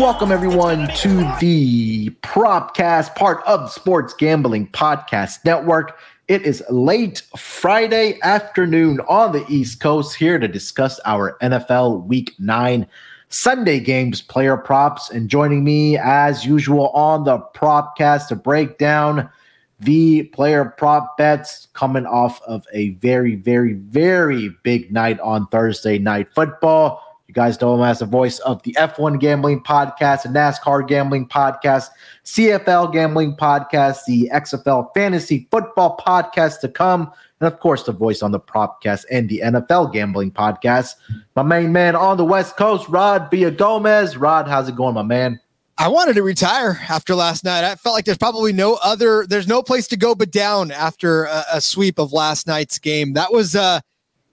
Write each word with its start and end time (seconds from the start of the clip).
Welcome 0.00 0.32
everyone 0.32 0.88
to 0.96 1.08
the 1.38 2.10
Propcast, 2.22 3.14
part 3.14 3.44
of 3.46 3.70
Sports 3.70 4.12
Gambling 4.12 4.66
Podcast 4.68 5.44
Network. 5.44 5.96
It 6.26 6.42
is 6.42 6.64
late 6.68 7.22
Friday 7.36 8.18
afternoon 8.22 8.98
on 9.08 9.30
the 9.30 9.44
East 9.48 9.78
Coast 9.78 10.16
here 10.16 10.40
to 10.40 10.48
discuss 10.48 10.98
our 11.04 11.38
NFL 11.42 12.04
Week 12.06 12.34
9 12.40 12.88
Sunday 13.28 13.78
games 13.78 14.20
player 14.20 14.56
props 14.56 15.08
and 15.08 15.28
joining 15.30 15.62
me 15.62 15.96
as 15.96 16.44
usual 16.44 16.88
on 16.88 17.22
the 17.22 17.38
Propcast 17.54 18.26
to 18.28 18.36
break 18.36 18.78
down 18.78 19.30
the 19.78 20.24
player 20.24 20.64
prop 20.64 21.16
bets 21.16 21.68
coming 21.72 22.06
off 22.06 22.42
of 22.42 22.66
a 22.72 22.90
very, 22.94 23.36
very, 23.36 23.74
very 23.74 24.48
big 24.64 24.90
night 24.90 25.20
on 25.20 25.46
Thursday 25.48 25.98
night 25.98 26.28
football. 26.34 27.11
You 27.32 27.34
guys 27.34 27.58
know 27.62 27.74
him 27.74 27.80
as 27.80 28.00
the 28.00 28.04
voice 28.04 28.40
of 28.40 28.62
the 28.62 28.76
F1 28.78 29.18
Gambling 29.18 29.62
Podcast, 29.62 30.24
the 30.24 30.28
NASCAR 30.28 30.86
Gambling 30.86 31.26
Podcast, 31.26 31.88
CFL 32.26 32.92
Gambling 32.92 33.36
Podcast, 33.36 34.00
the 34.06 34.30
XFL 34.34 34.92
Fantasy 34.92 35.48
Football 35.50 35.96
Podcast 35.96 36.60
to 36.60 36.68
come, 36.68 37.10
and 37.40 37.50
of 37.50 37.58
course, 37.58 37.84
the 37.84 37.92
voice 37.92 38.20
on 38.20 38.32
the 38.32 38.38
Propcast 38.38 39.06
and 39.10 39.30
the 39.30 39.40
NFL 39.42 39.94
Gambling 39.94 40.30
Podcast. 40.30 40.96
My 41.34 41.42
main 41.42 41.72
man 41.72 41.96
on 41.96 42.18
the 42.18 42.24
West 42.26 42.58
Coast, 42.58 42.86
Rod 42.90 43.30
Villagomez. 43.30 44.20
Rod, 44.20 44.46
how's 44.46 44.68
it 44.68 44.76
going, 44.76 44.92
my 44.92 45.02
man? 45.02 45.40
I 45.78 45.88
wanted 45.88 46.16
to 46.16 46.22
retire 46.22 46.82
after 46.86 47.14
last 47.14 47.44
night. 47.44 47.64
I 47.64 47.76
felt 47.76 47.94
like 47.94 48.04
there's 48.04 48.18
probably 48.18 48.52
no 48.52 48.78
other, 48.84 49.26
there's 49.26 49.48
no 49.48 49.62
place 49.62 49.88
to 49.88 49.96
go 49.96 50.14
but 50.14 50.30
down 50.30 50.70
after 50.70 51.24
a, 51.24 51.44
a 51.54 51.60
sweep 51.62 51.98
of 51.98 52.12
last 52.12 52.46
night's 52.46 52.78
game. 52.78 53.14
That 53.14 53.32
was, 53.32 53.56
uh, 53.56 53.80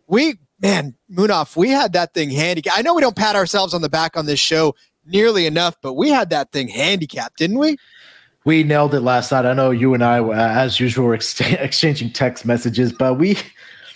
we, 0.07 0.37
man, 0.61 0.95
Munaf, 1.11 1.55
we 1.55 1.69
had 1.69 1.93
that 1.93 2.13
thing 2.13 2.29
handicapped. 2.29 2.77
I 2.77 2.81
know 2.81 2.93
we 2.93 3.01
don't 3.01 3.15
pat 3.15 3.35
ourselves 3.35 3.73
on 3.73 3.81
the 3.81 3.89
back 3.89 4.17
on 4.17 4.25
this 4.25 4.39
show 4.39 4.75
nearly 5.05 5.45
enough, 5.45 5.75
but 5.81 5.93
we 5.93 6.09
had 6.09 6.29
that 6.29 6.51
thing 6.51 6.67
handicapped, 6.67 7.37
didn't 7.37 7.57
we? 7.57 7.77
We 8.45 8.63
nailed 8.63 8.93
it 8.93 9.01
last 9.01 9.31
night. 9.31 9.45
I 9.45 9.53
know 9.53 9.71
you 9.71 9.93
and 9.93 10.03
I, 10.03 10.19
uh, 10.19 10.31
as 10.31 10.79
usual, 10.79 11.05
were 11.05 11.13
ex- 11.13 11.39
exchanging 11.41 12.11
text 12.11 12.45
messages, 12.45 12.91
but 12.91 13.15
we, 13.15 13.37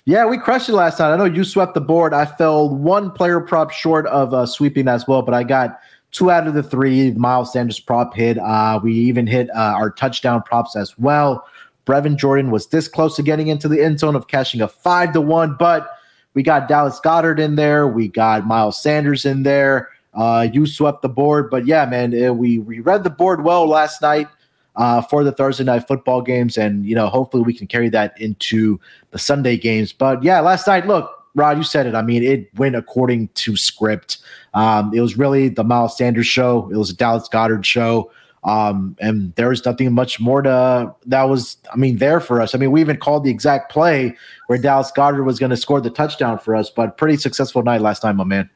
yeah, 0.05 0.25
we 0.25 0.37
crushed 0.37 0.69
it 0.69 0.73
last 0.73 0.99
night. 0.99 1.13
I 1.13 1.17
know 1.17 1.25
you 1.25 1.43
swept 1.43 1.73
the 1.73 1.81
board. 1.81 2.13
I 2.13 2.25
fell 2.25 2.69
one 2.69 3.11
player 3.11 3.39
prop 3.39 3.71
short 3.71 4.05
of 4.07 4.33
uh, 4.33 4.45
sweeping 4.45 4.87
as 4.87 5.07
well, 5.07 5.21
but 5.21 5.33
I 5.33 5.43
got 5.43 5.79
two 6.11 6.29
out 6.29 6.47
of 6.47 6.53
the 6.53 6.63
three. 6.63 7.11
Miles 7.11 7.53
Sanders 7.53 7.79
prop 7.79 8.13
hit. 8.13 8.37
Uh, 8.37 8.79
we 8.83 8.93
even 8.93 9.27
hit 9.27 9.49
uh, 9.51 9.73
our 9.75 9.89
touchdown 9.89 10.43
props 10.43 10.75
as 10.75 10.97
well. 10.97 11.45
Brevin 11.85 12.15
Jordan 12.15 12.51
was 12.51 12.67
this 12.67 12.87
close 12.87 13.15
to 13.17 13.23
getting 13.23 13.47
into 13.47 13.67
the 13.67 13.81
end 13.81 13.99
zone 13.99 14.15
of 14.15 14.27
cashing 14.27 14.61
a 14.61 14.67
five 14.67 15.11
to 15.13 15.21
one, 15.21 15.55
but 15.57 15.89
we 16.33 16.43
got 16.43 16.67
Dallas 16.67 16.99
Goedert 16.99 17.39
in 17.39 17.55
there. 17.55 17.87
We 17.87 18.07
got 18.07 18.45
Miles 18.45 18.81
Sanders 18.81 19.25
in 19.25 19.43
there. 19.43 19.89
Uh, 20.13 20.47
you 20.51 20.65
swept 20.65 21.01
the 21.01 21.09
board, 21.09 21.49
but 21.49 21.65
yeah, 21.65 21.85
man, 21.85 22.13
eh, 22.13 22.29
we 22.29 22.59
we 22.59 22.79
read 22.79 23.03
the 23.03 23.09
board 23.09 23.43
well 23.43 23.67
last 23.67 24.01
night 24.01 24.27
uh, 24.75 25.01
for 25.01 25.23
the 25.23 25.31
Thursday 25.31 25.63
night 25.63 25.87
football 25.87 26.21
games, 26.21 26.57
and 26.57 26.85
you 26.85 26.95
know, 26.95 27.07
hopefully 27.07 27.43
we 27.43 27.53
can 27.53 27.65
carry 27.65 27.89
that 27.89 28.19
into 28.21 28.79
the 29.11 29.19
Sunday 29.19 29.57
games. 29.57 29.91
But 29.91 30.23
yeah, 30.23 30.39
last 30.39 30.67
night, 30.67 30.85
look, 30.87 31.09
Rod, 31.35 31.57
you 31.57 31.63
said 31.63 31.87
it. 31.87 31.95
I 31.95 32.03
mean, 32.03 32.23
it 32.23 32.53
went 32.57 32.75
according 32.75 33.29
to 33.29 33.57
script. 33.57 34.19
Um, 34.53 34.93
it 34.93 35.01
was 35.01 35.17
really 35.17 35.49
the 35.49 35.63
Miles 35.63 35.97
Sanders 35.97 36.27
show. 36.27 36.69
It 36.71 36.77
was 36.77 36.91
a 36.91 36.95
Dallas 36.95 37.27
Goedert 37.27 37.65
show. 37.65 38.11
Um, 38.45 38.97
and 38.99 39.33
there 39.35 39.49
was 39.49 39.63
nothing 39.65 39.91
much 39.93 40.19
more 40.19 40.41
to 40.41 40.93
that 41.05 41.23
was, 41.23 41.57
I 41.71 41.77
mean, 41.77 41.97
there 41.97 42.19
for 42.19 42.41
us. 42.41 42.53
I 42.53 42.57
mean, 42.57 42.71
we 42.71 42.81
even 42.81 42.97
called 42.97 43.23
the 43.23 43.29
exact 43.31 43.71
play 43.71 44.17
where 44.47 44.57
Dallas 44.57 44.91
Goedert 44.91 45.23
was 45.23 45.39
going 45.39 45.49
to 45.51 45.57
score 45.57 45.79
the 45.79 45.89
touchdown 45.89 46.37
for 46.39 46.55
us, 46.55 46.69
but 46.69 46.97
pretty 46.97 47.17
successful 47.17 47.63
night 47.63 47.81
last 47.81 48.03
night, 48.03 48.13
my 48.13 48.23
man. 48.25 48.49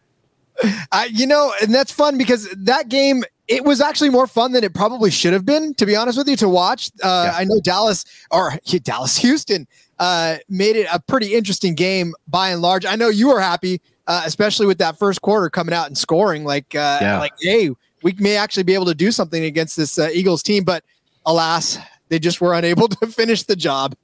I, 0.91 1.05
you 1.11 1.27
know, 1.27 1.53
and 1.61 1.73
that's 1.73 1.91
fun 1.91 2.17
because 2.17 2.49
that 2.57 2.89
game 2.89 3.23
it 3.47 3.63
was 3.63 3.79
actually 3.79 4.09
more 4.09 4.27
fun 4.27 4.51
than 4.51 4.63
it 4.63 4.73
probably 4.73 5.09
should 5.09 5.31
have 5.31 5.45
been, 5.45 5.73
to 5.75 5.85
be 5.85 5.95
honest 5.95 6.17
with 6.17 6.27
you, 6.27 6.35
to 6.37 6.49
watch. 6.49 6.89
Uh, 7.01 7.29
Yeah. 7.31 7.37
I 7.37 7.43
know 7.45 7.59
Dallas 7.63 8.03
or 8.31 8.53
Dallas 8.83 9.17
Houston 9.17 9.67
uh, 9.99 10.37
made 10.49 10.75
it 10.75 10.87
a 10.91 10.99
pretty 10.99 11.33
interesting 11.33 11.75
game 11.75 12.13
by 12.27 12.49
and 12.49 12.61
large. 12.61 12.85
I 12.85 12.95
know 12.95 13.07
you 13.07 13.29
were 13.29 13.39
happy, 13.39 13.81
uh, 14.07 14.23
especially 14.25 14.65
with 14.65 14.79
that 14.79 14.97
first 14.99 15.21
quarter 15.21 15.49
coming 15.49 15.73
out 15.73 15.87
and 15.87 15.97
scoring. 15.97 16.43
Like, 16.43 16.75
uh, 16.75 16.99
Yeah. 17.01 17.19
like, 17.19 17.33
hey, 17.39 17.69
we 18.03 18.13
may 18.19 18.37
actually 18.37 18.63
be 18.63 18.73
able 18.73 18.85
to 18.85 18.95
do 18.95 19.11
something 19.11 19.43
against 19.43 19.77
this 19.77 19.97
uh, 19.97 20.09
Eagles 20.13 20.43
team, 20.43 20.63
but 20.63 20.83
alas, 21.25 21.77
they 22.09 22.19
just 22.19 22.41
were 22.41 22.53
unable 22.57 22.87
to 22.87 23.07
finish 23.07 23.43
the 23.43 23.55
job. 23.55 23.95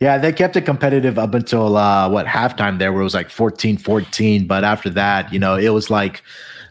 Yeah, 0.00 0.18
they 0.18 0.32
kept 0.32 0.56
it 0.56 0.62
competitive 0.62 1.18
up 1.18 1.34
until 1.34 1.76
uh, 1.76 2.08
what 2.08 2.26
halftime 2.26 2.78
there, 2.78 2.92
where 2.92 3.00
it 3.00 3.04
was 3.04 3.14
like 3.14 3.30
14 3.30 3.78
14. 3.78 4.46
But 4.46 4.62
after 4.64 4.90
that, 4.90 5.32
you 5.32 5.38
know, 5.38 5.56
it 5.56 5.70
was 5.70 5.88
like 5.88 6.22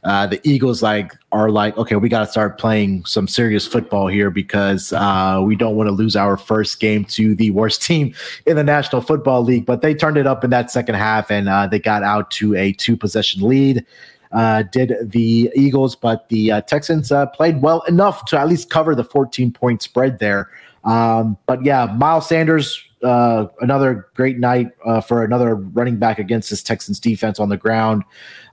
uh, 0.04 0.28
the 0.28 0.40
Eagles 0.48 0.84
like 0.84 1.14
are 1.32 1.50
like, 1.50 1.78
okay, 1.78 1.96
we 1.96 2.10
got 2.10 2.20
to 2.20 2.32
start 2.32 2.60
playing 2.60 3.06
some 3.06 3.28
serious 3.28 3.66
football 3.66 4.08
here 4.08 4.30
because 4.30 4.92
uh, 4.94 5.42
we 5.44 5.56
don't 5.56 5.76
want 5.76 5.88
to 5.88 5.92
lose 5.92 6.16
our 6.16 6.36
first 6.36 6.80
game 6.80 7.06
to 7.06 7.36
the 7.36 7.52
worst 7.52 7.82
team 7.88 8.14
in 8.46 8.56
the 8.56 8.64
National 8.64 9.02
Football 9.02 9.44
League. 9.44 9.66
But 9.66 9.82
they 9.82 9.96
turned 9.96 10.18
it 10.18 10.28
up 10.28 10.44
in 10.44 10.50
that 10.50 10.72
second 10.72 10.96
half 10.96 11.32
and 11.32 11.48
uh, 11.48 11.68
they 11.68 11.80
got 11.80 12.04
out 12.04 12.32
to 12.32 12.56
a 12.56 12.74
two 12.74 12.98
possession 12.98 13.48
lead. 13.48 13.86
Uh, 14.34 14.64
did 14.64 14.96
the 15.12 15.52
Eagles, 15.56 15.96
but 15.96 16.28
the 16.30 16.52
uh, 16.52 16.62
Texans 16.62 17.12
uh, 17.12 17.28
played 17.28 17.62
well 17.62 17.82
enough 17.84 18.26
to 18.26 18.40
at 18.40 18.50
least 18.50 18.70
cover 18.72 18.96
the 18.96 19.04
14 19.04 19.52
point 19.52 19.84
spread 19.84 20.18
there. 20.18 20.50
Um, 20.84 21.38
but 21.46 21.64
yeah, 21.64 21.86
Miles 21.98 22.28
Sanders, 22.28 22.84
uh, 23.04 23.48
another 23.62 24.08
great 24.16 24.40
night 24.40 24.72
uh, 24.86 25.02
for 25.02 25.24
another 25.24 25.56
running 25.56 25.98
back 25.98 26.20
against 26.20 26.50
this 26.50 26.64
Texans 26.64 27.00
defense 27.00 27.40
on 27.40 27.50
the 27.50 27.58
ground. 27.58 28.04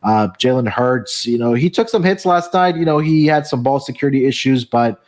Uh, 0.02 0.28
Jalen 0.38 0.68
Hurts, 0.68 1.26
you 1.26 1.38
know, 1.38 1.54
he 1.54 1.70
took 1.70 1.88
some 1.88 2.02
hits 2.02 2.26
last 2.26 2.52
night. 2.52 2.76
You 2.76 2.84
know, 2.84 2.98
he 2.98 3.26
had 3.26 3.46
some 3.46 3.62
ball 3.62 3.80
security 3.80 4.26
issues, 4.26 4.64
but 4.64 5.02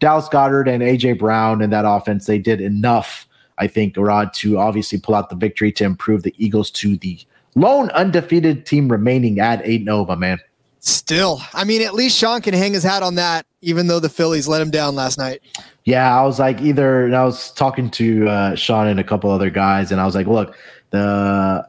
Dallas 0.00 0.28
Goedert 0.28 0.68
and 0.68 0.82
AJ 0.82 1.18
Brown 1.18 1.62
in 1.62 1.70
that 1.70 1.84
offense, 1.86 2.26
they 2.26 2.38
did 2.38 2.60
enough, 2.60 3.26
I 3.58 3.66
think, 3.66 3.96
Rod, 3.96 4.32
to 4.34 4.58
obviously 4.58 4.98
pull 4.98 5.14
out 5.14 5.30
the 5.30 5.36
victory 5.36 5.72
to 5.72 5.84
improve 5.84 6.22
the 6.22 6.34
Eagles 6.38 6.70
to 6.72 6.96
the 6.96 7.18
lone 7.54 7.90
undefeated 7.90 8.66
team 8.66 8.90
remaining 8.90 9.40
at 9.40 9.60
8 9.64 9.84
0, 9.84 10.04
my 10.06 10.14
man. 10.14 10.38
Still, 10.80 11.40
I 11.54 11.64
mean, 11.64 11.80
at 11.80 11.94
least 11.94 12.18
Sean 12.18 12.42
can 12.42 12.52
hang 12.52 12.74
his 12.74 12.82
hat 12.82 13.02
on 13.02 13.14
that, 13.14 13.46
even 13.62 13.86
though 13.86 14.00
the 14.00 14.10
Phillies 14.10 14.46
let 14.46 14.60
him 14.60 14.70
down 14.70 14.94
last 14.94 15.16
night. 15.16 15.40
Yeah, 15.84 16.18
I 16.18 16.24
was 16.24 16.38
like 16.38 16.60
either, 16.60 17.06
and 17.06 17.16
I 17.16 17.24
was 17.24 17.52
talking 17.52 17.90
to 17.92 18.28
uh, 18.28 18.54
Sean 18.54 18.86
and 18.86 19.00
a 19.00 19.04
couple 19.04 19.30
other 19.30 19.48
guys, 19.48 19.92
and 19.92 20.00
I 20.00 20.04
was 20.04 20.14
like, 20.14 20.26
look, 20.26 20.56
the 20.90 21.66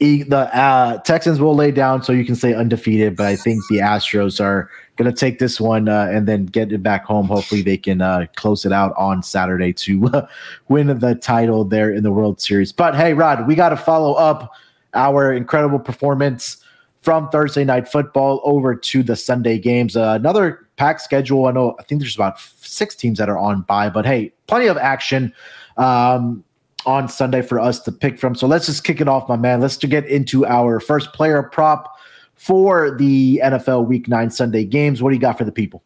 E- 0.00 0.22
the 0.22 0.54
uh, 0.56 0.98
Texans 0.98 1.40
will 1.40 1.56
lay 1.56 1.72
down 1.72 2.04
so 2.04 2.12
you 2.12 2.24
can 2.24 2.36
say 2.36 2.54
undefeated, 2.54 3.16
but 3.16 3.26
I 3.26 3.34
think 3.34 3.60
the 3.68 3.78
Astros 3.78 4.40
are 4.40 4.70
going 4.96 5.10
to 5.12 5.16
take 5.16 5.40
this 5.40 5.60
one 5.60 5.88
uh, 5.88 6.08
and 6.10 6.28
then 6.28 6.46
get 6.46 6.70
it 6.72 6.82
back 6.84 7.04
home. 7.04 7.26
Hopefully, 7.26 7.62
they 7.62 7.76
can 7.76 8.00
uh, 8.00 8.26
close 8.36 8.64
it 8.64 8.72
out 8.72 8.94
on 8.96 9.24
Saturday 9.24 9.72
to 9.72 10.28
win 10.68 10.98
the 10.98 11.14
title 11.16 11.64
there 11.64 11.92
in 11.92 12.04
the 12.04 12.12
World 12.12 12.40
Series. 12.40 12.70
But 12.70 12.94
hey, 12.94 13.12
Rod, 13.12 13.48
we 13.48 13.56
got 13.56 13.70
to 13.70 13.76
follow 13.76 14.14
up 14.14 14.52
our 14.94 15.32
incredible 15.32 15.78
performance 15.78 16.62
from 17.02 17.28
Thursday 17.30 17.64
night 17.64 17.88
football 17.88 18.40
over 18.44 18.74
to 18.74 19.02
the 19.02 19.16
Sunday 19.16 19.58
games. 19.58 19.96
Uh, 19.96 20.14
another 20.18 20.66
packed 20.76 21.00
schedule. 21.00 21.46
I 21.46 21.52
know. 21.52 21.76
I 21.78 21.82
think 21.84 22.00
there's 22.00 22.14
about 22.14 22.38
six 22.40 22.94
teams 22.94 23.18
that 23.18 23.28
are 23.28 23.38
on 23.38 23.62
by, 23.62 23.88
but 23.88 24.04
hey, 24.04 24.32
plenty 24.46 24.66
of 24.66 24.76
action 24.76 25.32
um, 25.76 26.44
on 26.86 27.08
Sunday 27.08 27.42
for 27.42 27.60
us 27.60 27.80
to 27.80 27.92
pick 27.92 28.18
from. 28.18 28.34
So 28.34 28.46
let's 28.46 28.66
just 28.66 28.84
kick 28.84 29.00
it 29.00 29.08
off, 29.08 29.28
my 29.28 29.36
man. 29.36 29.60
Let's 29.60 29.76
get 29.76 30.06
into 30.06 30.46
our 30.46 30.80
first 30.80 31.12
player 31.12 31.42
prop 31.42 31.96
for 32.34 32.96
the 32.96 33.40
NFL 33.44 33.86
Week 33.86 34.08
Nine 34.08 34.30
Sunday 34.30 34.64
games. 34.64 35.02
What 35.02 35.10
do 35.10 35.16
you 35.16 35.20
got 35.20 35.38
for 35.38 35.44
the 35.44 35.52
people? 35.52 35.82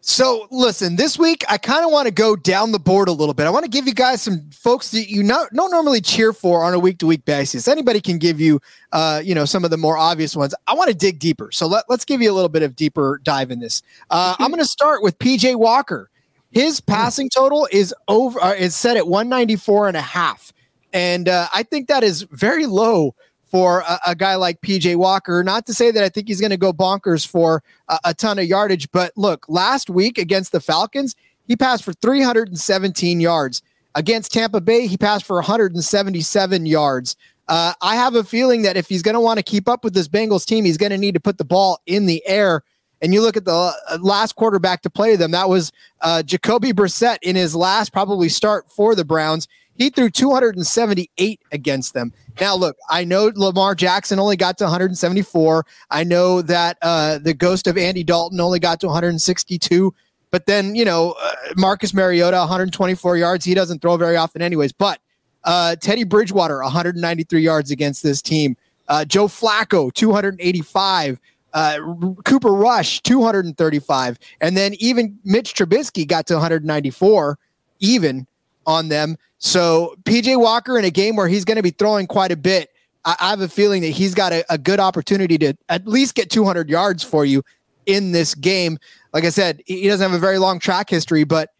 So, 0.00 0.46
listen, 0.50 0.94
this 0.94 1.18
week 1.18 1.44
I 1.48 1.58
kind 1.58 1.84
of 1.84 1.90
want 1.90 2.06
to 2.06 2.12
go 2.12 2.36
down 2.36 2.70
the 2.70 2.78
board 2.78 3.08
a 3.08 3.12
little 3.12 3.34
bit. 3.34 3.46
I 3.46 3.50
want 3.50 3.64
to 3.64 3.70
give 3.70 3.86
you 3.86 3.92
guys 3.92 4.22
some 4.22 4.48
folks 4.52 4.92
that 4.92 5.10
you 5.10 5.24
not, 5.24 5.52
don't 5.52 5.72
normally 5.72 6.00
cheer 6.00 6.32
for 6.32 6.62
on 6.62 6.72
a 6.72 6.78
week 6.78 6.98
to 6.98 7.06
week 7.06 7.24
basis. 7.24 7.66
Anybody 7.66 8.00
can 8.00 8.16
give 8.18 8.40
you, 8.40 8.60
uh, 8.92 9.20
you 9.24 9.34
know, 9.34 9.44
some 9.44 9.64
of 9.64 9.70
the 9.70 9.76
more 9.76 9.98
obvious 9.98 10.36
ones. 10.36 10.54
I 10.68 10.74
want 10.74 10.88
to 10.88 10.96
dig 10.96 11.18
deeper. 11.18 11.50
So, 11.50 11.66
let, 11.66 11.84
let's 11.88 12.04
give 12.04 12.22
you 12.22 12.30
a 12.30 12.34
little 12.34 12.48
bit 12.48 12.62
of 12.62 12.76
deeper 12.76 13.20
dive 13.24 13.50
in 13.50 13.58
this. 13.58 13.82
Uh, 14.08 14.36
I'm 14.38 14.50
going 14.50 14.62
to 14.62 14.68
start 14.68 15.02
with 15.02 15.18
PJ 15.18 15.56
Walker. 15.56 16.10
His 16.52 16.80
passing 16.80 17.28
total 17.28 17.68
is 17.72 17.94
over 18.06 18.42
uh, 18.42 18.54
is 18.54 18.74
set 18.74 18.96
at 18.96 19.06
194 19.06 19.88
and 19.88 19.96
a 19.96 20.00
half. 20.00 20.52
And 20.92 21.28
uh, 21.28 21.48
I 21.52 21.64
think 21.64 21.88
that 21.88 22.02
is 22.02 22.22
very 22.22 22.66
low 22.66 23.14
for 23.50 23.80
a, 23.80 23.98
a, 24.08 24.14
guy 24.14 24.34
like 24.34 24.60
PJ 24.60 24.96
Walker. 24.96 25.42
Not 25.42 25.66
to 25.66 25.74
say 25.74 25.90
that 25.90 26.04
I 26.04 26.08
think 26.08 26.28
he's 26.28 26.40
going 26.40 26.50
to 26.50 26.56
go 26.56 26.72
bonkers 26.72 27.26
for 27.26 27.62
a, 27.88 27.98
a, 28.04 28.14
ton 28.14 28.38
of 28.38 28.44
yardage, 28.44 28.90
but 28.92 29.12
look, 29.16 29.46
last 29.48 29.88
week 29.88 30.18
against 30.18 30.52
the 30.52 30.60
Falcons, 30.60 31.16
he 31.46 31.56
passed 31.56 31.82
for 31.82 31.94
317 31.94 33.20
yards. 33.20 33.62
Against 33.94 34.32
Tampa 34.32 34.60
Bay, 34.60 34.86
he 34.86 34.96
passed 34.96 35.24
for 35.24 35.36
177 35.36 36.66
yards. 36.66 37.16
Uh, 37.48 37.72
I 37.80 37.96
have 37.96 38.14
a 38.14 38.22
feeling 38.22 38.62
that 38.62 38.76
if 38.76 38.88
he's 38.88 39.02
going 39.02 39.14
to 39.14 39.20
want 39.20 39.38
to 39.38 39.42
keep 39.42 39.68
up 39.68 39.82
with 39.82 39.94
this 39.94 40.08
Bengals 40.08 40.44
team, 40.44 40.66
he's 40.66 40.76
going 40.76 40.90
to 40.90 40.98
need 40.98 41.14
to 41.14 41.20
put 41.20 41.38
the 41.38 41.44
ball 41.44 41.80
in 41.86 42.06
the 42.06 42.24
air. 42.26 42.62
And 43.00 43.14
you 43.14 43.22
look 43.22 43.36
at 43.36 43.44
the 43.44 43.52
uh, 43.52 43.98
last 44.00 44.34
quarterback 44.36 44.82
to 44.82 44.90
play 44.90 45.16
them, 45.16 45.30
that 45.30 45.48
was 45.48 45.72
uh, 46.02 46.22
Jacoby 46.22 46.72
Brissett 46.72 47.18
in 47.22 47.36
his 47.36 47.56
last 47.56 47.92
probably 47.92 48.28
start 48.28 48.70
for 48.70 48.94
the 48.94 49.04
Browns. 49.04 49.48
He 49.78 49.90
threw 49.90 50.10
278 50.10 51.40
against 51.52 51.94
them. 51.94 52.12
Now, 52.40 52.56
look, 52.56 52.76
I 52.90 53.04
know 53.04 53.30
Lamar 53.34 53.76
Jackson 53.76 54.18
only 54.18 54.36
got 54.36 54.58
to 54.58 54.64
174. 54.64 55.64
I 55.90 56.04
know 56.04 56.42
that 56.42 56.78
uh, 56.82 57.18
the 57.18 57.32
ghost 57.32 57.68
of 57.68 57.78
Andy 57.78 58.02
Dalton 58.02 58.40
only 58.40 58.58
got 58.58 58.80
to 58.80 58.86
162. 58.86 59.94
But 60.30 60.46
then, 60.46 60.74
you 60.74 60.84
know, 60.84 61.14
uh, 61.22 61.32
Marcus 61.56 61.94
Mariota, 61.94 62.38
124 62.38 63.16
yards. 63.16 63.44
He 63.44 63.54
doesn't 63.54 63.80
throw 63.80 63.96
very 63.96 64.16
often, 64.16 64.42
anyways. 64.42 64.72
But 64.72 65.00
uh, 65.44 65.76
Teddy 65.76 66.04
Bridgewater, 66.04 66.60
193 66.60 67.40
yards 67.40 67.70
against 67.70 68.02
this 68.02 68.20
team. 68.20 68.56
Uh, 68.88 69.04
Joe 69.04 69.28
Flacco, 69.28 69.92
285. 69.94 71.20
Uh, 71.54 71.78
Cooper 72.24 72.52
Rush, 72.52 73.00
235. 73.02 74.18
And 74.40 74.56
then 74.56 74.74
even 74.80 75.18
Mitch 75.24 75.54
Trubisky 75.54 76.06
got 76.06 76.26
to 76.26 76.34
194, 76.34 77.38
even 77.80 78.26
on 78.68 78.88
them. 78.88 79.16
So 79.38 79.96
PJ 80.04 80.38
Walker 80.38 80.78
in 80.78 80.84
a 80.84 80.90
game 80.90 81.16
where 81.16 81.26
he's 81.26 81.44
going 81.44 81.56
to 81.56 81.62
be 81.62 81.70
throwing 81.70 82.06
quite 82.06 82.30
a 82.30 82.36
bit, 82.36 82.70
I, 83.04 83.16
I 83.18 83.30
have 83.30 83.40
a 83.40 83.48
feeling 83.48 83.80
that 83.82 83.88
he's 83.88 84.14
got 84.14 84.32
a, 84.32 84.44
a, 84.52 84.58
good 84.58 84.78
opportunity 84.78 85.38
to 85.38 85.54
at 85.70 85.88
least 85.88 86.14
get 86.14 86.30
200 86.30 86.68
yards 86.68 87.02
for 87.02 87.24
you 87.24 87.42
in 87.86 88.12
this 88.12 88.34
game. 88.34 88.78
Like 89.14 89.24
I 89.24 89.30
said, 89.30 89.62
he 89.64 89.88
doesn't 89.88 90.08
have 90.08 90.16
a 90.16 90.20
very 90.20 90.38
long 90.38 90.58
track 90.58 90.90
history, 90.90 91.24
but 91.24 91.50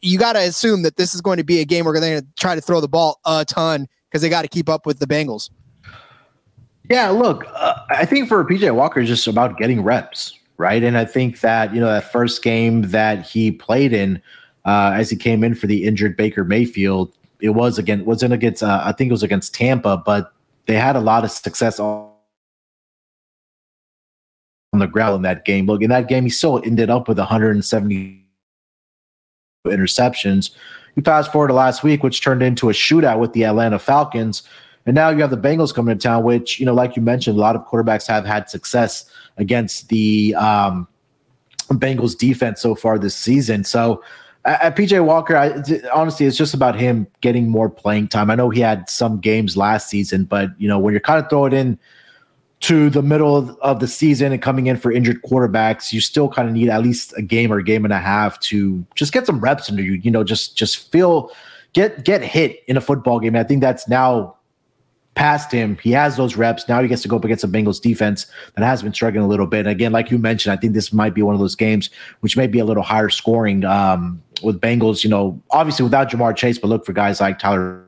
you 0.00 0.18
got 0.18 0.34
to 0.34 0.38
assume 0.38 0.82
that 0.82 0.96
this 0.96 1.14
is 1.14 1.20
going 1.20 1.38
to 1.38 1.44
be 1.44 1.58
a 1.60 1.64
game 1.64 1.84
where 1.84 1.98
they're 1.98 2.20
going 2.20 2.22
to 2.22 2.28
try 2.38 2.54
to 2.54 2.60
throw 2.60 2.80
the 2.80 2.88
ball 2.88 3.20
a 3.26 3.44
ton 3.44 3.88
because 4.08 4.22
they 4.22 4.28
got 4.28 4.42
to 4.42 4.48
keep 4.48 4.68
up 4.68 4.86
with 4.86 5.00
the 5.00 5.06
Bengals. 5.06 5.50
Yeah, 6.88 7.08
look, 7.08 7.44
uh, 7.54 7.74
I 7.90 8.04
think 8.04 8.28
for 8.28 8.44
PJ 8.44 8.72
Walker, 8.72 9.00
it's 9.00 9.08
just 9.08 9.26
about 9.26 9.58
getting 9.58 9.82
reps, 9.82 10.38
right? 10.58 10.82
And 10.82 10.96
I 10.96 11.04
think 11.04 11.40
that, 11.40 11.74
you 11.74 11.80
know, 11.80 11.86
that 11.86 12.12
first 12.12 12.42
game 12.42 12.82
that 12.82 13.26
he 13.26 13.50
played 13.50 13.92
in, 13.92 14.22
uh, 14.64 14.92
as 14.94 15.10
he 15.10 15.16
came 15.16 15.42
in 15.42 15.54
for 15.54 15.66
the 15.66 15.84
injured 15.84 16.16
Baker 16.16 16.44
Mayfield, 16.44 17.12
it 17.40 17.50
was 17.50 17.78
again 17.78 18.04
wasn't 18.04 18.32
against 18.32 18.62
uh, 18.62 18.82
I 18.84 18.92
think 18.92 19.08
it 19.08 19.12
was 19.12 19.22
against 19.22 19.54
Tampa, 19.54 19.96
but 19.96 20.32
they 20.66 20.74
had 20.74 20.96
a 20.96 21.00
lot 21.00 21.24
of 21.24 21.30
success 21.30 21.80
on 21.80 22.12
the 24.72 24.86
ground 24.86 25.16
in 25.16 25.22
that 25.22 25.44
game. 25.44 25.66
Look, 25.66 25.82
in 25.82 25.90
that 25.90 26.08
game, 26.08 26.24
he 26.24 26.30
still 26.30 26.62
ended 26.64 26.88
up 26.88 27.08
with 27.08 27.18
170 27.18 28.24
interceptions. 29.66 30.50
You 30.94 31.02
fast 31.02 31.32
forward 31.32 31.48
to 31.48 31.54
last 31.54 31.82
week, 31.82 32.02
which 32.02 32.22
turned 32.22 32.42
into 32.42 32.70
a 32.70 32.72
shootout 32.72 33.18
with 33.18 33.32
the 33.32 33.44
Atlanta 33.44 33.78
Falcons. 33.78 34.42
And 34.84 34.94
now 34.94 35.10
you 35.10 35.20
have 35.20 35.30
the 35.30 35.36
Bengals 35.36 35.72
coming 35.72 35.96
to 35.96 36.02
town, 36.02 36.24
which, 36.24 36.58
you 36.58 36.66
know, 36.66 36.74
like 36.74 36.96
you 36.96 37.02
mentioned, 37.02 37.36
a 37.36 37.40
lot 37.40 37.56
of 37.56 37.66
quarterbacks 37.66 38.06
have 38.08 38.26
had 38.26 38.50
success 38.50 39.04
against 39.36 39.88
the 39.88 40.34
um, 40.34 40.88
Bengals 41.70 42.16
defense 42.16 42.60
so 42.60 42.74
far 42.74 42.98
this 42.98 43.14
season. 43.14 43.64
So 43.64 44.02
at 44.44 44.76
PJ 44.76 45.04
Walker, 45.04 45.36
I, 45.36 45.62
honestly, 45.94 46.26
it's 46.26 46.36
just 46.36 46.54
about 46.54 46.74
him 46.74 47.06
getting 47.20 47.48
more 47.48 47.70
playing 47.70 48.08
time. 48.08 48.30
I 48.30 48.34
know 48.34 48.50
he 48.50 48.60
had 48.60 48.88
some 48.90 49.20
games 49.20 49.56
last 49.56 49.88
season, 49.88 50.24
but 50.24 50.50
you 50.58 50.68
know 50.68 50.78
when 50.78 50.92
you're 50.92 51.00
kind 51.00 51.22
of 51.22 51.30
throwing 51.30 51.52
in 51.52 51.78
to 52.60 52.90
the 52.90 53.02
middle 53.02 53.58
of, 53.60 53.80
the 53.80 53.88
season 53.88 54.32
and 54.32 54.40
coming 54.40 54.68
in 54.68 54.76
for 54.76 54.92
injured 54.92 55.20
quarterbacks, 55.22 55.92
you 55.92 56.00
still 56.00 56.28
kind 56.28 56.48
of 56.48 56.54
need 56.54 56.68
at 56.68 56.80
least 56.80 57.12
a 57.16 57.22
game 57.22 57.52
or 57.52 57.58
a 57.58 57.64
game 57.64 57.84
and 57.84 57.92
a 57.92 57.98
half 57.98 58.38
to 58.38 58.86
just 58.94 59.12
get 59.12 59.26
some 59.26 59.40
reps 59.40 59.68
under 59.68 59.82
you. 59.82 59.94
You 59.94 60.12
know, 60.12 60.22
just 60.22 60.56
just 60.56 60.90
feel 60.90 61.30
get 61.72 62.04
get 62.04 62.22
hit 62.22 62.62
in 62.66 62.76
a 62.76 62.80
football 62.80 63.20
game. 63.20 63.36
I 63.36 63.44
think 63.44 63.60
that's 63.60 63.88
now 63.88 64.36
past 65.14 65.52
him. 65.52 65.76
He 65.82 65.90
has 65.92 66.16
those 66.16 66.36
reps. 66.36 66.68
Now 66.68 66.80
he 66.80 66.88
gets 66.88 67.02
to 67.02 67.08
go 67.08 67.16
up 67.16 67.24
against 67.24 67.44
a 67.44 67.48
Bengals 67.48 67.80
defense 67.80 68.26
that 68.54 68.64
has 68.64 68.82
been 68.82 68.94
struggling 68.94 69.24
a 69.24 69.28
little 69.28 69.46
bit. 69.46 69.60
And 69.60 69.68
again, 69.68 69.92
like 69.92 70.10
you 70.10 70.18
mentioned, 70.18 70.52
I 70.52 70.56
think 70.56 70.72
this 70.72 70.92
might 70.92 71.14
be 71.14 71.22
one 71.22 71.34
of 71.34 71.40
those 71.40 71.54
games 71.54 71.90
which 72.20 72.36
may 72.36 72.46
be 72.46 72.58
a 72.58 72.64
little 72.64 72.82
higher 72.82 73.10
scoring 73.10 73.64
um, 73.64 74.22
with 74.42 74.60
Bengals, 74.60 75.04
you 75.04 75.10
know, 75.10 75.40
obviously 75.50 75.84
without 75.84 76.10
Ja'Marr 76.10 76.36
Chase, 76.36 76.58
but 76.58 76.68
look 76.68 76.84
for 76.84 76.92
guys 76.92 77.20
like 77.20 77.38
Tyler 77.38 77.84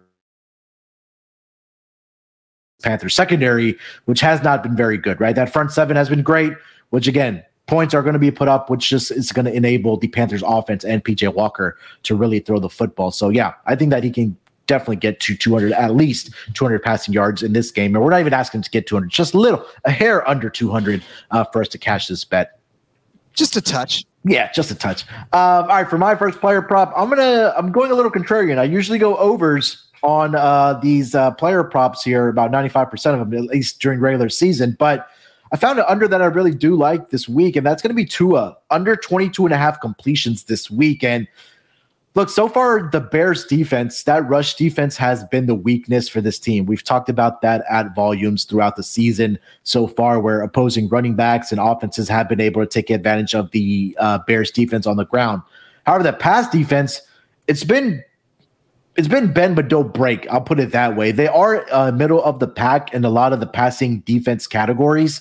Panther 2.83 3.09
secondary, 3.09 3.79
which 4.05 4.21
has 4.21 4.43
not 4.43 4.63
been 4.63 4.77
very 4.77 4.99
good, 4.99 5.21
right? 5.21 5.35
That 5.35 5.53
front 5.53 5.73
seven 5.73 5.97
has 5.97 6.09
been 6.09 6.23
great, 6.23 6.53
which 6.91 7.09
again, 7.09 7.43
points 7.67 7.95
are 7.95 8.03
going 8.03 8.13
to 8.13 8.19
be 8.19 8.31
put 8.31 8.49
up, 8.49 8.69
which 8.69 8.89
just 8.89 9.11
is 9.11 9.33
going 9.33 9.47
to 9.47 9.53
enable 9.53 9.97
the 9.97 10.09
Panthers 10.09 10.43
offense 10.47 10.85
and 10.85 11.03
PJ 11.03 11.35
Walker 11.35 11.79
to 12.03 12.15
really 12.15 12.41
throw 12.41 12.59
the 12.59 12.69
football. 12.69 13.11
So 13.11 13.31
yeah, 13.31 13.55
I 13.67 13.75
think 13.75 13.91
that 13.91 14.05
he 14.05 14.11
can 14.11 14.37
definitely 14.67 14.97
get 14.97 15.21
to 15.21 15.37
200, 15.37 15.73
at 15.73 15.95
least 15.95 16.31
200 16.55 16.83
passing 16.83 17.15
yards 17.15 17.43
in 17.43 17.53
this 17.53 17.71
game. 17.71 17.95
And 17.95 18.05
we're 18.05 18.11
not 18.11 18.21
even 18.21 18.33
asking 18.33 18.63
to 18.63 18.71
get 18.71 18.87
200, 18.87 19.11
just 19.11 19.35
a 19.35 19.39
little, 19.39 19.65
a 19.85 19.91
hair 19.91 20.27
under 20.29 20.49
200 20.51 21.03
uh, 21.31 21.45
for 21.45 21.61
us 21.63 21.69
to 21.69 21.79
cash 21.79 22.09
this 22.09 22.25
bet. 22.25 22.61
Just 23.35 23.57
a 23.57 23.61
touch. 23.61 24.05
Yeah, 24.25 24.51
just 24.53 24.71
a 24.71 24.75
touch. 24.75 25.05
Um, 25.11 25.19
all 25.33 25.67
right, 25.67 25.89
for 25.89 25.99
my 25.99 26.15
first 26.15 26.41
player 26.41 26.63
prop, 26.63 26.93
I'm 26.97 27.11
gonna 27.11 27.53
I'm 27.57 27.73
going 27.73 27.91
a 27.91 27.95
little 27.95 28.11
contrarian. 28.11 28.59
I 28.59 28.65
usually 28.65 28.99
go 28.99 29.17
overs 29.19 29.85
on 30.03 30.35
uh, 30.35 30.75
these 30.75 31.15
uh, 31.15 31.31
player 31.33 31.65
props 31.65 32.03
here, 32.03 32.29
about 32.29 32.53
95% 32.53 32.93
of 33.21 33.31
them, 33.31 33.35
at 33.35 33.51
least 33.51 33.81
during 33.81 34.01
regular 34.01 34.29
season. 34.29 34.77
But 34.79 35.09
I 35.51 35.57
found 35.57 35.79
an 35.79 35.87
under 35.89 36.07
that 36.09 36.21
I 36.21 36.27
really 36.27 36.55
do 36.55 36.77
like 36.77 37.11
this 37.11 37.29
week, 37.29 37.57
and 37.57 37.67
that's 37.67 37.83
going 37.83 37.91
to 37.91 37.95
be 37.95 38.05
Tua 38.05 38.57
under 38.71 38.97
22 38.97 39.47
and 39.47 39.55
a 39.55 39.57
half 39.57 39.81
completions 39.81 40.45
this 40.45 40.71
week. 40.71 41.03
And 41.03 41.27
Look, 42.17 42.29
so 42.29 42.49
far, 42.49 42.89
the 42.93 43.01
Bears 43.01 43.45
defense, 43.45 44.05
that 44.05 44.29
rush 44.29 44.55
defense 44.55 44.97
has 44.97 45.25
been 45.25 45.47
the 45.47 45.55
weakness 45.55 46.09
for 46.09 46.21
this 46.21 46.39
team. 46.39 46.65
We've 46.65 46.85
talked 46.85 47.09
about 47.09 47.43
that 47.43 47.65
at 47.69 47.93
volumes 47.93 48.45
throughout 48.45 48.77
the 48.77 48.85
season 48.85 49.37
so 49.65 49.89
far, 49.89 50.21
where 50.21 50.41
opposing 50.41 50.89
running 50.89 51.17
backs 51.17 51.51
and 51.51 51.61
offenses 51.61 52.09
have 52.09 52.29
been 52.29 52.41
able 52.41 52.63
to 52.63 52.69
take 52.69 52.89
advantage 52.89 53.35
of 53.35 53.51
the 53.51 53.97
uh, 53.99 54.19
Bears 54.29 54.53
defense 54.53 54.87
on 54.87 54.97
the 54.97 55.07
ground. 55.07 55.43
However, 55.87 56.05
that 56.05 56.21
pass 56.21 56.49
defense, 56.49 57.03
it's 57.49 57.65
been 57.65 58.03
it's 58.97 59.09
been 59.09 59.33
bend 59.33 59.57
but 59.57 59.67
don't 59.67 59.93
break. 59.93 60.31
I'll 60.31 60.41
put 60.41 60.61
it 60.61 60.71
that 60.71 60.95
way. 60.95 61.11
They 61.11 61.27
are 61.27 61.67
uh, 61.73 61.91
middle 61.91 62.23
of 62.23 62.39
the 62.39 62.47
pack 62.47 62.95
in 62.95 63.05
a 63.05 63.11
lot 63.11 63.33
of 63.33 63.41
the 63.41 63.47
passing 63.47 64.01
defense 64.01 64.47
categories, 64.47 65.21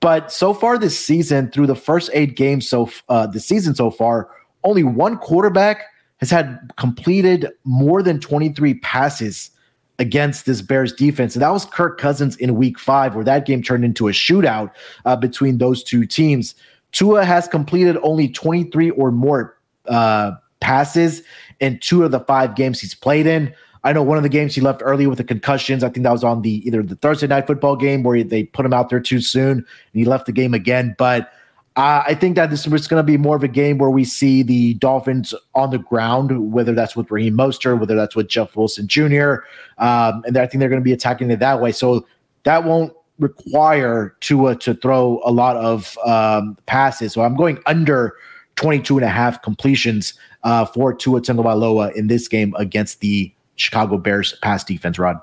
but 0.00 0.32
so 0.32 0.54
far 0.54 0.78
this 0.78 0.98
season, 0.98 1.50
through 1.50 1.66
the 1.66 1.74
first 1.74 2.08
eight 2.14 2.34
games, 2.34 2.66
so 2.66 2.90
uh, 3.10 3.26
the 3.26 3.40
season 3.40 3.74
so 3.74 3.90
far, 3.90 4.30
only 4.64 4.82
one 4.82 5.18
quarterback 5.18 5.84
has 6.20 6.30
had 6.30 6.70
completed 6.76 7.48
more 7.64 8.02
than 8.02 8.20
23 8.20 8.74
passes 8.74 9.50
against 9.98 10.46
this 10.46 10.62
Bears 10.62 10.92
defense. 10.92 11.34
And 11.34 11.42
that 11.42 11.50
was 11.50 11.64
Kirk 11.66 11.98
Cousins 11.98 12.36
in 12.36 12.54
week 12.56 12.78
five, 12.78 13.14
where 13.14 13.24
that 13.24 13.46
game 13.46 13.62
turned 13.62 13.84
into 13.84 14.08
a 14.08 14.12
shootout 14.12 14.70
uh, 15.04 15.16
between 15.16 15.58
those 15.58 15.82
two 15.82 16.06
teams. 16.06 16.54
Tua 16.92 17.24
has 17.24 17.46
completed 17.46 17.98
only 18.02 18.28
23 18.28 18.90
or 18.90 19.10
more 19.10 19.56
uh, 19.86 20.32
passes 20.60 21.22
in 21.60 21.78
two 21.78 22.04
of 22.04 22.10
the 22.10 22.20
five 22.20 22.54
games 22.54 22.80
he's 22.80 22.94
played 22.94 23.26
in. 23.26 23.54
I 23.82 23.92
know 23.92 24.02
one 24.02 24.18
of 24.18 24.22
the 24.22 24.28
games 24.28 24.54
he 24.54 24.60
left 24.60 24.82
early 24.84 25.06
with 25.06 25.18
the 25.18 25.24
concussions. 25.24 25.82
I 25.82 25.88
think 25.88 26.04
that 26.04 26.12
was 26.12 26.24
on 26.24 26.42
the 26.42 26.66
either 26.66 26.82
the 26.82 26.96
Thursday 26.96 27.26
night 27.26 27.46
football 27.46 27.76
game 27.76 28.02
where 28.02 28.22
they 28.22 28.44
put 28.44 28.66
him 28.66 28.74
out 28.74 28.90
there 28.90 29.00
too 29.00 29.20
soon 29.20 29.58
and 29.58 29.64
he 29.92 30.04
left 30.04 30.26
the 30.26 30.32
game 30.32 30.52
again. 30.52 30.94
But 30.98 31.32
uh, 31.80 32.04
I 32.06 32.14
think 32.14 32.36
that 32.36 32.50
this 32.50 32.66
is 32.66 32.88
going 32.88 33.00
to 33.00 33.02
be 33.02 33.16
more 33.16 33.36
of 33.36 33.42
a 33.42 33.48
game 33.48 33.78
where 33.78 33.88
we 33.88 34.04
see 34.04 34.42
the 34.42 34.74
Dolphins 34.74 35.32
on 35.54 35.70
the 35.70 35.78
ground, 35.78 36.52
whether 36.52 36.74
that's 36.74 36.94
with 36.94 37.10
Raheem 37.10 37.34
Mostert, 37.34 37.80
whether 37.80 37.96
that's 37.96 38.14
with 38.14 38.28
Jeff 38.28 38.54
Wilson 38.54 38.86
Jr., 38.86 39.36
um, 39.78 40.22
and 40.26 40.36
I 40.36 40.46
think 40.46 40.60
they're 40.60 40.68
going 40.68 40.82
to 40.82 40.84
be 40.84 40.92
attacking 40.92 41.30
it 41.30 41.38
that 41.38 41.62
way. 41.62 41.72
So 41.72 42.06
that 42.42 42.64
won't 42.64 42.92
require 43.18 44.14
Tua 44.20 44.56
to 44.56 44.74
throw 44.74 45.22
a 45.24 45.32
lot 45.32 45.56
of 45.56 45.96
um, 46.04 46.58
passes. 46.66 47.14
So 47.14 47.22
I'm 47.22 47.34
going 47.34 47.58
under 47.64 48.14
22 48.56 48.98
and 48.98 49.04
a 49.06 49.08
half 49.08 49.40
completions 49.40 50.12
uh, 50.42 50.66
for 50.66 50.92
Tua 50.92 51.22
Tagovailoa 51.22 51.94
in 51.94 52.08
this 52.08 52.28
game 52.28 52.54
against 52.58 53.00
the 53.00 53.32
Chicago 53.56 53.96
Bears 53.96 54.34
pass 54.42 54.64
defense, 54.64 54.98
Rod. 54.98 55.18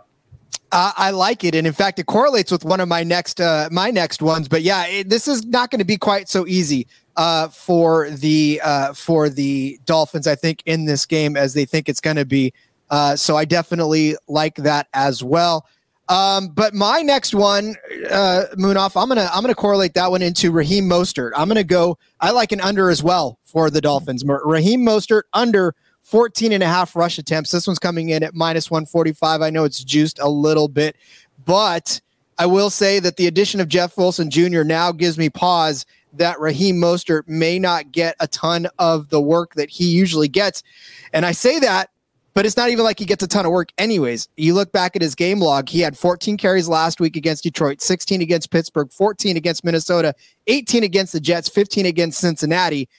Uh, 0.72 0.92
I 0.98 1.12
like 1.12 1.44
it, 1.46 1.56
and 1.56 1.66
in 1.66 1.72
fact, 1.72 1.98
it 1.98 2.08
correlates 2.08 2.52
with 2.52 2.66
one 2.66 2.82
of 2.82 2.90
my 2.90 3.04
next 3.04 3.40
uh, 3.40 3.70
my 3.72 3.90
next 3.90 4.22
ones. 4.22 4.50
But 4.50 4.64
yeah, 4.64 4.86
it, 4.86 5.10
this 5.10 5.28
is 5.28 5.46
not 5.46 5.72
going 5.72 5.80
to 5.80 5.86
be 5.86 5.98
quite 5.98 6.28
so 6.28 6.46
easy 6.46 6.88
uh, 7.16 7.48
for 7.48 8.10
the 8.10 8.60
uh, 8.64 8.94
for 8.94 9.30
the 9.30 9.80
Dolphins. 9.86 10.28
I 10.28 10.36
think 10.36 10.64
in 10.66 10.86
this 10.86 11.06
game 11.06 11.38
as 11.38 11.54
they 11.54 11.66
think 11.66 11.88
it's 11.88 12.02
going 12.02 12.18
to 12.18 12.26
be. 12.26 12.54
Uh, 12.90 13.16
so 13.16 13.38
I 13.38 13.46
definitely 13.46 14.16
like 14.28 14.56
that 14.56 14.88
as 14.94 15.24
well. 15.24 15.66
Um, 16.10 16.50
but 16.50 16.74
my 16.74 17.02
next 17.02 17.36
one, 17.36 17.76
uh, 18.10 18.46
Munaf, 18.58 19.02
I'm 19.02 19.10
gonna 19.10 19.30
I'm 19.34 19.42
gonna 19.42 19.56
correlate 19.56 19.94
that 19.96 20.10
one 20.10 20.22
into 20.22 20.52
Raheem 20.52 20.86
Mostert. 20.86 21.32
I'm 21.36 21.48
gonna 21.48 21.64
go. 21.64 21.98
I 22.22 22.32
like 22.32 22.52
an 22.52 22.62
under 22.62 22.90
as 22.90 23.04
well 23.04 23.40
for 23.44 23.70
the 23.70 23.82
Dolphins. 23.82 24.24
Raheem 24.26 24.86
Mostert 24.86 25.24
under 25.34 25.76
14 26.08 26.54
and 26.54 26.64
a 26.64 26.68
half 26.68 26.96
rush 26.96 27.18
attempts. 27.18 27.52
This 27.52 27.68
one's 27.68 27.80
coming 27.80 28.10
in 28.10 28.24
at 28.24 28.34
minus 28.34 28.72
145. 28.72 29.42
I 29.42 29.50
know 29.50 29.66
it's 29.66 29.84
juiced 29.84 30.20
a 30.20 30.30
little 30.30 30.70
bit, 30.70 30.96
but 31.44 32.00
I 32.38 32.46
will 32.46 32.70
say 32.70 33.00
that 33.02 33.18
the 33.18 33.28
addition 33.28 33.60
of 33.60 33.68
Jeff 33.68 33.98
Wilson 33.98 34.30
Jr. 34.30 34.64
now 34.64 34.94
gives 34.94 35.18
me 35.18 35.30
pause 35.30 35.86
that 36.14 36.40
Raheem 36.40 36.78
Mostert 36.78 37.28
may 37.28 37.60
not 37.60 37.92
get 37.92 38.16
a 38.22 38.28
ton 38.30 38.68
of 38.80 39.10
the 39.10 39.20
work 39.20 39.56
that 39.56 39.70
he 39.70 39.90
usually 39.90 40.30
gets. 40.30 40.64
And 41.12 41.26
I 41.26 41.34
say 41.34 41.60
that 41.60 41.90
but 42.34 42.46
it's 42.46 42.56
not 42.56 42.70
even 42.70 42.84
like 42.84 43.00
he 43.00 43.06
gets 43.06 43.24
a 43.24 43.28
ton 43.28 43.48
of 43.48 43.52
work 43.52 43.72
anyways. 43.80 44.30
You 44.38 44.54
look 44.54 44.72
back 44.72 44.96
at 44.96 45.02
his 45.02 45.16
game 45.16 45.40
log, 45.40 45.68
he 45.68 45.80
had 45.80 45.98
14 45.98 46.38
carries 46.38 46.68
last 46.68 47.00
week 47.00 47.16
against 47.16 47.42
Detroit, 47.42 47.82
16 47.82 48.22
against 48.22 48.52
Pittsburgh, 48.52 48.94
14 48.94 49.38
against 49.38 49.64
Minnesota, 49.64 50.14
18 50.46 50.84
against 50.84 51.14
the 51.14 51.20
Jets, 51.20 51.50
15 51.50 51.88
against 51.88 52.20
Cincinnati. 52.20 52.90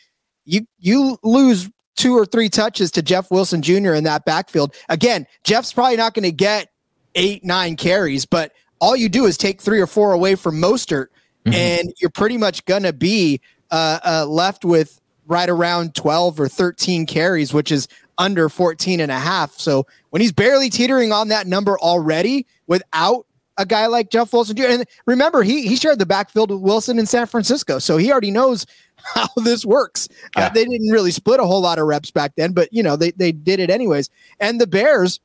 You 0.44 0.66
you 0.80 1.18
lose 1.22 1.70
two 1.98 2.16
or 2.16 2.24
three 2.24 2.48
touches 2.48 2.90
to 2.92 3.02
Jeff 3.02 3.30
Wilson 3.30 3.60
Jr. 3.60 3.92
in 3.92 4.04
that 4.04 4.24
backfield. 4.24 4.74
Again, 4.88 5.26
Jeff's 5.42 5.72
probably 5.72 5.96
not 5.96 6.14
going 6.14 6.22
to 6.22 6.32
get 6.32 6.70
eight, 7.16 7.44
nine 7.44 7.76
carries, 7.76 8.24
but 8.24 8.52
all 8.80 8.96
you 8.96 9.08
do 9.08 9.26
is 9.26 9.36
take 9.36 9.60
three 9.60 9.80
or 9.80 9.86
four 9.88 10.12
away 10.12 10.36
from 10.36 10.60
Mostert, 10.60 11.08
mm-hmm. 11.44 11.54
and 11.54 11.92
you're 12.00 12.10
pretty 12.10 12.38
much 12.38 12.64
going 12.66 12.84
to 12.84 12.92
be 12.92 13.40
uh, 13.72 13.98
uh, 14.04 14.26
left 14.26 14.64
with 14.64 15.00
right 15.26 15.48
around 15.48 15.96
12 15.96 16.40
or 16.40 16.48
13 16.48 17.04
carries, 17.04 17.52
which 17.52 17.72
is 17.72 17.88
under 18.16 18.48
14 18.48 19.00
and 19.00 19.10
a 19.10 19.18
half. 19.18 19.52
So 19.52 19.84
when 20.10 20.22
he's 20.22 20.32
barely 20.32 20.70
teetering 20.70 21.12
on 21.12 21.28
that 21.28 21.48
number 21.48 21.78
already 21.78 22.46
without 22.68 23.26
a 23.58 23.66
guy 23.66 23.86
like 23.86 24.10
Jeff 24.10 24.32
Wilson 24.32 24.56
Jr. 24.56 24.66
And 24.66 24.84
remember, 25.06 25.42
he 25.42 25.66
he 25.66 25.76
shared 25.76 25.98
the 25.98 26.06
backfield 26.06 26.50
with 26.50 26.60
Wilson 26.60 26.98
in 26.98 27.06
San 27.06 27.26
Francisco, 27.26 27.78
so 27.78 27.96
he 27.96 28.10
already 28.10 28.30
knows 28.30 28.64
how 29.14 29.28
this 29.36 29.66
works. 29.66 30.08
Uh, 30.36 30.40
yeah. 30.40 30.46
Uh, 30.46 30.48
they 30.50 30.64
didn't 30.64 30.88
really 30.88 31.10
split 31.10 31.40
a 31.40 31.44
whole 31.44 31.60
lot 31.60 31.78
of 31.78 31.86
reps 31.86 32.10
back 32.10 32.32
then, 32.36 32.52
but 32.52 32.68
you 32.72 32.82
know 32.82 32.96
they 32.96 33.10
they 33.12 33.32
did 33.32 33.60
it 33.60 33.68
anyways. 33.68 34.08
And 34.40 34.60
the 34.60 34.66
Bears, 34.66 35.20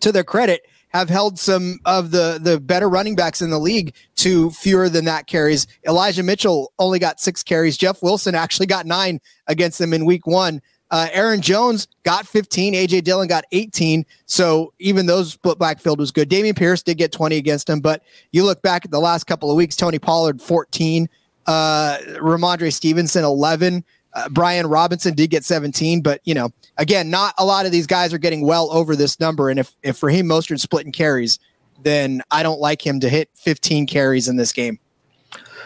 to 0.00 0.10
their 0.10 0.24
credit, 0.24 0.62
have 0.88 1.08
held 1.08 1.38
some 1.38 1.78
of 1.84 2.10
the 2.10 2.40
the 2.42 2.58
better 2.58 2.88
running 2.88 3.14
backs 3.14 3.42
in 3.42 3.50
the 3.50 3.58
league 3.58 3.94
to 4.16 4.50
fewer 4.50 4.88
than 4.88 5.04
that 5.04 5.26
carries. 5.26 5.66
Elijah 5.86 6.22
Mitchell 6.22 6.72
only 6.78 6.98
got 6.98 7.20
six 7.20 7.42
carries. 7.42 7.76
Jeff 7.76 8.02
Wilson 8.02 8.34
actually 8.34 8.66
got 8.66 8.86
nine 8.86 9.20
against 9.46 9.78
them 9.78 9.92
in 9.92 10.04
Week 10.04 10.26
One. 10.26 10.60
Uh, 10.90 11.08
Aaron 11.12 11.40
Jones 11.40 11.86
got 12.02 12.26
15. 12.26 12.74
AJ 12.74 13.04
Dillon 13.04 13.28
got 13.28 13.44
18. 13.52 14.04
So 14.26 14.72
even 14.78 15.06
those 15.06 15.32
split 15.32 15.58
backfield 15.58 15.98
was 16.00 16.10
good. 16.10 16.28
Dameon 16.28 16.56
Pierce 16.56 16.82
did 16.82 16.98
get 16.98 17.12
20 17.12 17.36
against 17.36 17.68
him, 17.68 17.80
but 17.80 18.02
you 18.32 18.44
look 18.44 18.60
back 18.62 18.84
at 18.84 18.90
the 18.90 19.00
last 19.00 19.24
couple 19.24 19.50
of 19.50 19.56
weeks, 19.56 19.76
Tony 19.76 19.98
Pollard 19.98 20.42
14, 20.42 21.08
uh, 21.46 21.98
Rhamondre 22.16 22.72
Stevenson 22.72 23.24
11. 23.24 23.84
Uh, 24.12 24.28
Brian 24.30 24.66
Robinson 24.66 25.14
did 25.14 25.30
get 25.30 25.44
17, 25.44 26.00
but 26.02 26.20
you 26.24 26.34
know, 26.34 26.50
again, 26.78 27.10
not 27.10 27.34
a 27.38 27.44
lot 27.44 27.66
of 27.66 27.70
these 27.70 27.86
guys 27.86 28.12
are 28.12 28.18
getting 28.18 28.44
well 28.44 28.68
over 28.72 28.96
this 28.96 29.20
number. 29.20 29.50
And 29.50 29.60
if 29.60 29.76
if 29.84 30.02
Raheem 30.02 30.26
Mostert's 30.26 30.62
splitting 30.62 30.90
carries, 30.90 31.38
then 31.82 32.20
I 32.32 32.42
don't 32.42 32.60
like 32.60 32.84
him 32.84 32.98
to 33.00 33.08
hit 33.08 33.30
15 33.36 33.86
carries 33.86 34.26
in 34.26 34.34
this 34.34 34.52
game. 34.52 34.80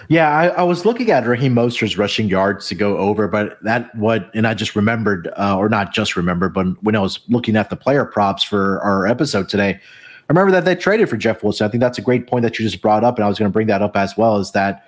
Yeah, 0.09 0.29
I, 0.31 0.47
I, 0.49 0.63
was 0.63 0.85
looking 0.85 1.11
at 1.11 1.27
Raheem 1.27 1.55
Mostert's 1.55 1.97
rushing 1.97 2.29
yards 2.29 2.69
to 2.69 2.75
go 2.75 2.99
over, 2.99 3.27
but 3.27 3.63
that 3.63 3.95
what, 3.95 4.31
and 4.35 4.47
I 4.47 4.55
just 4.55 4.77
remembered, 4.77 5.29
uh, 5.37 5.57
or 5.57 5.69
not 5.69 5.95
just 5.95 6.17
remembered, 6.17 6.53
but 6.53 6.83
when 6.83 6.95
I 6.95 7.01
was 7.01 7.21
looking 7.29 7.57
at 7.57 7.71
the 7.71 7.77
player 7.77 8.05
props 8.05 8.43
for 8.43 8.81
our 8.83 9.07
episode 9.07 9.49
today, 9.49 9.71
I 9.71 10.33
remember 10.33 10.53
that 10.53 10.65
they 10.65 10.75
traded 10.75 11.09
for 11.09 11.17
Jeff 11.17 11.43
Wilson. 11.43 11.67
I 11.67 11.71
think 11.71 11.81
that's 11.81 11.99
a 11.99 12.03
great 12.03 12.27
point 12.27 12.43
that 12.43 12.59
you 12.59 12.65
just 12.65 12.83
brought 12.83 13.05
up, 13.05 13.17
and 13.17 13.25
I 13.25 13.29
was 13.29 13.39
going 13.39 13.51
to 13.51 13.53
bring 13.53 13.67
that 13.69 13.83
up 13.83 13.97
as 13.97 14.17
well. 14.17 14.39
Is 14.39 14.53
that 14.53 14.87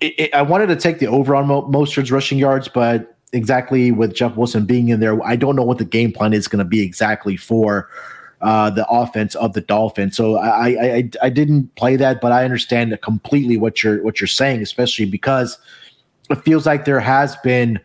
it, 0.00 0.14
it, 0.18 0.34
I 0.34 0.42
wanted 0.42 0.68
to 0.68 0.76
take 0.76 0.98
the 0.98 1.06
over 1.06 1.34
on 1.34 1.46
Mo- 1.46 1.68
Mostert's 1.68 2.10
rushing 2.10 2.38
yards, 2.38 2.68
but 2.68 3.16
exactly 3.32 3.92
with 3.92 4.14
Jeff 4.14 4.36
Wilson 4.36 4.64
being 4.64 4.88
in 4.88 5.00
there, 5.00 5.22
I 5.24 5.36
don't 5.36 5.56
know 5.56 5.62
what 5.62 5.78
the 5.78 5.84
game 5.84 6.12
plan 6.12 6.32
is 6.32 6.48
going 6.48 6.58
to 6.58 6.64
be 6.64 6.80
exactly 6.80 7.36
for 7.36 7.88
uh, 8.40 8.70
the 8.70 8.86
offense 8.88 9.34
of 9.34 9.54
the 9.54 9.60
Dolphins. 9.60 10.16
So 10.16 10.36
I, 10.36 10.68
I 10.68 11.10
I 11.22 11.30
didn't 11.30 11.74
play 11.76 11.96
that, 11.96 12.20
but 12.20 12.32
I 12.32 12.44
understand 12.44 12.98
completely 13.02 13.56
what 13.56 13.82
you're 13.82 14.02
what 14.02 14.20
you're 14.20 14.28
saying, 14.28 14.62
especially 14.62 15.06
because 15.06 15.58
it 16.30 16.42
feels 16.44 16.66
like 16.66 16.84
there 16.84 17.00
has 17.00 17.36
been 17.36 17.80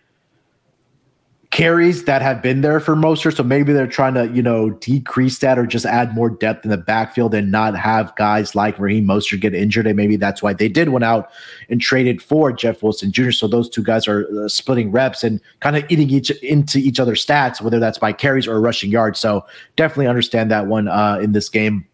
carries 1.51 2.05
that 2.05 2.22
have 2.22 2.41
been 2.41 2.62
there 2.62 2.79
for 2.79 2.96
Mostert. 2.96 3.36
So 3.36 3.43
maybe 3.43 3.74
they're 3.74 3.86
trying 3.86 4.13
to, 4.13 4.27
you 4.29 4.41
know, 4.41 4.70
decrease 4.70 5.39
that 5.39 5.60
or 5.60 5.67
just 5.67 5.86
add 5.86 6.15
more 6.15 6.29
depth 6.29 6.63
in 6.63 6.72
the 6.72 6.77
backfield 6.77 7.36
and 7.36 7.51
not 7.51 7.77
have 7.77 8.15
guys 8.15 8.55
like 8.55 8.79
Raheem 8.79 9.05
Mostert 9.05 9.41
get 9.41 9.53
injured. 9.53 9.86
And 9.86 9.98
maybe 9.98 10.15
that's 10.15 10.41
why 10.41 10.53
they 10.53 10.70
did 10.70 10.89
went 10.89 11.03
out 11.03 11.29
and 11.70 11.81
traded 11.81 12.22
for 12.22 12.53
Jeff 12.53 12.81
Wilson 12.81 13.12
Jr. 13.12 13.31
So 13.31 13.48
those 13.48 13.70
two 13.70 13.84
guys 13.84 14.08
are 14.08 14.25
uh, 14.39 14.48
splitting 14.48 14.91
reps 14.91 15.25
and 15.25 15.41
kind 15.60 15.75
of 15.75 15.84
eating 15.89 16.10
each 16.10 16.31
into 16.41 16.77
each 16.77 17.01
other's 17.01 17.25
stats, 17.25 17.62
whether 17.62 17.79
that's 17.79 17.98
by 17.98 18.13
carries 18.13 18.48
or 18.48 18.62
rushing 18.62 18.89
yards. 18.89 19.20
So 19.20 19.46
definitely 19.75 20.08
understand 20.08 20.51
that 20.51 20.67
one 20.67 20.88
uh, 20.88 21.20
in 21.22 21.34
this 21.34 21.50
game 21.50 21.86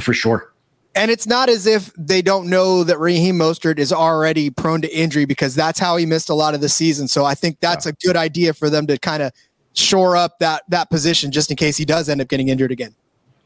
for 0.00 0.12
sure. 0.12 0.49
And 0.94 1.10
it's 1.10 1.26
not 1.26 1.48
as 1.48 1.66
if 1.66 1.92
they 1.96 2.20
don't 2.20 2.48
know 2.48 2.82
that 2.82 2.98
Raheem 2.98 3.36
Mostert 3.36 3.78
is 3.78 3.92
already 3.92 4.50
prone 4.50 4.82
to 4.82 4.92
injury 4.96 5.24
because 5.24 5.54
that's 5.54 5.78
how 5.78 5.96
he 5.96 6.04
missed 6.04 6.28
a 6.30 6.34
lot 6.34 6.54
of 6.54 6.60
the 6.60 6.68
season. 6.68 7.06
So 7.06 7.24
I 7.24 7.34
think 7.34 7.60
that's 7.60 7.86
yeah. 7.86 7.92
a 7.92 8.06
good 8.06 8.16
idea 8.16 8.52
for 8.52 8.68
them 8.68 8.86
to 8.88 8.98
kind 8.98 9.22
of 9.22 9.32
shore 9.74 10.16
up 10.16 10.38
that 10.40 10.64
that 10.68 10.90
position 10.90 11.30
just 11.30 11.50
in 11.50 11.56
case 11.56 11.76
he 11.76 11.84
does 11.84 12.08
end 12.08 12.20
up 12.20 12.28
getting 12.28 12.48
injured 12.48 12.72
again. 12.72 12.94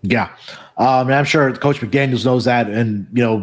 Yeah, 0.06 0.28
um, 0.76 1.06
and 1.08 1.14
I'm 1.14 1.24
sure 1.24 1.50
Coach 1.54 1.80
McDaniel's 1.80 2.26
knows 2.26 2.44
that, 2.44 2.68
and 2.68 3.06
you 3.14 3.22
know, 3.22 3.42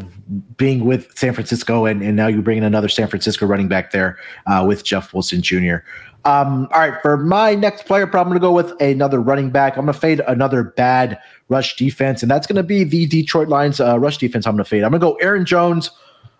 being 0.57 0.85
with 0.85 1.17
San 1.17 1.33
Francisco, 1.33 1.85
and, 1.85 2.03
and 2.03 2.15
now 2.15 2.27
you're 2.27 2.43
bringing 2.43 2.63
another 2.63 2.87
San 2.87 3.07
Francisco 3.07 3.47
running 3.47 3.67
back 3.67 3.91
there 3.91 4.19
uh, 4.45 4.63
with 4.67 4.83
Jeff 4.83 5.11
Wilson 5.11 5.41
Jr. 5.41 5.77
Um, 6.23 6.67
all 6.71 6.79
right, 6.79 7.01
for 7.01 7.17
my 7.17 7.55
next 7.55 7.85
player, 7.85 8.05
I'm 8.05 8.11
going 8.11 8.33
to 8.33 8.39
go 8.39 8.51
with 8.51 8.79
another 8.79 9.19
running 9.19 9.49
back. 9.49 9.75
I'm 9.75 9.85
going 9.85 9.93
to 9.93 9.99
fade 9.99 10.19
another 10.27 10.63
bad 10.63 11.19
rush 11.49 11.75
defense, 11.75 12.21
and 12.21 12.29
that's 12.29 12.45
going 12.45 12.57
to 12.57 12.63
be 12.63 12.83
the 12.83 13.07
Detroit 13.07 13.47
Lions 13.47 13.79
uh, 13.79 13.97
rush 13.97 14.17
defense. 14.17 14.45
I'm 14.45 14.53
going 14.53 14.63
to 14.63 14.69
fade. 14.69 14.83
I'm 14.83 14.91
going 14.91 15.01
to 15.01 15.07
go 15.07 15.13
Aaron 15.15 15.45
Jones. 15.45 15.89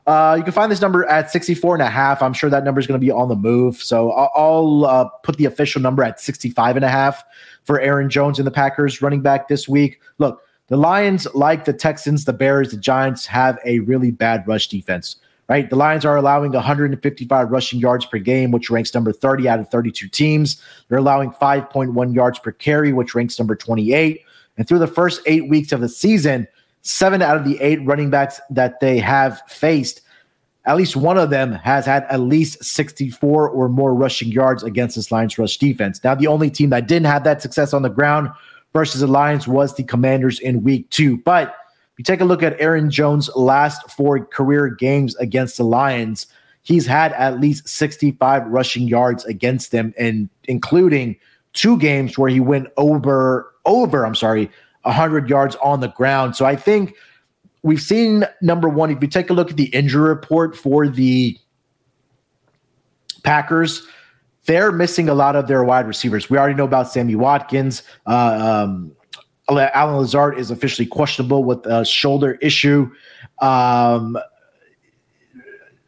Uh, 0.06 0.36
you 0.38 0.44
can 0.44 0.54
find 0.54 0.72
this 0.72 0.82
number 0.82 1.06
at 1.06 1.32
64 1.32 1.76
and 1.76 1.82
a 1.82 1.90
half. 1.90 2.22
I'm 2.22 2.34
sure 2.34 2.50
that 2.50 2.64
number 2.64 2.80
is 2.80 2.88
going 2.88 3.00
to 3.00 3.04
be 3.06 3.12
on 3.12 3.28
the 3.28 3.36
move. 3.36 3.78
So 3.78 4.12
I'll, 4.12 4.32
I'll 4.36 4.86
uh, 4.86 5.06
put 5.24 5.38
the 5.38 5.46
official 5.46 5.82
number 5.82 6.04
at 6.04 6.20
65 6.20 6.76
and 6.76 6.86
a 6.86 6.90
half 6.90 7.24
for 7.64 7.80
Aaron 7.80 8.10
Jones 8.10 8.40
and 8.40 8.46
the 8.46 8.52
Packers 8.52 9.02
running 9.02 9.22
back 9.22 9.48
this 9.48 9.68
week. 9.68 10.00
Look, 10.18 10.42
the 10.68 10.78
Lions, 10.78 11.28
like 11.36 11.66
the 11.66 11.74
Texans, 11.74 12.26
the 12.26 12.34
Bears, 12.34 12.72
the 12.72 12.78
Giants, 12.78 13.26
have 13.26 13.60
a 13.66 13.80
really 13.80 14.12
bad 14.12 14.48
rush 14.48 14.68
defense 14.68 15.18
right? 15.52 15.70
The 15.70 15.76
Lions 15.76 16.06
are 16.06 16.16
allowing 16.16 16.54
155 16.54 17.52
rushing 17.52 17.78
yards 17.78 18.06
per 18.06 18.20
game, 18.20 18.52
which 18.52 18.70
ranks 18.70 18.94
number 18.94 19.12
30 19.12 19.50
out 19.50 19.60
of 19.60 19.68
32 19.68 20.08
teams. 20.08 20.62
They're 20.88 21.00
allowing 21.00 21.32
5.1 21.32 22.16
yards 22.16 22.40
per 22.40 22.54
carry, 22.54 22.94
which 22.94 23.14
ranks 23.14 23.38
number 23.38 23.58
28. 23.58 24.22
And 24.58 24.66
through 24.66 24.80
the 24.80 24.88
first 24.88 25.20
eight 25.26 25.50
weeks 25.50 25.74
of 25.74 25.82
the 25.82 25.90
season, 25.90 26.48
seven 26.84 27.22
out 27.22 27.36
of 27.36 27.44
the 27.44 27.60
eight 27.60 27.86
running 27.86 28.10
backs 28.10 28.40
that 28.50 28.80
they 28.80 28.98
have 29.00 29.42
faced, 29.46 30.00
at 30.64 30.78
least 30.78 30.96
one 30.96 31.18
of 31.18 31.32
them 31.32 31.52
has 31.52 31.86
had 31.86 32.06
at 32.06 32.22
least 32.22 32.64
64 32.64 33.50
or 33.50 33.68
more 33.68 33.94
rushing 33.94 34.30
yards 34.30 34.64
against 34.64 34.96
this 34.96 35.12
Lions 35.12 35.38
rush 35.38 35.58
defense. 35.58 36.02
Now, 36.02 36.16
the 36.16 36.28
only 36.28 36.50
team 36.50 36.70
that 36.70 36.88
didn't 36.88 37.08
have 37.08 37.26
that 37.26 37.42
success 37.42 37.74
on 37.74 37.82
the 37.82 37.90
ground 37.90 38.30
versus 38.72 39.02
the 39.02 39.08
Lions 39.08 39.50
was 39.50 39.76
the 39.76 39.84
Commanders 39.84 40.40
in 40.40 40.64
week 40.64 40.90
two. 40.92 41.18
But 41.18 41.58
you 42.02 42.04
take 42.04 42.22
a 42.22 42.26
look 42.26 42.42
at 42.42 42.60
Aaron 42.60 42.90
Jones' 42.90 43.30
last 43.36 43.92
four 43.92 44.26
career 44.26 44.70
games 44.70 45.16
against 45.18 45.58
the 45.58 45.64
Lions, 45.64 46.26
he's 46.64 46.88
had 46.88 47.14
at 47.14 47.40
least 47.40 47.70
65 47.70 48.48
rushing 48.48 48.88
yards 48.88 49.24
against 49.26 49.72
them, 49.72 49.94
and 50.00 50.28
including 50.46 51.16
two 51.54 51.78
games 51.78 52.18
where 52.18 52.32
he 52.32 52.40
went 52.40 52.70
over 52.76 53.54
over, 53.68 54.04
I'm 54.04 54.16
sorry, 54.16 54.50
100 54.82 55.30
yards 55.30 55.56
on 55.58 55.82
the 55.82 55.90
ground. 55.90 56.36
So 56.36 56.44
I 56.44 56.56
think 56.56 56.96
we've 57.62 57.80
seen 57.80 58.26
number 58.42 58.68
one, 58.68 58.90
if 58.90 59.00
you 59.00 59.08
take 59.08 59.30
a 59.30 59.34
look 59.34 59.52
at 59.52 59.58
the 59.58 59.66
injury 59.66 60.10
report 60.10 60.58
for 60.58 60.88
the 60.88 61.38
Packers, 63.22 63.86
they're 64.46 64.72
missing 64.72 65.08
a 65.08 65.14
lot 65.14 65.36
of 65.36 65.48
their 65.48 65.64
wide 65.64 65.86
receivers. 65.86 66.32
We 66.32 66.40
already 66.40 66.56
know 66.56 66.64
about 66.64 66.92
Sammy 66.92 67.14
Watkins. 67.14 67.84
Uh, 68.08 68.64
um, 68.66 68.96
Allen 69.50 69.98
Lazard 69.98 70.38
is 70.38 70.52
officially 70.52 70.86
questionable 70.86 71.44
with 71.44 71.66
a 71.66 71.84
shoulder 71.84 72.38
issue. 72.42 72.90
Um, 73.42 74.18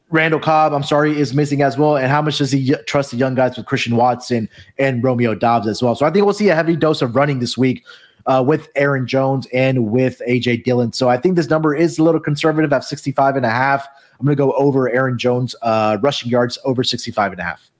Randall 0.10 0.40
Cobb, 0.40 0.74
I'm 0.74 0.84
sorry, 0.84 1.20
is 1.20 1.34
missing 1.34 1.64
as 1.64 1.76
well. 1.76 1.98
And 1.98 2.08
how 2.08 2.22
much 2.22 2.38
does 2.38 2.52
he 2.52 2.76
trust 2.86 3.12
the 3.12 3.18
young 3.18 3.34
guys 3.34 3.58
with 3.58 3.66
Christian 3.66 3.96
Watson 3.96 4.48
and 4.78 5.04
Romeo 5.04 5.34
Doubs 5.34 5.68
as 5.68 5.82
well? 5.82 5.96
So 5.96 6.06
I 6.06 6.12
think 6.12 6.24
we'll 6.26 6.36
see 6.36 6.50
a 6.50 6.56
heavy 6.56 6.76
dose 6.76 7.02
of 7.02 7.16
running 7.16 7.40
this 7.40 7.58
week 7.58 7.84
uh, 8.28 8.44
with 8.46 8.70
Aaron 8.76 9.08
Jones 9.08 9.48
and 9.54 9.92
with 9.92 10.22
AJ 10.28 10.66
Dillon. 10.66 10.94
So 10.94 11.10
I 11.10 11.18
think 11.18 11.36
this 11.36 11.50
number 11.50 11.76
is 11.76 11.98
a 11.98 12.04
little 12.04 12.22
conservative 12.22 12.72
at 12.72 12.84
65 12.84 13.38
and 13.38 13.46
a 13.46 13.50
half. 13.50 13.88
I'm 14.20 14.26
going 14.26 14.38
to 14.38 14.42
go 14.42 14.52
over 14.54 14.88
Aaron 14.90 15.18
Jones 15.18 15.56
uh, 15.64 15.98
rushing 16.02 16.30
yards 16.30 16.60
over 16.64 16.84
65 16.84 17.32
and 17.32 17.42
a 17.42 17.44
half. 17.44 17.72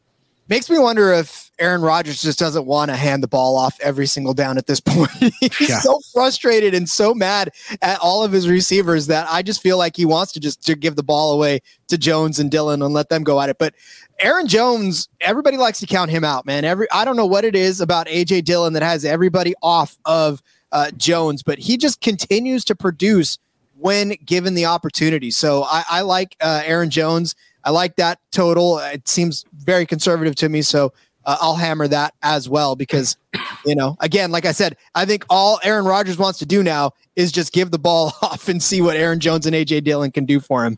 Makes 0.54 0.70
me 0.70 0.78
wonder 0.78 1.12
if 1.12 1.50
Aaron 1.58 1.82
Rodgers 1.82 2.22
just 2.22 2.38
doesn't 2.38 2.68
want 2.68 2.92
to 2.92 2.96
hand 2.96 3.24
the 3.24 3.28
ball 3.28 3.58
off 3.58 3.76
every 3.82 4.06
single 4.06 4.36
down 4.36 4.60
at 4.60 4.68
this 4.68 4.80
point. 4.86 5.10
He's 5.58 5.68
yeah. 5.68 5.80
so 5.80 6.00
frustrated 6.14 6.76
and 6.76 6.88
so 6.88 7.16
mad 7.16 7.50
at 7.82 7.98
all 8.02 8.24
of 8.24 8.32
his 8.32 8.48
receivers 8.48 9.08
that 9.08 9.26
I 9.28 9.42
just 9.42 9.64
feel 9.64 9.80
like 9.80 9.96
he 9.96 10.06
wants 10.06 10.32
to 10.34 10.40
just 10.40 10.64
to 10.68 10.76
give 10.76 10.96
the 10.96 11.02
ball 11.02 11.32
away 11.32 11.62
to 11.88 11.98
Jones 11.98 12.38
and 12.38 12.52
Dillon 12.52 12.84
and 12.84 12.94
let 12.94 13.10
them 13.10 13.24
go 13.24 13.42
at 13.42 13.50
it. 13.50 13.58
But 13.58 13.74
Aaron 14.20 14.46
Jones, 14.46 15.10
everybody 15.22 15.58
likes 15.58 15.80
to 15.80 15.88
count 15.88 16.12
him 16.12 16.24
out, 16.24 16.46
man. 16.46 16.66
Every 16.66 16.86
I 16.92 17.04
don't 17.04 17.16
know 17.18 17.26
what 17.26 17.46
it 17.46 17.56
is 17.56 17.82
about 17.82 18.06
AJ 18.06 18.46
Dillon 18.46 18.74
that 18.74 18.84
has 18.84 19.04
everybody 19.04 19.56
off 19.64 19.98
of 20.06 20.40
uh, 20.72 20.92
Jones, 20.92 21.42
but 21.42 21.58
he 21.58 21.78
just 21.78 22.00
continues 22.00 22.64
to 22.66 22.76
produce 22.76 23.40
when 23.80 24.10
given 24.24 24.54
the 24.54 24.68
opportunity. 24.68 25.32
So 25.32 25.64
I, 25.64 25.84
I 25.90 26.02
like 26.02 26.36
uh, 26.42 26.62
Aaron 26.64 26.92
Jones. 26.92 27.34
I 27.64 27.72
like 27.72 27.96
that 27.98 28.20
total. 28.32 28.80
It 28.80 29.08
seems 29.08 29.46
very 29.54 29.86
conservative 29.86 30.36
to 30.36 30.50
me. 30.50 30.62
So 30.62 30.94
uh, 31.26 31.38
I'll 31.40 31.56
hammer 31.56 31.88
that 31.88 32.14
as 32.22 32.50
well 32.50 32.76
because, 32.76 33.18
you 33.66 33.76
know, 33.76 33.96
again, 34.00 34.32
like 34.32 34.46
I 34.46 34.52
said, 34.52 34.78
I 34.96 35.06
think 35.06 35.26
all 35.30 35.60
Aaron 35.64 35.86
Rodgers 35.86 36.18
wants 36.18 36.40
to 36.40 36.46
do 36.46 36.64
now 36.64 36.92
is 37.16 37.32
just 37.32 37.54
give 37.54 37.72
the 37.72 37.80
ball 37.80 38.14
off 38.22 38.50
and 38.50 38.62
see 38.62 38.82
what 38.82 38.96
Aaron 38.98 39.20
Jones 39.20 39.46
and 39.46 39.56
AJ 39.56 39.84
Dillon 39.84 40.12
can 40.12 40.26
do 40.26 40.40
for 40.40 40.66
him. 40.66 40.78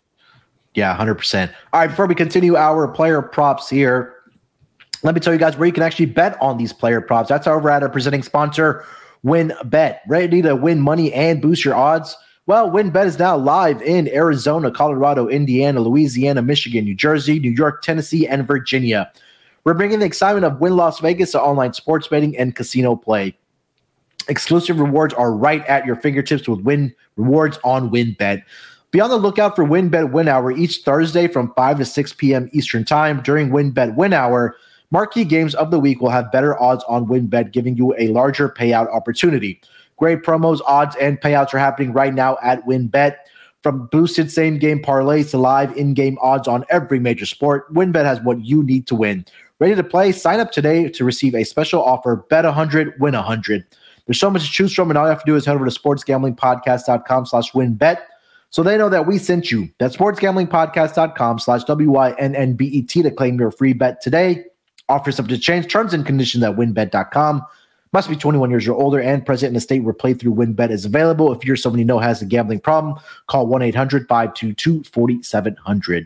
Yeah, 0.73 0.95
100%. 0.97 1.53
All 1.71 1.79
right, 1.79 1.87
before 1.87 2.05
we 2.05 2.15
continue 2.15 2.57
our 2.57 2.87
player 2.87 3.21
props 3.21 3.69
here, 3.69 4.13
let 5.03 5.15
me 5.15 5.21
tell 5.21 5.31
you 5.31 5.39
guys 5.39 5.55
where 5.55 5.67
you 5.67 5.71
can 5.73 5.83
actually 5.83 6.07
bet 6.07 6.39
on 6.41 6.57
these 6.57 6.73
player 6.73 6.99
props. 6.99 7.29
That's 7.29 7.47
over 7.47 7.69
at 7.69 7.81
our 7.81 7.89
presenting 7.89 8.23
sponsor, 8.23 8.83
WynnBET. 9.23 9.99
Ready 10.07 10.41
to 10.41 10.55
win 10.55 10.81
money 10.81 11.13
and 11.13 11.41
boost 11.41 11.63
your 11.63 11.75
odds? 11.75 12.17
Well, 12.47 12.69
WynnBET 12.69 13.07
is 13.07 13.17
now 13.17 13.35
live 13.35 13.81
in 13.81 14.07
Arizona, 14.09 14.69
Colorado, 14.69 15.27
Indiana, 15.27 15.79
Louisiana, 15.79 16.43
Michigan, 16.43 16.85
New 16.85 16.93
Jersey, 16.93 17.39
New 17.39 17.49
York, 17.49 17.81
Tennessee, 17.81 18.27
and 18.27 18.45
Virginia. 18.45 19.11
We're 19.63 19.73
bringing 19.73 19.97
the 19.97 20.05
excitement 20.05 20.45
of 20.45 20.59
Wynn 20.59 20.75
Las 20.75 20.99
Vegas 20.99 21.31
to 21.31 21.41
online 21.41 21.73
sports 21.73 22.07
betting 22.07 22.37
and 22.37 22.55
casino 22.55 22.95
play. 22.95 23.35
Exclusive 24.27 24.79
rewards 24.79 25.11
are 25.15 25.33
right 25.33 25.65
at 25.65 25.87
your 25.87 25.95
fingertips 25.95 26.47
with 26.47 26.59
Wynn 26.59 26.93
Rewards 27.15 27.57
on 27.63 27.89
WynnBET. 27.89 28.43
Be 28.91 29.01
on 29.01 29.09
the 29.09 29.17
lookout 29.17 29.55
for 29.55 29.65
WynnBET 29.65 30.11
Win 30.11 30.27
Hour 30.27 30.51
each 30.51 30.83
Thursday 30.85 31.27
from 31.27 31.51
5 31.55 31.79
to 31.79 31.85
6 31.85 32.13
p.m. 32.13 32.47
Eastern 32.53 32.85
Time. 32.85 33.23
During 33.23 33.49
WynnBET 33.49 33.95
Win 33.95 34.13
Hour, 34.13 34.55
marquee 34.91 35.25
games 35.25 35.55
of 35.55 35.71
the 35.71 35.79
week 35.79 35.99
will 35.99 36.11
have 36.11 36.31
better 36.31 36.61
odds 36.61 36.83
on 36.87 37.07
WynnBET, 37.07 37.53
giving 37.53 37.75
you 37.75 37.95
a 37.97 38.09
larger 38.09 38.49
payout 38.49 38.87
opportunity. 38.93 39.59
Great 39.97 40.23
promos, 40.23 40.59
odds, 40.65 40.95
and 40.97 41.19
payouts 41.21 41.53
are 41.53 41.59
happening 41.59 41.93
right 41.93 42.13
now 42.13 42.37
at 42.43 42.65
WynnBET. 42.65 43.15
From 43.63 43.87
boosted 43.87 44.31
same 44.31 44.59
game 44.59 44.81
parlays 44.81 45.31
to 45.31 45.37
live 45.37 45.75
in 45.75 45.93
game 45.93 46.17
odds 46.21 46.47
on 46.47 46.65
every 46.69 46.99
major 46.99 47.25
sport, 47.25 47.73
WynnBET 47.73 48.05
has 48.05 48.21
what 48.21 48.45
you 48.45 48.61
need 48.61 48.85
to 48.87 48.95
win. 48.95 49.25
Ready 49.59 49.73
to 49.73 49.83
play? 49.83 50.11
Sign 50.11 50.39
up 50.39 50.51
today 50.51 50.89
to 50.89 51.03
receive 51.05 51.33
a 51.33 51.43
special 51.43 51.81
offer 51.81 52.17
bet 52.29 52.45
100, 52.45 52.99
win 52.99 53.15
100. 53.15 53.65
There's 54.05 54.19
so 54.19 54.29
much 54.29 54.45
to 54.45 54.51
choose 54.51 54.73
from, 54.73 54.91
and 54.91 54.97
all 54.97 55.05
you 55.05 55.09
have 55.09 55.23
to 55.23 55.25
do 55.25 55.35
is 55.35 55.45
head 55.45 55.55
over 55.55 55.65
to 55.65 55.71
sportsgamblingpodcast.com 55.71 57.25
slash 57.25 57.51
wynnbet 57.53 57.99
so 58.51 58.63
they 58.63 58.77
know 58.77 58.89
that 58.89 59.07
we 59.07 59.17
sent 59.17 59.49
you. 59.49 59.69
That's 59.79 59.97
sportsgamblingpodcast.com 59.97 61.39
slash 61.39 61.63
W-Y-N-N-B-E-T 61.63 63.01
to 63.01 63.11
claim 63.11 63.39
your 63.39 63.51
free 63.51 63.73
bet 63.73 64.01
today. 64.01 64.45
Offers 64.87 65.15
subject 65.15 65.41
to 65.41 65.45
change. 65.45 65.67
Terms 65.67 65.93
and 65.93 66.05
conditions 66.05 66.43
at 66.43 66.55
wynnbet.com. 66.55 67.41
Must 67.95 68.09
be 68.09 68.17
21 68.17 68.49
years 68.49 68.67
or 68.67 68.73
older 68.73 68.99
and 68.99 69.25
present 69.25 69.51
in 69.51 69.55
a 69.55 69.61
state 69.61 69.79
where 69.79 69.93
playthrough 69.93 70.35
WynnBET 70.35 70.69
is 70.69 70.83
available. 70.83 71.31
If 71.31 71.45
you're 71.45 71.55
someone 71.55 71.79
you 71.79 71.85
know 71.85 71.97
has 71.97 72.21
a 72.21 72.25
gambling 72.25 72.59
problem, 72.59 72.99
call 73.27 73.47
1 73.47 73.61
800 73.61 74.05
522 74.09 74.83
4700. 74.91 76.05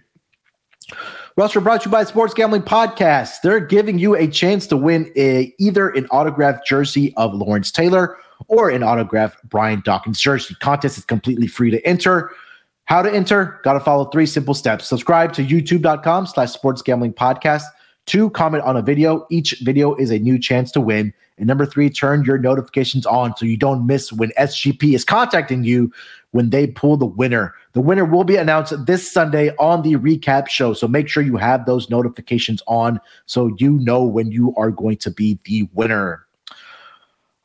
We're 1.36 1.48
brought 1.48 1.81
to 1.81 1.89
you 1.89 1.91
by 1.91 2.03
Sports 2.03 2.36
Gambling 2.36 2.62
Podcast. 2.62 3.41
They're 3.41 3.60
giving 3.60 3.98
you 3.98 4.15
a 4.15 4.27
chance 4.27 4.67
to 4.67 4.77
win 4.77 5.12
a, 5.15 5.51
either 5.58 5.89
an 5.89 6.05
autographed 6.12 6.67
jersey 6.67 7.12
of 7.17 7.34
Lawrence 7.34 7.72
Taylor 7.72 8.17
or 8.50 8.69
an 8.69 8.84
autographed 8.84 9.39
Brian 9.50 9.81
Dawkins 9.84 10.22
jersey. 10.22 10.55
Contest 10.60 11.00
is 11.00 11.05
completely 11.05 11.48
free 11.48 11.72
to 11.72 11.84
enter. 11.88 12.29
How 12.86 13.01
to 13.01 13.12
enter? 13.12 13.60
Got 13.63 13.74
to 13.74 13.79
follow 13.79 14.05
three 14.05 14.27
simple 14.27 14.53
steps. 14.53 14.88
Subscribe 14.88 15.34
to 15.34 15.43
youtube.com 15.43 16.27
slash 16.27 16.51
sports 16.51 16.84
gambling 16.84 17.13
podcast. 17.13 17.63
Two, 18.05 18.29
comment 18.29 18.63
on 18.63 18.77
a 18.77 18.84
video. 18.84 19.25
Each 19.31 19.55
video 19.62 19.96
is 19.96 20.12
a 20.12 20.19
new 20.19 20.38
chance 20.38 20.72
to 20.74 20.81
win. 20.81 21.15
And 21.39 21.48
number 21.48 21.65
three, 21.65 21.89
turn 21.89 22.25
your 22.25 22.38
notifications 22.38 23.05
on 23.05 23.36
so 23.38 23.46
you 23.46 23.58
don't 23.58 23.88
miss 23.88 24.12
when 24.12 24.31
SGP 24.38 24.93
is 24.93 25.05
contacting 25.05 25.63
you 25.63 25.91
when 26.31 26.50
they 26.50 26.67
pull 26.67 26.98
the 26.98 27.05
winner. 27.05 27.56
The 27.73 27.82
winner 27.82 28.04
will 28.04 28.25
be 28.25 28.36
announced 28.36 28.73
this 28.86 29.10
Sunday 29.10 29.56
on 29.58 29.82
the 29.82 29.95
recap 29.95 30.49
show. 30.49 30.73
So 30.73 30.88
make 30.88 31.08
sure 31.08 31.23
you 31.23 31.38
have 31.38 31.65
those 31.65 31.89
notifications 31.89 32.62
on 32.67 32.99
so 33.25 33.56
you 33.58 33.80
know 33.80 34.04
when 34.04 34.32
you 34.32 34.54
are 34.58 34.69
going 34.69 34.97
to 34.97 35.10
be 35.12 35.39
the 35.45 35.67
winner. 35.73 36.25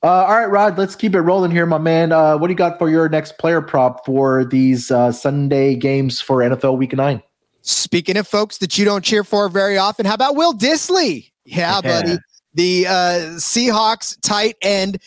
Uh, 0.03 0.09
all 0.09 0.39
right, 0.39 0.51
Rod, 0.51 0.77
let's 0.77 0.97
keep 0.97 1.15
it 1.15 1.21
rolling 1.21 1.51
here, 1.51 1.65
my 1.65 1.79
man. 1.79 2.13
Uh, 2.13 2.37
what 2.37 2.49
do 2.49 2.53
you 2.53 2.59
got 2.59 2.79
for 2.79 2.91
your 2.91 3.09
next 3.09 3.39
player 3.39 3.63
prop 3.63 4.05
for 4.05 4.45
these 4.45 4.91
uh, 4.91 5.11
Sunday 5.13 5.77
games 5.77 6.21
for 6.21 6.39
NFL 6.39 6.77
Week 6.77 6.93
9? 6.93 7.23
Speaking 7.63 8.19
of 8.19 8.27
folks 8.27 8.59
that 8.59 8.77
you 8.77 8.85
don't 8.85 9.03
cheer 9.03 9.25
for 9.25 9.49
very 9.49 9.79
often, 9.79 10.05
how 10.05 10.13
about 10.13 10.37
Will 10.37 10.53
Dissly? 10.53 11.31
Yeah, 11.47 11.81
yeah. 11.83 12.03
buddy 12.03 12.19
the 12.55 12.87
uh, 12.87 12.93
Seahawks 13.37 14.17
tight 14.23 14.57
end. 14.63 14.99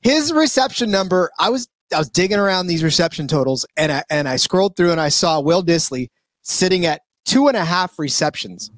His 0.00 0.32
reception 0.32 0.90
number, 0.90 1.30
I 1.38 1.50
was 1.50 1.68
I 1.92 1.98
was 1.98 2.10
digging 2.10 2.38
around 2.38 2.66
these 2.66 2.82
reception 2.84 3.26
totals 3.26 3.66
and 3.76 3.90
I, 3.90 4.04
and 4.10 4.28
I 4.28 4.36
scrolled 4.36 4.76
through 4.76 4.92
and 4.92 5.00
I 5.00 5.08
saw 5.08 5.40
Will 5.40 5.62
Dissly 5.62 6.10
sitting 6.42 6.84
at 6.86 7.02
two 7.24 7.48
and 7.48 7.56
a 7.56 7.64
half 7.64 7.98
receptions. 7.98 8.70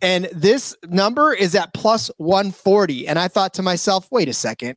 And 0.00 0.28
this 0.32 0.76
number 0.88 1.32
is 1.32 1.54
at 1.54 1.72
plus 1.74 2.10
140. 2.18 3.06
And 3.06 3.18
I 3.18 3.28
thought 3.28 3.54
to 3.54 3.62
myself, 3.62 4.08
wait 4.10 4.28
a 4.28 4.34
second, 4.34 4.76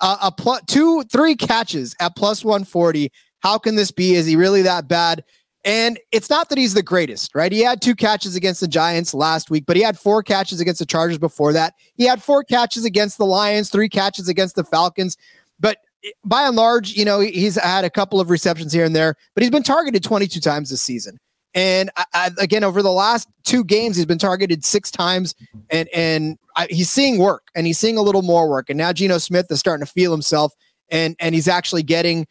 uh, 0.00 0.18
a 0.22 0.32
plus 0.32 0.62
two, 0.66 1.02
three 1.04 1.36
catches 1.36 1.94
at 2.00 2.16
plus 2.16 2.44
140. 2.44 3.10
How 3.40 3.58
can 3.58 3.76
this 3.76 3.90
be? 3.90 4.14
Is 4.14 4.26
he 4.26 4.36
really 4.36 4.62
that 4.62 4.88
bad? 4.88 5.24
And 5.66 5.98
it's 6.12 6.30
not 6.30 6.48
that 6.48 6.58
he's 6.58 6.74
the 6.74 6.82
greatest, 6.82 7.34
right? 7.34 7.50
He 7.50 7.60
had 7.60 7.82
two 7.82 7.96
catches 7.96 8.36
against 8.36 8.60
the 8.60 8.68
Giants 8.68 9.12
last 9.12 9.50
week, 9.50 9.64
but 9.66 9.76
he 9.76 9.82
had 9.82 9.98
four 9.98 10.22
catches 10.22 10.60
against 10.60 10.78
the 10.78 10.86
Chargers 10.86 11.18
before 11.18 11.52
that. 11.54 11.74
He 11.96 12.04
had 12.04 12.22
four 12.22 12.44
catches 12.44 12.84
against 12.84 13.18
the 13.18 13.26
Lions, 13.26 13.68
three 13.68 13.88
catches 13.88 14.28
against 14.28 14.54
the 14.54 14.62
Falcons. 14.62 15.16
But 15.58 15.78
by 16.24 16.46
and 16.46 16.54
large, 16.54 16.92
you 16.92 17.04
know, 17.04 17.18
he's 17.18 17.56
had 17.56 17.84
a 17.84 17.90
couple 17.90 18.20
of 18.20 18.30
receptions 18.30 18.72
here 18.72 18.84
and 18.84 18.94
there, 18.94 19.16
but 19.34 19.42
he's 19.42 19.50
been 19.50 19.64
targeted 19.64 20.04
22 20.04 20.38
times 20.38 20.70
this 20.70 20.82
season. 20.82 21.18
And 21.52 21.90
I, 21.96 22.04
I, 22.14 22.30
again, 22.38 22.62
over 22.62 22.80
the 22.80 22.92
last 22.92 23.26
two 23.42 23.64
games, 23.64 23.96
he's 23.96 24.06
been 24.06 24.18
targeted 24.18 24.64
six 24.64 24.90
times, 24.90 25.34
and 25.70 25.88
and 25.94 26.38
I, 26.54 26.66
he's 26.68 26.90
seeing 26.90 27.16
work, 27.16 27.48
and 27.54 27.66
he's 27.66 27.78
seeing 27.78 27.96
a 27.96 28.02
little 28.02 28.20
more 28.20 28.46
work. 28.48 28.68
And 28.68 28.76
now 28.76 28.92
Geno 28.92 29.16
Smith 29.16 29.50
is 29.50 29.58
starting 29.58 29.84
to 29.84 29.90
feel 29.90 30.12
himself, 30.12 30.52
and 30.90 31.16
and 31.18 31.34
he's 31.34 31.48
actually 31.48 31.82
getting 31.82 32.26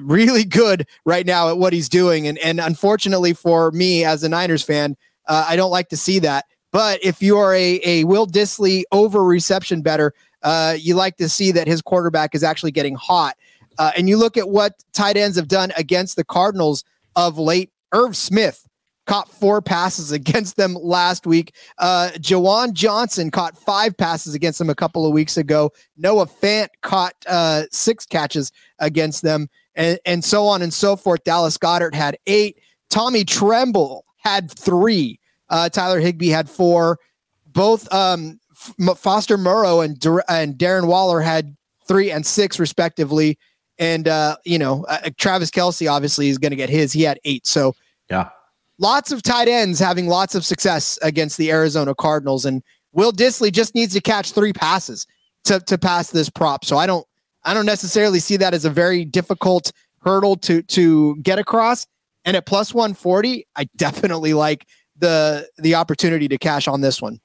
really 0.00 0.44
good 0.44 0.86
right 1.04 1.26
now 1.26 1.48
at 1.48 1.58
what 1.58 1.72
he's 1.72 1.88
doing. 1.88 2.26
And 2.26 2.38
and 2.38 2.60
unfortunately 2.60 3.32
for 3.32 3.70
me 3.72 4.04
as 4.04 4.22
a 4.22 4.28
Niners 4.28 4.62
fan, 4.62 4.96
uh, 5.26 5.46
I 5.48 5.56
don't 5.56 5.70
like 5.70 5.88
to 5.90 5.96
see 5.96 6.18
that. 6.20 6.46
But 6.72 7.04
if 7.04 7.22
you 7.22 7.36
are 7.36 7.54
a, 7.54 7.80
a 7.84 8.04
Will 8.04 8.26
Dissly 8.26 8.84
over 8.92 9.22
reception 9.22 9.82
better, 9.82 10.14
uh, 10.42 10.76
you 10.78 10.94
like 10.94 11.16
to 11.18 11.28
see 11.28 11.52
that 11.52 11.66
his 11.66 11.82
quarterback 11.82 12.34
is 12.34 12.42
actually 12.42 12.72
getting 12.72 12.94
hot. 12.94 13.36
Uh, 13.78 13.92
and 13.96 14.08
you 14.08 14.16
look 14.16 14.36
at 14.36 14.48
what 14.48 14.82
tight 14.92 15.16
ends 15.16 15.36
have 15.36 15.48
done 15.48 15.72
against 15.76 16.16
the 16.16 16.24
Cardinals 16.24 16.84
of 17.14 17.38
late. 17.38 17.70
Irv 17.92 18.16
Smith 18.16 18.66
caught 19.06 19.28
four 19.30 19.60
passes 19.60 20.12
against 20.12 20.56
them 20.56 20.74
last 20.74 21.26
week. 21.26 21.54
Uh, 21.78 22.10
Juwan 22.16 22.72
Johnson 22.72 23.30
caught 23.30 23.56
five 23.56 23.96
passes 23.96 24.34
against 24.34 24.58
them 24.58 24.70
a 24.70 24.74
couple 24.74 25.06
of 25.06 25.12
weeks 25.12 25.36
ago. 25.36 25.72
Noah 25.96 26.26
Fant 26.26 26.68
caught 26.82 27.14
uh, 27.26 27.64
six 27.70 28.06
catches 28.06 28.52
against 28.78 29.22
them 29.22 29.48
and, 29.74 29.98
and 30.04 30.24
so 30.24 30.46
on 30.46 30.62
and 30.62 30.72
so 30.72 30.96
forth. 30.96 31.24
Dallas 31.24 31.58
Goedert 31.58 31.94
had 31.94 32.16
eight. 32.26 32.58
Tommy 32.90 33.24
Tremble 33.24 34.04
had 34.16 34.50
three. 34.50 35.18
Uh, 35.48 35.68
Tyler 35.68 36.00
Higbee 36.00 36.28
had 36.28 36.48
four. 36.48 36.98
Both 37.46 37.92
um, 37.92 38.38
F- 38.52 38.98
Foster 38.98 39.36
Moreau 39.36 39.80
and, 39.80 40.02
and 40.28 40.54
Darren 40.56 40.86
Waller 40.86 41.20
had 41.20 41.56
three 41.86 42.10
and 42.10 42.24
six, 42.24 42.58
respectively. 42.58 43.38
And, 43.78 44.08
uh, 44.08 44.36
you 44.44 44.58
know, 44.58 44.84
uh, 44.88 45.10
Travis 45.18 45.50
Kelce 45.50 45.90
obviously 45.90 46.28
is 46.28 46.38
going 46.38 46.50
to 46.50 46.56
get 46.56 46.70
his. 46.70 46.92
He 46.92 47.02
had 47.02 47.18
eight. 47.24 47.46
So, 47.46 47.74
yeah, 48.10 48.28
lots 48.78 49.12
of 49.12 49.22
tight 49.22 49.48
ends 49.48 49.78
having 49.78 50.06
lots 50.06 50.34
of 50.34 50.44
success 50.44 50.98
against 51.02 51.38
the 51.38 51.50
Arizona 51.50 51.94
Cardinals. 51.94 52.44
And 52.44 52.62
Will 52.92 53.12
Dissly 53.12 53.50
just 53.50 53.74
needs 53.74 53.94
to 53.94 54.00
catch 54.00 54.32
three 54.32 54.52
passes 54.52 55.06
to, 55.44 55.60
to 55.60 55.78
pass 55.78 56.10
this 56.10 56.28
prop. 56.28 56.64
So 56.64 56.76
I 56.76 56.86
don't 56.86 57.06
I 57.44 57.54
don't 57.54 57.66
necessarily 57.66 58.20
see 58.20 58.36
that 58.38 58.54
as 58.54 58.64
a 58.64 58.70
very 58.70 59.04
difficult 59.04 59.72
hurdle 60.00 60.36
to 60.36 60.62
to 60.62 61.16
get 61.16 61.38
across. 61.38 61.86
And 62.24 62.36
at 62.36 62.46
plus 62.46 62.72
140, 62.72 63.46
I 63.56 63.64
definitely 63.76 64.34
like 64.34 64.66
the 64.98 65.48
the 65.58 65.74
opportunity 65.74 66.28
to 66.28 66.38
cash 66.38 66.68
on 66.68 66.80
this 66.80 67.02
one. 67.02 67.20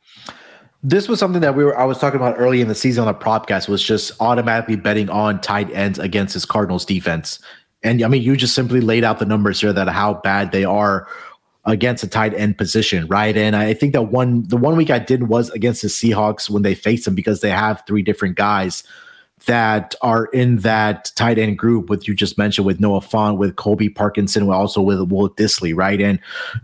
This 0.84 1.08
was 1.08 1.20
something 1.20 1.42
that 1.42 1.56
we 1.56 1.64
were 1.64 1.78
I 1.78 1.86
was 1.86 1.98
talking 1.98 2.20
about 2.20 2.36
early 2.38 2.62
in 2.62 2.68
the 2.68 2.76
season 2.76 3.08
on 3.08 3.14
the 3.14 3.20
propcast 3.20 3.68
was 3.68 3.84
just 3.84 4.12
automatically 4.20 4.76
betting 4.76 5.10
on 5.10 5.42
tight 5.42 5.72
ends 5.72 6.00
against 6.00 6.34
this 6.34 6.46
Cardinals 6.46 6.86
defense. 6.86 7.40
And 7.84 8.04
I 8.04 8.08
mean, 8.08 8.24
you 8.24 8.36
just 8.36 8.56
simply 8.56 8.82
laid 8.82 9.04
out 9.04 9.20
the 9.20 9.26
numbers 9.26 9.62
here 9.62 9.74
that 9.74 9.88
how 9.90 10.16
bad 10.16 10.52
they 10.52 10.66
are 10.66 11.08
against 11.66 12.04
a 12.04 12.08
tight 12.08 12.34
end 12.34 12.58
position, 12.58 13.06
right? 13.08 13.36
And 13.36 13.56
I 13.56 13.74
think 13.74 13.94
that 13.94 14.04
one 14.04 14.44
the 14.48 14.58
one 14.58 14.76
week 14.76 14.90
I 14.90 15.00
did 15.00 15.24
was 15.24 15.50
against 15.52 15.82
the 15.82 15.90
Seahawks 15.90 16.50
when 16.50 16.64
they 16.64 16.74
faced 16.74 17.06
them 17.06 17.16
because 17.16 17.42
they 17.42 17.50
have 17.50 17.84
three 17.86 18.02
different 18.02 18.36
guys 18.36 18.84
that 19.48 19.96
are 20.02 20.26
in 20.28 20.58
that 20.58 21.12
tight 21.16 21.40
end 21.40 21.58
group 21.58 21.90
with 21.90 22.08
you 22.08 22.14
just 22.14 22.38
mentioned 22.38 22.66
with 22.66 22.80
Noah 22.80 23.02
Fant, 23.02 23.38
with 23.38 23.56
Colby 23.56 23.90
Parkinson, 23.90 24.50
also 24.50 24.82
with 24.82 25.00
Will 25.12 25.30
Dissly, 25.32 25.76
right? 25.76 26.00
And 26.00 26.20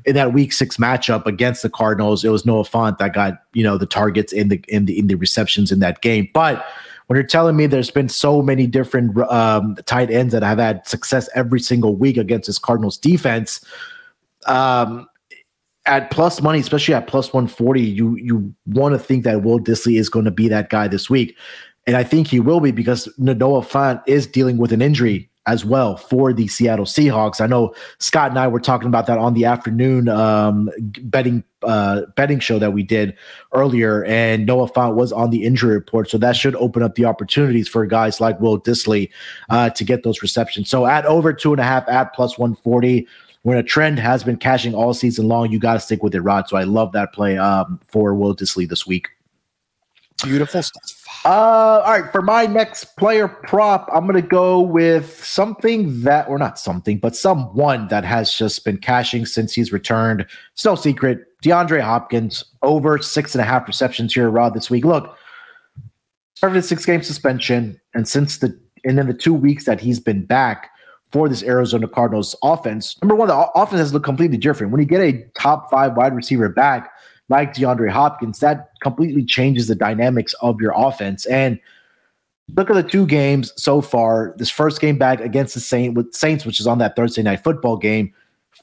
in 0.05 0.15
that 0.15 0.33
week 0.33 0.53
six 0.53 0.77
matchup 0.77 1.25
against 1.25 1.63
the 1.63 1.69
Cardinals, 1.69 2.23
it 2.23 2.29
was 2.29 2.45
Noah 2.45 2.63
Fant 2.63 2.97
that 2.99 3.13
got, 3.13 3.43
you 3.53 3.63
know, 3.63 3.77
the 3.77 3.85
targets 3.85 4.31
in 4.31 4.49
the 4.49 4.63
in 4.67 4.85
the 4.85 4.99
in 4.99 5.07
the 5.07 5.15
receptions 5.15 5.71
in 5.71 5.79
that 5.79 6.01
game. 6.01 6.29
But 6.33 6.65
when 7.07 7.15
you're 7.15 7.27
telling 7.27 7.55
me 7.55 7.67
there's 7.67 7.91
been 7.91 8.09
so 8.09 8.41
many 8.41 8.67
different 8.67 9.17
um, 9.31 9.75
tight 9.85 10.11
ends 10.11 10.31
that 10.33 10.43
have 10.43 10.59
had 10.59 10.87
success 10.87 11.29
every 11.35 11.59
single 11.59 11.95
week 11.95 12.17
against 12.17 12.47
this 12.47 12.59
Cardinals 12.59 12.97
defense, 12.97 13.63
um, 14.45 15.07
at 15.85 16.11
plus 16.11 16.41
money, 16.41 16.59
especially 16.59 16.93
at 16.93 17.07
plus 17.07 17.33
140, 17.33 17.81
you 17.81 18.15
you 18.15 18.53
want 18.67 18.93
to 18.93 18.99
think 18.99 19.23
that 19.23 19.43
Will 19.43 19.59
Dissly 19.59 19.97
is 19.99 20.09
going 20.09 20.25
to 20.25 20.31
be 20.31 20.47
that 20.47 20.69
guy 20.69 20.87
this 20.87 21.09
week. 21.09 21.35
And 21.85 21.97
I 21.97 22.03
think 22.03 22.27
he 22.27 22.39
will 22.39 22.59
be 22.59 22.71
because 22.71 23.09
Noah 23.17 23.61
Fant 23.61 24.01
is 24.07 24.25
dealing 24.25 24.57
with 24.57 24.71
an 24.71 24.81
injury 24.81 25.29
as 25.45 25.65
well 25.65 25.97
for 25.97 26.31
the 26.31 26.47
Seattle 26.47 26.85
Seahawks. 26.85 27.41
I 27.41 27.47
know 27.47 27.75
Scott 27.99 28.29
and 28.29 28.39
I 28.39 28.47
were 28.47 28.61
talking 28.61 28.87
about 28.87 29.07
that 29.07 29.17
on 29.17 29.33
the 29.33 29.43
afternoon 29.43 30.07
um, 30.07 30.69
betting 31.01 31.43
uh, 31.63 32.03
betting 32.15 32.39
show 32.39 32.59
that 32.59 32.71
we 32.71 32.83
did 32.83 33.13
earlier, 33.51 34.05
and 34.05 34.45
Noah 34.45 34.69
Fant 34.69 34.95
was 34.95 35.11
on 35.11 35.31
the 35.31 35.43
injury 35.43 35.73
report, 35.73 36.09
so 36.09 36.17
that 36.17 36.37
should 36.37 36.55
open 36.55 36.81
up 36.81 36.95
the 36.95 37.03
opportunities 37.03 37.67
for 37.67 37.85
guys 37.85 38.21
like 38.21 38.39
Will 38.39 38.59
Dissly 38.59 39.09
uh, 39.49 39.69
to 39.71 39.83
get 39.83 40.03
those 40.03 40.21
receptions. 40.21 40.69
So 40.69 40.85
at 40.85 41.05
over 41.05 41.33
two 41.33 41.51
and 41.51 41.59
a 41.59 41.63
half, 41.65 41.87
at 41.89 42.13
plus 42.13 42.37
one 42.37 42.55
forty. 42.55 43.07
When 43.41 43.57
a 43.57 43.63
trend 43.63 43.99
has 43.99 44.23
been 44.23 44.37
cashing 44.37 44.73
all 44.73 44.93
season 44.93 45.27
long, 45.27 45.51
you 45.51 45.59
got 45.59 45.73
to 45.73 45.81
stick 45.81 46.01
with 46.01 46.15
it, 46.15 46.21
Rod. 46.21 46.47
So 46.47 46.55
I 46.55 46.63
love 46.63 46.93
that 46.93 47.11
play 47.11 47.37
um, 47.37 47.77
for 47.89 48.15
Will 48.15 48.33
Dissly 48.33 48.69
this 48.69 48.87
week. 48.87 49.09
Beautiful 50.23 50.63
stuff. 50.63 51.02
Uh, 51.25 51.81
all 51.85 52.01
right, 52.01 52.11
for 52.11 52.21
my 52.21 52.45
next 52.45 52.97
player 52.97 53.27
prop, 53.27 53.89
I'm 53.93 54.05
gonna 54.05 54.21
go 54.21 54.59
with 54.59 55.23
something 55.23 56.01
that, 56.01 56.27
or 56.27 56.37
not 56.37 56.59
something, 56.59 56.97
but 56.97 57.15
someone 57.15 57.87
that 57.87 58.03
has 58.03 58.33
just 58.33 58.65
been 58.65 58.77
cashing 58.77 59.25
since 59.25 59.53
he's 59.53 59.71
returned. 59.71 60.25
It's 60.53 60.65
no 60.65 60.75
secret. 60.75 61.25
DeAndre 61.41 61.81
Hopkins 61.81 62.43
over 62.61 62.97
six 62.97 63.35
and 63.35 63.41
a 63.41 63.45
half 63.45 63.67
receptions 63.67 64.13
here, 64.13 64.29
Rod, 64.29 64.53
this 64.53 64.69
week. 64.69 64.83
Look, 64.83 65.17
started 66.35 66.59
a 66.59 66.61
six 66.61 66.85
game 66.85 67.03
suspension, 67.03 67.79
and 67.93 68.07
since 68.07 68.39
the 68.39 68.59
and 68.83 68.97
then 68.97 69.07
the 69.07 69.13
two 69.13 69.33
weeks 69.33 69.63
that 69.63 69.79
he's 69.79 69.99
been 69.99 70.25
back 70.25 70.71
for 71.11 71.29
this 71.29 71.43
Arizona 71.43 71.87
Cardinals 71.87 72.35
offense, 72.43 73.01
number 73.01 73.15
one, 73.15 73.29
the 73.29 73.37
offense 73.55 73.79
has 73.79 73.93
looked 73.93 74.05
completely 74.05 74.37
different. 74.37 74.73
When 74.73 74.81
you 74.81 74.87
get 74.87 74.99
a 74.99 75.25
top 75.39 75.71
five 75.71 75.95
wide 75.95 76.13
receiver 76.13 76.49
back 76.49 76.91
like 77.33 77.55
DeAndre 77.55 77.89
Hopkins, 77.89 78.39
that 78.39 78.69
completely 78.83 79.25
changes 79.25 79.67
the 79.67 79.73
dynamics 79.73 80.35
of 80.41 80.61
your 80.61 80.71
offense. 80.75 81.25
And 81.25 81.59
look 82.55 82.69
at 82.69 82.75
the 82.75 82.83
two 82.83 83.07
games 83.07 83.51
so 83.55 83.81
far. 83.81 84.35
This 84.37 84.51
first 84.51 84.79
game 84.79 84.99
back 84.99 85.19
against 85.19 85.55
the 85.55 85.59
Saint 85.59 85.95
with 85.95 86.13
Saints, 86.13 86.45
which 86.45 86.59
is 86.59 86.67
on 86.67 86.77
that 86.77 86.95
Thursday 86.95 87.23
night 87.23 87.43
football 87.43 87.75
game, 87.75 88.13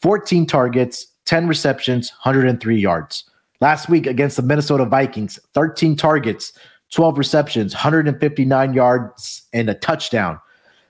14 0.02 0.46
targets, 0.46 1.08
10 1.24 1.48
receptions, 1.48 2.10
103 2.22 2.78
yards. 2.78 3.24
Last 3.60 3.88
week 3.88 4.06
against 4.06 4.36
the 4.36 4.42
Minnesota 4.42 4.84
Vikings, 4.84 5.40
13 5.52 5.96
targets, 5.96 6.52
12 6.92 7.18
receptions, 7.18 7.74
159 7.74 8.72
yards, 8.72 9.42
and 9.52 9.68
a 9.68 9.74
touchdown. 9.74 10.38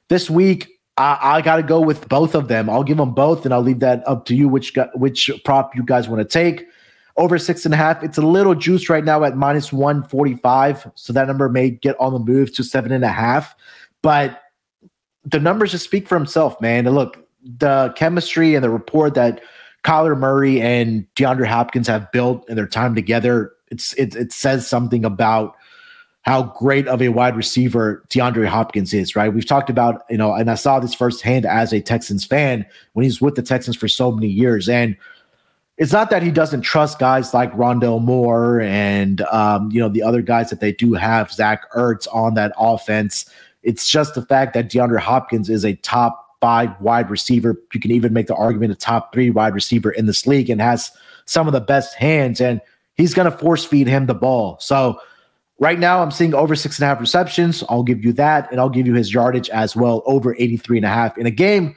This 0.08 0.28
week, 0.28 0.68
I, 0.98 1.18
I 1.22 1.40
got 1.40 1.56
to 1.56 1.62
go 1.62 1.80
with 1.80 2.10
both 2.10 2.34
of 2.34 2.48
them. 2.48 2.68
I'll 2.68 2.84
give 2.84 2.98
them 2.98 3.14
both, 3.14 3.46
and 3.46 3.54
I'll 3.54 3.62
leave 3.62 3.80
that 3.80 4.06
up 4.06 4.26
to 4.26 4.34
you 4.34 4.48
which 4.48 4.76
which 4.94 5.30
prop 5.46 5.74
you 5.74 5.82
guys 5.82 6.10
want 6.10 6.20
to 6.20 6.28
take 6.28 6.66
over 7.20 7.38
six 7.38 7.66
and 7.66 7.74
a 7.74 7.76
half. 7.76 8.02
It's 8.02 8.16
a 8.16 8.22
little 8.22 8.54
juice 8.54 8.88
right 8.88 9.04
now 9.04 9.22
at 9.24 9.36
minus 9.36 9.72
145. 9.72 10.90
So 10.94 11.12
that 11.12 11.26
number 11.26 11.50
may 11.50 11.68
get 11.68 11.94
on 12.00 12.14
the 12.14 12.18
move 12.18 12.52
to 12.54 12.64
seven 12.64 12.90
and 12.92 13.04
a 13.04 13.08
half. 13.08 13.54
But 14.02 14.40
the 15.24 15.38
numbers 15.38 15.72
just 15.72 15.84
speak 15.84 16.08
for 16.08 16.16
himself, 16.16 16.58
man. 16.62 16.86
And 16.86 16.96
look, 16.96 17.28
the 17.44 17.92
chemistry 17.94 18.54
and 18.54 18.64
the 18.64 18.70
rapport 18.70 19.10
that 19.10 19.42
Kyler 19.84 20.18
Murray 20.18 20.62
and 20.62 21.06
DeAndre 21.14 21.46
Hopkins 21.46 21.86
have 21.88 22.10
built 22.10 22.48
in 22.48 22.56
their 22.56 22.66
time 22.66 22.94
together, 22.94 23.52
it's 23.70 23.92
it, 23.94 24.16
it 24.16 24.32
says 24.32 24.66
something 24.66 25.04
about 25.04 25.54
how 26.22 26.44
great 26.58 26.88
of 26.88 27.02
a 27.02 27.10
wide 27.10 27.36
receiver 27.36 28.02
DeAndre 28.08 28.46
Hopkins 28.46 28.94
is, 28.94 29.14
right? 29.14 29.32
We've 29.32 29.46
talked 29.46 29.68
about, 29.68 30.04
you 30.08 30.16
know, 30.16 30.32
and 30.32 30.50
I 30.50 30.54
saw 30.54 30.80
this 30.80 30.94
firsthand 30.94 31.44
as 31.44 31.72
a 31.72 31.80
Texans 31.82 32.24
fan 32.24 32.64
when 32.94 33.04
he's 33.04 33.20
with 33.20 33.34
the 33.34 33.42
Texans 33.42 33.76
for 33.76 33.88
so 33.88 34.10
many 34.10 34.28
years. 34.28 34.68
And 34.70 34.96
it's 35.80 35.92
not 35.92 36.10
that 36.10 36.22
he 36.22 36.30
doesn't 36.30 36.60
trust 36.60 36.98
guys 36.98 37.32
like 37.32 37.50
Rondale 37.54 38.02
Moore 38.02 38.60
and 38.60 39.22
um, 39.22 39.70
you 39.72 39.80
know 39.80 39.88
the 39.88 40.02
other 40.02 40.20
guys 40.20 40.50
that 40.50 40.60
they 40.60 40.72
do 40.72 40.92
have, 40.92 41.32
Zach 41.32 41.72
Ertz 41.72 42.06
on 42.12 42.34
that 42.34 42.52
offense. 42.58 43.24
It's 43.62 43.88
just 43.88 44.14
the 44.14 44.20
fact 44.20 44.52
that 44.52 44.70
DeAndre 44.70 44.98
Hopkins 44.98 45.48
is 45.48 45.64
a 45.64 45.74
top 45.76 46.36
five 46.38 46.78
wide 46.82 47.08
receiver. 47.08 47.58
You 47.72 47.80
can 47.80 47.92
even 47.92 48.12
make 48.12 48.26
the 48.26 48.34
argument 48.34 48.72
a 48.72 48.76
top 48.76 49.14
three 49.14 49.30
wide 49.30 49.54
receiver 49.54 49.90
in 49.90 50.04
this 50.04 50.26
league 50.26 50.50
and 50.50 50.60
has 50.60 50.92
some 51.24 51.46
of 51.46 51.54
the 51.54 51.62
best 51.62 51.94
hands, 51.94 52.42
and 52.42 52.60
he's 52.96 53.14
going 53.14 53.30
to 53.30 53.36
force 53.36 53.64
feed 53.64 53.86
him 53.86 54.04
the 54.04 54.14
ball. 54.14 54.58
So 54.60 55.00
right 55.60 55.78
now 55.78 56.02
I'm 56.02 56.10
seeing 56.10 56.34
over 56.34 56.54
six 56.54 56.78
and 56.78 56.84
a 56.84 56.88
half 56.88 57.00
receptions. 57.00 57.64
I'll 57.70 57.84
give 57.84 58.04
you 58.04 58.12
that, 58.14 58.50
and 58.50 58.60
I'll 58.60 58.68
give 58.68 58.86
you 58.86 58.92
his 58.92 59.14
yardage 59.14 59.48
as 59.48 59.74
well, 59.74 60.02
over 60.04 60.36
83 60.38 60.76
and 60.76 60.86
a 60.86 60.90
half 60.90 61.16
in 61.16 61.24
a 61.24 61.30
game 61.30 61.74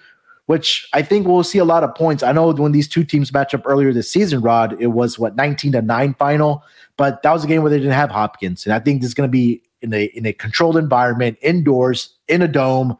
which 0.48 0.88
I 0.94 1.02
think 1.02 1.26
we'll 1.26 1.44
see 1.44 1.60
a 1.60 1.66
lot 1.66 1.84
of 1.84 1.96
points. 1.96 2.22
I 2.22 2.32
know 2.32 2.52
when 2.52 2.74
these 2.74 2.88
two 2.88 3.04
teams 3.04 3.32
match 3.34 3.54
up 3.54 3.62
earlier 3.66 3.94
this 3.94 4.12
season, 4.12 4.42
Rod, 4.42 4.76
it 4.82 4.88
was 4.88 5.18
what 5.18 5.36
19 5.36 5.72
to 5.74 5.82
9 5.82 6.14
final, 6.16 6.64
but 6.98 7.24
that 7.24 7.32
was 7.32 7.44
a 7.44 7.48
game 7.48 7.62
where 7.62 7.72
they 7.72 7.80
didn't 7.80 7.94
have 7.94 8.12
Hopkins. 8.12 8.66
And 8.66 8.74
I 8.74 8.80
think 8.80 9.02
this 9.02 9.10
is 9.10 9.14
going 9.14 9.28
to 9.28 9.32
be 9.32 9.62
in 9.82 9.94
a 9.94 10.06
in 10.16 10.26
a 10.26 10.34
controlled 10.34 10.78
environment, 10.78 11.38
indoors, 11.42 12.16
in 12.28 12.42
a 12.42 12.48
dome, 12.48 12.98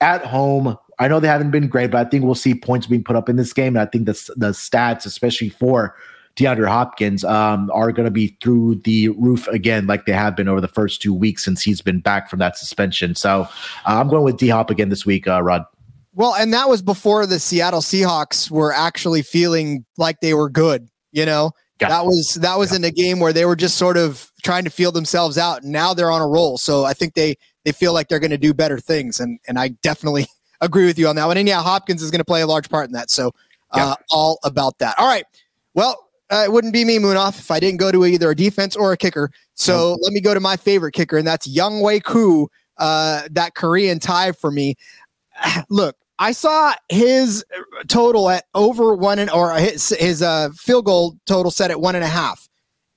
at 0.00 0.24
home. 0.24 0.76
I 0.98 1.08
know 1.08 1.20
they 1.20 1.28
haven't 1.28 1.52
been 1.52 1.68
great, 1.68 1.90
but 1.90 2.04
I 2.04 2.10
think 2.10 2.24
we'll 2.24 2.34
see 2.34 2.54
points 2.54 2.86
being 2.86 3.04
put 3.04 3.16
up 3.16 3.28
in 3.28 3.36
this 3.36 3.52
game. 3.52 3.76
And 3.76 3.80
I 3.80 3.86
think 3.86 4.06
the, 4.06 4.32
the 4.36 4.48
stats, 4.48 5.06
especially 5.06 5.48
for 5.48 5.94
DeAndre 6.34 6.66
Hopkins, 6.66 7.24
um, 7.24 7.70
are 7.72 7.92
going 7.92 8.04
to 8.04 8.10
be 8.10 8.36
through 8.42 8.76
the 8.76 9.10
roof 9.10 9.46
again, 9.48 9.86
like 9.86 10.06
they 10.06 10.12
have 10.12 10.34
been 10.34 10.48
over 10.48 10.60
the 10.60 10.68
first 10.68 11.00
two 11.00 11.14
weeks 11.14 11.44
since 11.44 11.62
he's 11.62 11.80
been 11.80 12.00
back 12.00 12.28
from 12.28 12.40
that 12.40 12.56
suspension. 12.56 13.14
So 13.14 13.42
uh, 13.42 13.46
I'm 13.84 14.08
going 14.08 14.24
with 14.24 14.38
D 14.38 14.48
Hop 14.48 14.70
again 14.70 14.88
this 14.88 15.06
week, 15.06 15.28
uh, 15.28 15.42
Rod. 15.42 15.64
Well, 16.18 16.34
and 16.34 16.52
that 16.52 16.68
was 16.68 16.82
before 16.82 17.26
the 17.26 17.38
Seattle 17.38 17.80
Seahawks 17.80 18.50
were 18.50 18.72
actually 18.72 19.22
feeling 19.22 19.84
like 19.98 20.18
they 20.20 20.34
were 20.34 20.50
good. 20.50 20.88
You 21.12 21.24
know, 21.24 21.52
yeah. 21.80 21.90
that 21.90 22.06
was 22.06 22.34
that 22.34 22.58
was 22.58 22.72
yeah. 22.72 22.78
in 22.78 22.84
a 22.84 22.90
game 22.90 23.20
where 23.20 23.32
they 23.32 23.44
were 23.44 23.54
just 23.54 23.76
sort 23.76 23.96
of 23.96 24.28
trying 24.42 24.64
to 24.64 24.70
feel 24.70 24.90
themselves 24.90 25.38
out. 25.38 25.62
And 25.62 25.70
now 25.70 25.94
they're 25.94 26.10
on 26.10 26.20
a 26.20 26.26
roll. 26.26 26.58
So 26.58 26.84
I 26.84 26.92
think 26.92 27.14
they 27.14 27.36
they 27.64 27.70
feel 27.70 27.92
like 27.92 28.08
they're 28.08 28.18
going 28.18 28.32
to 28.32 28.36
do 28.36 28.52
better 28.52 28.80
things. 28.80 29.20
And 29.20 29.38
and 29.46 29.60
I 29.60 29.68
definitely 29.68 30.26
agree 30.60 30.86
with 30.86 30.98
you 30.98 31.06
on 31.06 31.14
that 31.14 31.26
one. 31.26 31.36
And 31.36 31.46
yeah, 31.46 31.62
Hopkins 31.62 32.02
is 32.02 32.10
going 32.10 32.18
to 32.18 32.24
play 32.24 32.40
a 32.40 32.48
large 32.48 32.68
part 32.68 32.86
in 32.86 32.92
that. 32.94 33.10
So 33.10 33.30
uh, 33.70 33.94
all 34.10 34.40
about 34.42 34.76
that. 34.80 34.98
All 34.98 35.06
right. 35.06 35.24
Well, 35.74 36.08
uh, 36.30 36.42
it 36.44 36.50
wouldn't 36.50 36.72
be 36.72 36.84
me, 36.84 36.98
Munaf, 36.98 37.38
if 37.38 37.52
I 37.52 37.60
didn't 37.60 37.78
go 37.78 37.92
to 37.92 38.04
either 38.04 38.32
a 38.32 38.34
defense 38.34 38.74
or 38.74 38.90
a 38.90 38.96
kicker. 38.96 39.30
So 39.54 39.96
let 40.02 40.12
me 40.12 40.20
go 40.20 40.34
to 40.34 40.40
my 40.40 40.56
favorite 40.56 40.92
kicker, 40.92 41.16
and 41.16 41.26
that's 41.26 41.46
Younghoe 41.46 42.02
Koo, 42.02 42.48
uh, 42.78 43.22
that 43.30 43.54
Korean 43.54 44.00
tie 44.00 44.32
for 44.32 44.50
me. 44.50 44.74
Look, 45.70 45.96
I 46.18 46.32
saw 46.32 46.74
his 46.88 47.44
total 47.86 48.28
at 48.30 48.44
over 48.54 48.94
one 48.94 49.18
and 49.18 49.30
or 49.30 49.54
his 49.54 49.90
his 49.90 50.22
uh, 50.22 50.50
field 50.56 50.84
goal 50.86 51.16
total 51.26 51.50
set 51.50 51.70
at 51.70 51.80
one 51.80 51.94
and 51.94 52.04
a 52.04 52.08
half. 52.08 52.48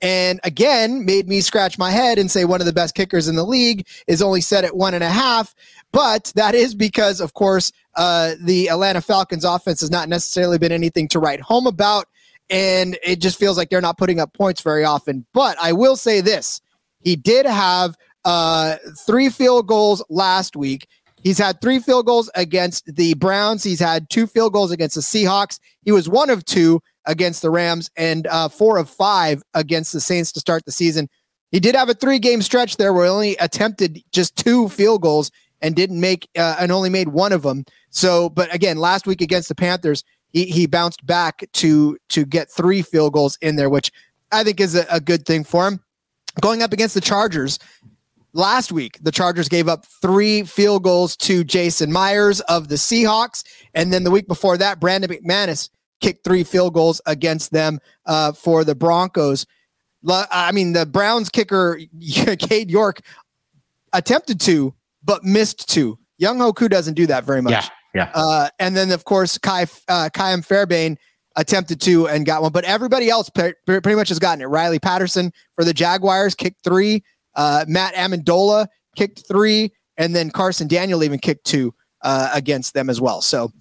And 0.02 0.40
again, 0.44 1.06
made 1.06 1.28
me 1.28 1.42
scratch 1.42 1.78
my 1.78 1.92
head 1.92 2.18
and 2.18 2.32
say 2.32 2.44
one 2.44 2.60
of 2.60 2.66
the 2.66 2.74
best 2.74 2.96
kickers 2.96 3.28
in 3.28 3.36
the 3.36 3.46
league 3.46 3.88
is 4.08 4.22
only 4.22 4.42
set 4.42 4.64
at 4.64 4.76
one 4.76 4.96
and 4.96 5.04
a 5.04 5.10
half. 5.10 5.54
But 5.92 6.32
that 6.36 6.56
is 6.56 6.74
because, 6.74 7.22
of 7.22 7.36
course, 7.36 7.72
uh, 7.96 8.34
the 8.42 8.70
Atlanta 8.70 9.02
Falcons 9.02 9.46
offense 9.46 9.80
has 9.82 9.92
not 9.92 10.10
necessarily 10.10 10.58
been 10.58 10.72
anything 10.72 11.08
to 11.10 11.20
write 11.20 11.40
home 11.40 11.68
about. 11.68 12.08
And 12.50 12.98
it 13.04 13.22
just 13.22 13.38
feels 13.38 13.58
like 13.58 13.70
they're 13.70 13.80
not 13.80 14.00
putting 14.00 14.20
up 14.20 14.34
points 14.34 14.62
very 14.62 14.84
often. 14.84 15.26
But 15.34 15.56
I 15.62 15.72
will 15.72 15.96
say 15.96 16.20
this 16.20 16.62
he 17.02 17.16
did 17.16 17.46
have 17.46 17.96
uh, 18.26 18.78
three 19.06 19.30
field 19.30 19.68
goals 19.68 20.04
last 20.10 20.56
week. 20.56 20.88
He's 21.24 21.38
had 21.38 21.62
three 21.62 21.80
field 21.80 22.06
goals 22.06 22.30
against 22.36 22.96
the 22.96 23.14
Browns. 23.16 23.64
He's 23.64 23.80
had 23.80 24.10
two 24.10 24.28
field 24.28 24.54
goals 24.54 24.72
against 24.72 24.96
the 24.96 25.02
Seahawks. 25.02 25.60
He 25.84 25.92
was 25.92 26.10
one 26.10 26.30
of 26.30 26.44
two 26.46 26.82
against 27.06 27.42
the 27.42 27.50
Rams 27.50 27.90
and 27.96 28.28
uh, 28.28 28.50
four 28.50 28.78
of 28.78 28.90
five 28.90 29.44
against 29.54 29.94
the 29.94 30.02
Saints 30.02 30.32
to 30.34 30.40
start 30.40 30.66
the 30.66 30.72
season. 30.72 31.10
He 31.52 31.60
did 31.60 31.76
have 31.76 31.90
a 31.90 31.94
three 31.94 32.20
game 32.20 32.42
stretch 32.42 32.78
there 32.78 32.94
where 32.94 33.06
he 33.06 33.10
only 33.10 33.36
attempted 33.38 34.02
just 34.12 34.36
two 34.36 34.70
field 34.70 35.02
goals 35.02 35.32
and 35.62 35.76
didn't 35.76 36.00
make 36.00 36.28
uh, 36.38 36.56
and 36.60 36.72
only 36.72 36.90
made 36.90 37.10
one 37.10 37.34
of 37.34 37.44
them. 37.44 37.66
So, 37.90 38.30
but 38.30 38.54
again, 38.54 38.78
last 38.78 39.06
week 39.06 39.22
against 39.22 39.50
the 39.50 39.56
Panthers, 39.56 40.04
he, 40.30 40.46
he 40.46 40.66
bounced 40.66 41.06
back 41.06 41.44
to 41.54 41.98
to 42.10 42.26
get 42.26 42.50
three 42.50 42.82
field 42.82 43.14
goals 43.14 43.38
in 43.42 43.58
there, 43.58 43.70
which 43.70 43.92
I 44.32 44.44
think 44.44 44.60
is 44.60 44.76
a, 44.76 44.86
a 44.90 45.00
good 45.00 45.26
thing 45.26 45.44
for 45.44 45.68
him. 45.68 45.82
Going 46.40 46.64
up 46.64 46.72
against 46.72 46.96
the 46.96 47.02
Chargers, 47.02 47.60
Last 48.34 48.72
week, 48.72 48.98
the 49.02 49.12
Chargers 49.12 49.50
gave 49.50 49.68
up 49.68 49.86
three 49.86 50.44
field 50.44 50.84
goals 50.84 51.18
to 51.18 51.44
Jason 51.44 51.92
Myers 51.92 52.40
of 52.42 52.70
the 52.70 52.76
Seahawks. 52.76 53.44
And 53.74 53.92
then 53.92 54.04
the 54.04 54.12
week 54.12 54.28
before 54.28 54.58
that, 54.58 54.80
Brandon 54.80 55.10
McManus 55.10 55.70
kicked 56.00 56.24
three 56.24 56.44
field 56.44 56.74
goals 56.74 57.02
against 57.06 57.52
them 57.52 57.80
uh, 58.06 58.32
for 58.32 58.64
the 58.64 58.76
Broncos. 58.76 59.46
I 60.10 60.52
mean, 60.54 60.74
the 60.74 60.86
Browns 60.86 61.30
kicker, 61.30 61.80
Cade 62.40 62.72
York, 62.72 63.02
attempted 63.94 64.40
to, 64.42 64.74
but 65.04 65.24
missed 65.24 65.70
two. 65.70 66.00
Younghoe 66.22 66.56
Koo 66.56 66.70
doesn't 66.70 66.94
do 66.94 67.08
that 67.08 67.26
very 67.26 67.42
much. 67.42 67.52
Yeah. 67.52 67.68
Yeah. 67.94 68.12
Uh, 68.14 68.50
and 68.60 68.76
then, 68.76 68.92
of 68.92 69.04
course, 69.04 69.38
Kai, 69.38 69.68
uh, 69.90 70.10
Fairbairn 70.42 70.98
attempted 71.36 71.82
to 71.82 72.08
and 72.08 72.26
got 72.26 72.42
one, 72.42 72.52
but 72.52 72.64
everybody 72.64 73.10
else 73.10 73.30
pretty 73.30 73.96
much 73.96 74.10
has 74.10 74.20
gotten 74.20 74.42
it. 74.42 74.46
Riley 74.46 74.80
Patterson 74.80 75.32
for 75.56 75.64
the 75.64 75.74
Jaguars 75.74 76.36
kicked 76.36 76.64
three. 76.64 77.04
Uh, 77.36 77.66
Matt 77.68 77.94
Ammendola 77.96 78.68
kicked 78.96 79.28
three, 79.28 79.72
and 79.98 80.16
then 80.16 80.32
Carson 80.32 80.68
Daniel 80.68 81.04
even 81.04 81.20
kicked 81.20 81.46
two 81.46 81.74
uh, 82.02 82.30
against 82.34 82.74
them 82.74 82.90
as 82.90 83.00
well. 83.00 83.22
So 83.22 83.52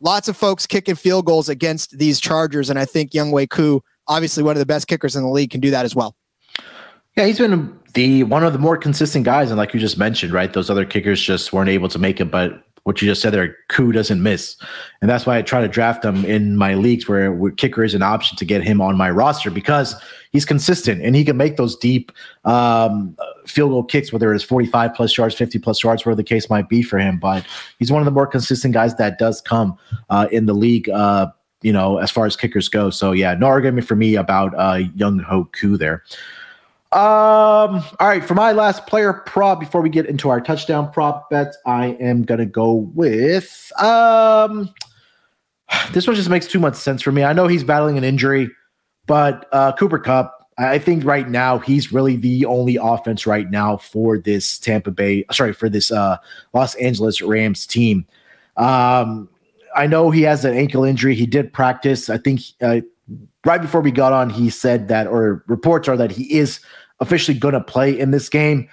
lots 0.00 0.28
of 0.28 0.36
folks 0.36 0.66
kicking 0.66 0.94
field 0.94 1.26
goals 1.26 1.48
against 1.48 1.98
these 1.98 2.20
Chargers, 2.20 2.70
and 2.70 2.78
I 2.78 2.84
think 2.84 3.12
Younghoe 3.12 3.48
Koo, 3.50 3.82
obviously 4.08 4.42
one 4.42 4.56
of 4.56 4.60
the 4.60 4.66
best 4.66 4.88
kickers 4.88 5.16
in 5.16 5.22
the 5.22 5.30
league, 5.30 5.50
can 5.50 5.60
do 5.60 5.70
that 5.70 5.84
as 5.84 5.94
well. 5.94 6.16
Yeah, 7.16 7.26
he's 7.26 7.38
been 7.38 7.78
the 7.94 8.22
one 8.24 8.44
of 8.44 8.52
the 8.52 8.58
more 8.58 8.76
consistent 8.76 9.24
guys, 9.24 9.50
and 9.50 9.58
like 9.58 9.74
you 9.74 9.80
just 9.80 9.98
mentioned, 9.98 10.32
right? 10.32 10.52
Those 10.52 10.70
other 10.70 10.84
kickers 10.84 11.20
just 11.20 11.52
weren't 11.52 11.68
able 11.68 11.88
to 11.88 11.98
make 11.98 12.20
it, 12.20 12.30
but 12.30 12.64
what 12.84 13.02
you 13.02 13.08
just 13.08 13.20
said 13.20 13.32
there, 13.32 13.56
Koo 13.68 13.92
doesn't 13.92 14.22
miss. 14.22 14.56
And 15.00 15.10
that's 15.10 15.26
why 15.26 15.36
I 15.36 15.42
try 15.42 15.60
to 15.60 15.68
draft 15.68 16.04
him 16.04 16.24
in 16.24 16.56
my 16.56 16.74
leagues 16.74 17.08
where 17.08 17.50
kicker 17.52 17.84
is 17.84 17.94
an 17.94 18.02
option 18.02 18.36
to 18.38 18.44
get 18.44 18.62
him 18.62 18.80
on 18.80 18.96
my 18.96 19.10
roster 19.10 19.50
because 19.50 19.94
he's 20.30 20.44
consistent 20.44 21.02
and 21.02 21.14
he 21.14 21.24
can 21.24 21.36
make 21.36 21.56
those 21.56 21.76
deep 21.76 22.12
um, 22.44 23.16
field 23.46 23.70
goal 23.70 23.84
kicks, 23.84 24.12
whether 24.12 24.32
it's 24.32 24.44
45 24.44 24.94
plus 24.94 25.16
yards, 25.16 25.34
50 25.34 25.58
plus 25.58 25.82
yards, 25.82 26.04
whatever 26.04 26.16
the 26.16 26.24
case 26.24 26.48
might 26.48 26.68
be 26.68 26.82
for 26.82 26.98
him. 26.98 27.18
But 27.18 27.44
he's 27.78 27.92
one 27.92 28.00
of 28.00 28.06
the 28.06 28.12
more 28.12 28.26
consistent 28.26 28.74
guys 28.74 28.96
that 28.96 29.18
does 29.18 29.40
come 29.40 29.76
uh, 30.08 30.28
in 30.32 30.46
the 30.46 30.54
league. 30.54 30.88
Uh, 30.88 31.30
you 31.62 31.74
know, 31.74 31.98
as 31.98 32.10
far 32.10 32.24
as 32.24 32.36
kickers 32.36 32.70
go. 32.70 32.88
So 32.88 33.12
yeah, 33.12 33.34
no 33.34 33.46
argument 33.46 33.86
for 33.86 33.94
me 33.94 34.14
about 34.14 34.54
uh, 34.54 34.78
Younghoe 34.96 35.52
Koo 35.52 35.76
there. 35.76 36.02
Um, 36.92 37.84
all 38.00 38.08
right, 38.08 38.24
for 38.24 38.34
my 38.34 38.52
last 38.52 38.86
player 38.86 39.12
prop 39.12 39.60
before 39.60 39.80
we 39.80 39.90
get 39.90 40.06
into 40.06 40.28
our 40.28 40.40
touchdown 40.40 40.90
prop 40.90 41.30
bets, 41.30 41.56
I 41.66 41.88
am 42.00 42.24
gonna 42.24 42.46
go 42.46 42.72
with 42.94 43.70
um 43.78 44.70
this 45.92 46.06
one 46.06 46.16
just 46.16 46.28
makes 46.28 46.46
too 46.48 46.58
much 46.58 46.74
sense 46.74 47.02
for 47.02 47.12
me. 47.12 47.22
I 47.22 47.32
know 47.32 47.46
he's 47.46 47.62
battling 47.62 47.96
an 47.96 48.04
injury, 48.04 48.50
but 49.10 49.48
uh 49.50 49.72
Cooper 49.72 49.98
Kupp, 49.98 50.48
I 50.56 50.78
think 50.78 51.04
right 51.04 51.28
now 51.28 51.58
he's 51.58 51.92
really 51.92 52.14
the 52.14 52.44
only 52.44 52.76
offense 52.80 53.26
right 53.26 53.50
now 53.50 53.76
for 53.76 54.18
this 54.18 54.56
Tampa 54.56 54.92
Bay, 54.92 55.24
sorry, 55.32 55.52
for 55.52 55.68
this 55.68 55.90
uh 55.90 56.16
Los 56.54 56.76
Angeles 56.76 57.20
Rams 57.20 57.66
team. 57.66 58.06
Um 58.56 59.28
I 59.74 59.88
know 59.88 60.12
he 60.12 60.22
has 60.22 60.44
an 60.44 60.56
ankle 60.56 60.84
injury. 60.84 61.16
He 61.16 61.26
did 61.26 61.52
practice. 61.52 62.08
I 62.08 62.18
think 62.18 62.40
uh, 62.62 62.82
right 63.44 63.60
before 63.60 63.80
we 63.80 63.90
got 63.90 64.12
on, 64.12 64.30
he 64.30 64.48
said 64.48 64.86
that, 64.88 65.08
or 65.08 65.44
reports 65.48 65.88
are 65.88 65.96
that 65.96 66.12
he 66.12 66.32
is 66.38 66.60
officially 67.00 67.38
going 67.38 67.54
to 67.54 67.60
play 67.60 67.98
in 67.98 68.12
this 68.12 68.28
game. 68.28 68.68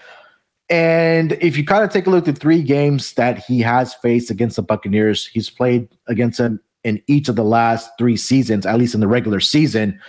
And 0.70 1.34
if 1.34 1.58
you 1.58 1.66
kind 1.66 1.84
of 1.84 1.92
take 1.92 2.08
a 2.08 2.10
look 2.10 2.28
at 2.28 2.36
the 2.36 2.40
three 2.40 2.62
games 2.62 3.14
that 3.14 3.38
he 3.38 3.62
has 3.62 3.94
faced 3.94 4.30
against 4.30 4.56
the 4.56 4.64
Buccaneers, 4.64 5.28
he's 5.28 5.50
played 5.50 5.88
against 6.08 6.40
them 6.40 6.60
in 6.84 7.02
each 7.08 7.30
of 7.30 7.36
the 7.36 7.44
last 7.44 7.92
three 7.98 8.18
seasons, 8.18 8.66
at 8.66 8.78
least 8.78 8.96
in 8.96 9.00
the 9.00 9.08
regular 9.08 9.40
season. 9.40 10.00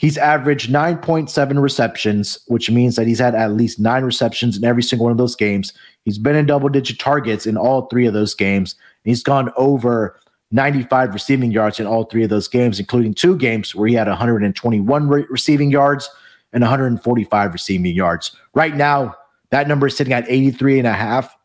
He's 0.00 0.16
averaged 0.16 0.70
9.7 0.70 1.60
receptions, 1.60 2.38
which 2.46 2.70
means 2.70 2.96
that 2.96 3.06
he's 3.06 3.18
had 3.18 3.34
at 3.34 3.52
least 3.52 3.78
nine 3.78 4.02
receptions 4.02 4.56
in 4.56 4.64
every 4.64 4.82
single 4.82 5.04
one 5.04 5.12
of 5.12 5.18
those 5.18 5.36
games. 5.36 5.74
He's 6.06 6.16
been 6.16 6.36
in 6.36 6.46
double 6.46 6.70
digit 6.70 6.98
targets 6.98 7.46
in 7.46 7.58
all 7.58 7.82
three 7.82 8.06
of 8.06 8.14
those 8.14 8.32
games. 8.32 8.76
And 9.04 9.10
He's 9.10 9.22
gone 9.22 9.52
over 9.58 10.18
95 10.52 11.12
receiving 11.12 11.52
yards 11.52 11.78
in 11.78 11.86
all 11.86 12.04
three 12.04 12.24
of 12.24 12.30
those 12.30 12.48
games, 12.48 12.80
including 12.80 13.12
two 13.12 13.36
games 13.36 13.74
where 13.74 13.88
he 13.88 13.94
had 13.94 14.08
121 14.08 15.06
re- 15.06 15.26
receiving 15.28 15.70
yards 15.70 16.08
and 16.54 16.62
145 16.62 17.52
receiving 17.52 17.94
yards. 17.94 18.34
Right 18.54 18.74
now, 18.74 19.14
that 19.50 19.68
number 19.68 19.88
is 19.88 19.98
sitting 19.98 20.14
at 20.14 20.24
83 20.26 20.78
and 20.78 20.88
a 20.88 20.94
half 20.94 21.36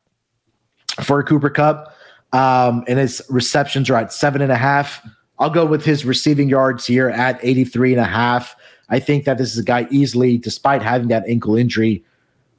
for 1.04 1.22
Cooper 1.24 1.50
Kupp. 1.50 1.94
Um, 2.32 2.86
and 2.88 3.00
his 3.00 3.22
receptions 3.30 3.90
are 3.90 3.98
at 3.98 4.14
seven 4.14 4.42
and 4.42 4.52
a 4.54 4.58
half. 4.58 5.06
I'll 5.40 5.50
go 5.50 5.66
with 5.66 5.84
his 5.84 6.06
receiving 6.06 6.50
yards 6.50 6.86
here 6.86 7.10
at 7.10 7.40
83 7.42 7.94
and 7.94 8.02
a 8.02 8.06
half. 8.06 8.56
I 8.90 9.00
think 9.00 9.26
that 9.26 9.38
this 9.38 9.52
is 9.52 9.58
a 9.58 9.64
guy 9.64 9.88
easily, 9.90 10.38
despite 10.38 10.82
having 10.82 11.08
that 11.10 11.28
ankle 11.28 11.56
injury, 11.56 12.04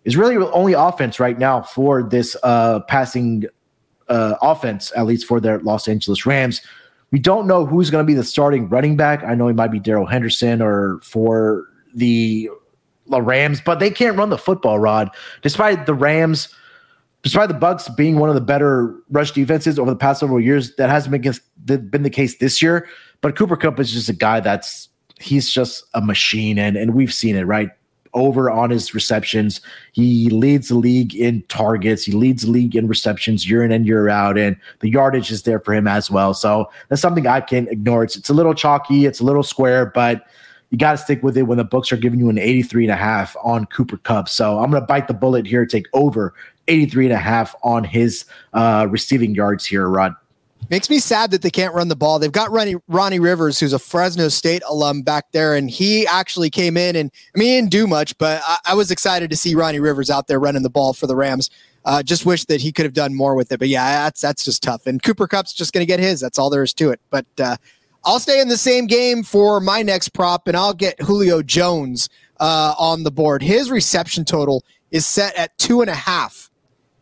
is 0.05 0.17
really 0.17 0.37
the 0.37 0.51
only 0.53 0.73
offense 0.73 1.19
right 1.19 1.39
now 1.39 1.63
for 1.63 2.03
this 2.03 2.37
uh, 2.43 2.81
passing 2.81 3.45
uh, 4.09 4.35
offense, 4.43 4.93
at 4.97 5.07
least 5.07 5.27
for 5.27 5.41
their 5.41 5.59
Los 5.61 5.89
Angeles 5.89 6.27
Rams. 6.27 6.61
We 7.13 7.19
don't 7.19 7.47
know 7.47 7.65
who's 7.65 7.91
going 7.91 8.05
to 8.05 8.07
be 8.07 8.15
the 8.15 8.25
starting 8.25 8.69
running 8.69 8.97
back. 8.97 9.23
I 9.25 9.35
know 9.35 9.47
he 9.49 9.55
might 9.55 9.71
be 9.71 9.81
Darrell 9.81 10.07
Henderson 10.07 10.61
or 10.61 11.01
for 11.03 11.67
the 11.95 12.51
Rams, 13.09 13.61
but 13.61 13.79
they 13.79 13.91
can't 13.91 14.17
run 14.17 14.31
the 14.31 14.39
football, 14.39 14.79
Rod. 14.79 15.11
Despite 15.43 15.87
the 15.87 15.95
Rams, 15.95 16.49
despite 17.27 17.49
the 17.49 17.55
Bucks 17.55 17.89
being 17.89 18.21
one 18.21 18.29
of 18.29 18.37
the 18.37 18.41
better 18.41 18.95
rush 19.11 19.33
defenses 19.33 19.81
over 19.81 19.91
the 19.91 19.97
past 19.97 20.21
several 20.21 20.39
years, 20.39 20.77
that 20.77 20.89
hasn't 20.89 21.11
been, 21.11 21.21
against, 21.21 21.43
been 21.91 22.05
the 22.05 22.09
case 22.09 22.39
this 22.39 22.63
year. 22.63 22.87
But 23.21 23.35
Cooper 23.35 23.57
Kupp 23.57 23.81
is 23.81 23.93
just 23.93 24.09
a 24.09 24.13
guy 24.13 24.39
that's 24.39 24.89
he's 25.19 25.51
just 25.51 25.83
a 25.95 26.01
machine, 26.01 26.57
and 26.57 26.77
and 26.77 26.95
we've 26.95 27.13
seen 27.13 27.35
it 27.35 27.43
right 27.43 27.71
over 28.15 28.49
on 28.49 28.71
his 28.71 28.95
receptions. 28.95 29.61
He 29.91 30.31
leads 30.31 30.69
the 30.69 30.77
league 30.77 31.17
in 31.17 31.43
targets. 31.49 32.05
He 32.05 32.13
leads 32.13 32.45
the 32.45 32.51
league 32.53 32.77
in 32.77 32.87
receptions 32.87 33.51
year 33.51 33.65
in 33.65 33.73
and 33.73 33.89
year 33.89 34.09
out, 34.09 34.39
and 34.39 34.57
the 34.79 34.89
yardage 34.89 35.33
is 35.33 35.43
there 35.43 35.59
for 35.59 35.75
him 35.75 35.89
as 35.89 36.09
well. 36.09 36.33
So 36.33 36.71
that's 36.89 37.03
something 37.03 37.27
I 37.27 37.41
can't 37.41 37.69
ignore. 37.69 38.05
It's 38.05 38.15
it's 38.15 38.31
a 38.31 38.35
little 38.35 38.55
chalky, 38.55 39.05
it's 39.05 39.19
a 39.19 39.25
little 39.25 39.43
square, 39.43 39.87
but 39.87 40.27
you 40.71 40.79
got 40.79 40.93
to 40.93 40.99
stick 40.99 41.25
with 41.25 41.37
it 41.37 41.43
when 41.43 41.59
the 41.59 41.65
books 41.65 41.91
are 41.91 41.97
giving 41.97 42.21
you 42.21 42.29
an 42.29 42.39
83 42.39 42.85
and 42.85 42.93
a 42.93 42.97
half 42.97 43.37
on 43.43 43.67
Cooper 43.67 43.97
Kupp. 43.97 44.29
So 44.29 44.59
I'm 44.59 44.71
going 44.71 44.83
to 44.83 44.87
bite 44.87 45.09
the 45.09 45.15
bullet 45.15 45.47
here, 45.47 45.65
take 45.65 45.87
over 45.93 46.35
83 46.69 47.07
and 47.07 47.15
a 47.15 47.19
half 47.19 47.55
on 47.63 47.85
his 47.85 48.25
uh, 48.53 48.87
receiving 48.91 49.35
yards 49.35 49.67
here, 49.67 49.89
Rod. 49.89 50.15
Makes 50.69 50.91
me 50.91 50.99
sad 50.99 51.31
that 51.31 51.43
they 51.43 51.51
can't 51.51 51.75
run 51.75 51.87
the 51.89 51.97
ball. 51.97 52.19
They've 52.19 52.33
got 52.33 52.51
Ronnie, 52.51 52.75
Ronnie 52.89 53.21
Rivers, 53.21 53.61
who's 53.61 53.73
a 53.73 53.79
Fresno 53.79 54.29
State 54.29 54.63
alum 54.69 55.03
back 55.03 55.31
there, 55.31 55.55
and 55.55 55.71
he 55.71 56.07
actually 56.09 56.51
came 56.51 56.77
in 56.77 56.97
and 56.97 57.13
I 57.35 57.39
mean, 57.39 57.49
he 57.49 57.55
didn't 57.57 57.71
do 57.71 57.87
much, 57.87 58.19
but 58.19 58.43
I, 58.45 58.59
I 58.67 58.75
was 58.75 58.91
excited 58.91 59.31
to 59.31 59.37
see 59.37 59.55
Ronnie 59.55 59.79
Rivers 59.79 60.11
out 60.11 60.27
there 60.27 60.41
running 60.41 60.63
the 60.63 60.71
ball 60.71 60.93
for 60.93 61.07
the 61.07 61.15
Rams. 61.15 61.51
Uh, 61.85 62.03
just 62.03 62.27
wish 62.27 62.47
that 62.47 62.61
he 62.61 62.73
could 62.73 62.85
have 62.85 62.95
done 62.95 63.15
more 63.15 63.37
with 63.37 63.53
it, 63.53 63.61
but 63.61 63.69
yeah, 63.69 64.05
that's 64.05 64.21
that's 64.21 64.45
just 64.45 64.61
tough. 64.61 64.89
And 64.89 65.01
Cooper 65.01 65.29
Kupp's 65.29 65.53
just 65.53 65.73
going 65.73 65.83
to 65.83 65.87
get 65.87 66.01
his. 66.01 66.19
That's 66.19 66.37
all 66.37 66.51
there 66.51 66.65
is 66.65 66.75
to 66.75 66.91
it. 66.91 67.01
But 67.11 67.27
uh, 67.39 67.57
I'll 68.05 68.19
stay 68.19 68.41
in 68.41 68.49
the 68.49 68.57
same 68.57 68.89
game 68.89 69.23
for 69.23 69.61
my 69.61 69.83
next 69.83 70.09
prop, 70.09 70.49
and 70.49 70.57
I'll 70.57 70.75
get 70.75 71.01
Julio 71.01 71.43
Jones 71.43 72.09
uh, 72.41 72.75
on 72.77 73.05
the 73.05 73.13
board. 73.13 73.41
His 73.41 73.71
reception 73.71 74.25
total 74.25 74.65
is 74.91 75.07
set 75.07 75.37
at 75.37 75.57
two 75.59 75.81
and 75.81 75.91
a 75.91 75.95
half. 75.95 76.51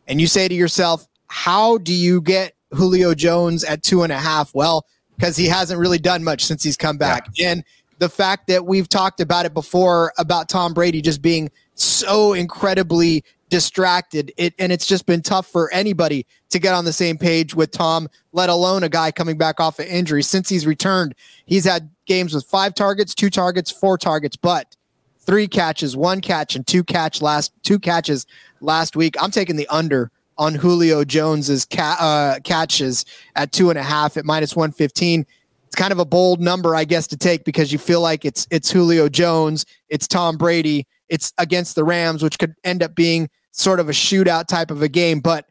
And 0.06 0.20
you 0.20 0.26
say 0.26 0.48
to 0.48 0.54
yourself, 0.54 1.06
how 1.28 1.78
do 1.78 1.92
you 1.92 2.20
get 2.20 2.54
Julio 2.72 3.14
Jones 3.14 3.64
at 3.64 3.82
two 3.82 4.02
and 4.02 4.12
a 4.12 4.18
half? 4.18 4.54
Well, 4.54 4.86
because 5.16 5.36
he 5.36 5.46
hasn't 5.46 5.80
really 5.80 5.98
done 5.98 6.24
much 6.24 6.44
since 6.44 6.62
he's 6.62 6.76
come 6.76 6.96
back. 6.96 7.28
Yeah. 7.34 7.52
And 7.52 7.64
the 7.98 8.08
fact 8.08 8.48
that 8.48 8.66
we've 8.66 8.88
talked 8.88 9.20
about 9.20 9.46
it 9.46 9.54
before 9.54 10.12
about 10.18 10.48
Tom 10.48 10.74
Brady 10.74 11.00
just 11.00 11.22
being 11.22 11.50
so 11.74 12.32
incredibly 12.32 13.24
distracted. 13.48 14.32
It 14.36 14.54
and 14.58 14.72
it's 14.72 14.86
just 14.86 15.06
been 15.06 15.22
tough 15.22 15.46
for 15.46 15.72
anybody 15.72 16.26
to 16.50 16.58
get 16.58 16.74
on 16.74 16.84
the 16.84 16.92
same 16.92 17.16
page 17.16 17.54
with 17.54 17.70
Tom, 17.70 18.08
let 18.32 18.48
alone 18.48 18.82
a 18.82 18.88
guy 18.88 19.12
coming 19.12 19.38
back 19.38 19.60
off 19.60 19.78
an 19.78 19.86
injury. 19.86 20.22
Since 20.22 20.48
he's 20.48 20.66
returned, 20.66 21.14
he's 21.46 21.64
had 21.64 21.90
games 22.06 22.34
with 22.34 22.44
five 22.46 22.74
targets, 22.74 23.14
two 23.14 23.30
targets, 23.30 23.70
four 23.70 23.96
targets, 23.96 24.36
but 24.36 24.76
three 25.24 25.48
catches, 25.48 25.96
one 25.96 26.20
catch, 26.20 26.54
and 26.54 26.66
two 26.66 26.84
catch 26.84 27.20
last 27.20 27.52
two 27.62 27.78
catches 27.78 28.26
last 28.60 28.96
week. 28.96 29.16
I'm 29.20 29.30
taking 29.30 29.56
the 29.56 29.68
under 29.68 30.10
on 30.36 30.54
Julio 30.54 31.04
Jones's 31.04 31.64
ca- 31.64 31.96
uh, 32.00 32.40
catches 32.40 33.04
at 33.36 33.52
two 33.52 33.70
and 33.70 33.78
a 33.78 33.82
half 33.82 34.16
at 34.16 34.24
minus 34.24 34.54
one 34.56 34.72
fifteen. 34.72 35.26
It's 35.66 35.76
kind 35.76 35.92
of 35.92 35.98
a 35.98 36.04
bold 36.04 36.40
number, 36.40 36.76
I 36.76 36.84
guess, 36.84 37.06
to 37.08 37.16
take 37.16 37.44
because 37.44 37.72
you 37.72 37.78
feel 37.78 38.00
like 38.00 38.24
it's 38.24 38.46
it's 38.50 38.70
Julio 38.70 39.08
Jones, 39.08 39.66
it's 39.88 40.06
Tom 40.06 40.36
Brady, 40.36 40.86
it's 41.08 41.32
against 41.38 41.74
the 41.74 41.84
Rams, 41.84 42.22
which 42.22 42.38
could 42.38 42.54
end 42.62 42.82
up 42.82 42.94
being 42.94 43.28
sort 43.50 43.80
of 43.80 43.88
a 43.88 43.92
shootout 43.92 44.46
type 44.46 44.70
of 44.70 44.82
a 44.82 44.88
game. 44.88 45.20
But 45.20 45.46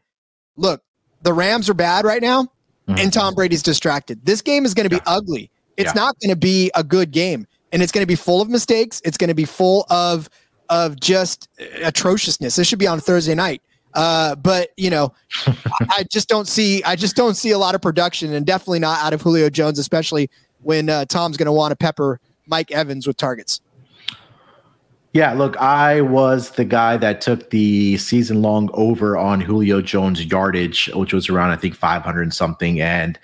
look, 0.56 0.82
the 1.22 1.32
Rams 1.32 1.68
are 1.68 1.74
bad 1.74 2.04
right 2.04 2.22
now, 2.22 2.44
mm-hmm. 2.44 2.98
and 2.98 3.12
Tom 3.12 3.34
Brady's 3.34 3.62
distracted. 3.62 4.24
This 4.24 4.40
game 4.40 4.64
is 4.64 4.74
going 4.74 4.84
to 4.84 4.90
be 4.90 4.96
yeah. 4.96 5.14
ugly. 5.14 5.50
It's 5.76 5.94
yeah. 5.94 6.02
not 6.02 6.16
going 6.20 6.30
to 6.30 6.36
be 6.36 6.70
a 6.74 6.84
good 6.84 7.10
game, 7.10 7.46
and 7.74 7.82
it's 7.82 7.90
going 7.92 8.02
to 8.02 8.06
be 8.06 8.14
full 8.14 8.40
of 8.40 8.48
mistakes. 8.48 9.02
It's 9.04 9.18
going 9.18 9.28
to 9.28 9.34
be 9.34 9.44
full 9.44 9.84
of 9.90 10.30
of 10.70 10.98
just 10.98 11.50
atrociousness. 11.82 12.56
This 12.56 12.66
should 12.66 12.78
be 12.78 12.86
on 12.86 13.00
Thursday 13.00 13.34
night. 13.34 13.60
Uh, 13.92 14.34
but 14.36 14.70
you 14.76 14.88
know, 14.88 15.12
I 15.90 16.04
just 16.10 16.28
don't 16.28 16.48
see 16.48 16.82
I 16.84 16.96
just 16.96 17.16
don't 17.16 17.34
see 17.34 17.50
a 17.50 17.58
lot 17.58 17.74
of 17.74 17.82
production, 17.82 18.32
and 18.32 18.46
definitely 18.46 18.78
not 18.78 19.00
out 19.00 19.12
of 19.12 19.20
Julio 19.20 19.50
Jones, 19.50 19.78
especially 19.78 20.30
when 20.62 20.88
uh, 20.88 21.04
Tom's 21.06 21.36
going 21.36 21.46
to 21.46 21.52
want 21.52 21.72
to 21.72 21.76
pepper 21.76 22.20
Mike 22.46 22.70
Evans 22.70 23.06
with 23.06 23.16
targets. 23.16 23.60
Yeah, 25.12 25.32
look, 25.32 25.56
I 25.58 26.00
was 26.00 26.52
the 26.52 26.64
guy 26.64 26.96
that 26.96 27.20
took 27.20 27.50
the 27.50 27.96
season 27.98 28.42
long 28.42 28.68
over 28.72 29.16
on 29.16 29.40
Julio 29.40 29.80
Jones 29.80 30.24
yardage, 30.24 30.90
which 30.94 31.12
was 31.12 31.28
around, 31.28 31.50
I 31.50 31.56
think, 31.56 31.76
500 31.76 32.34
something. 32.34 32.80
And 32.80 33.16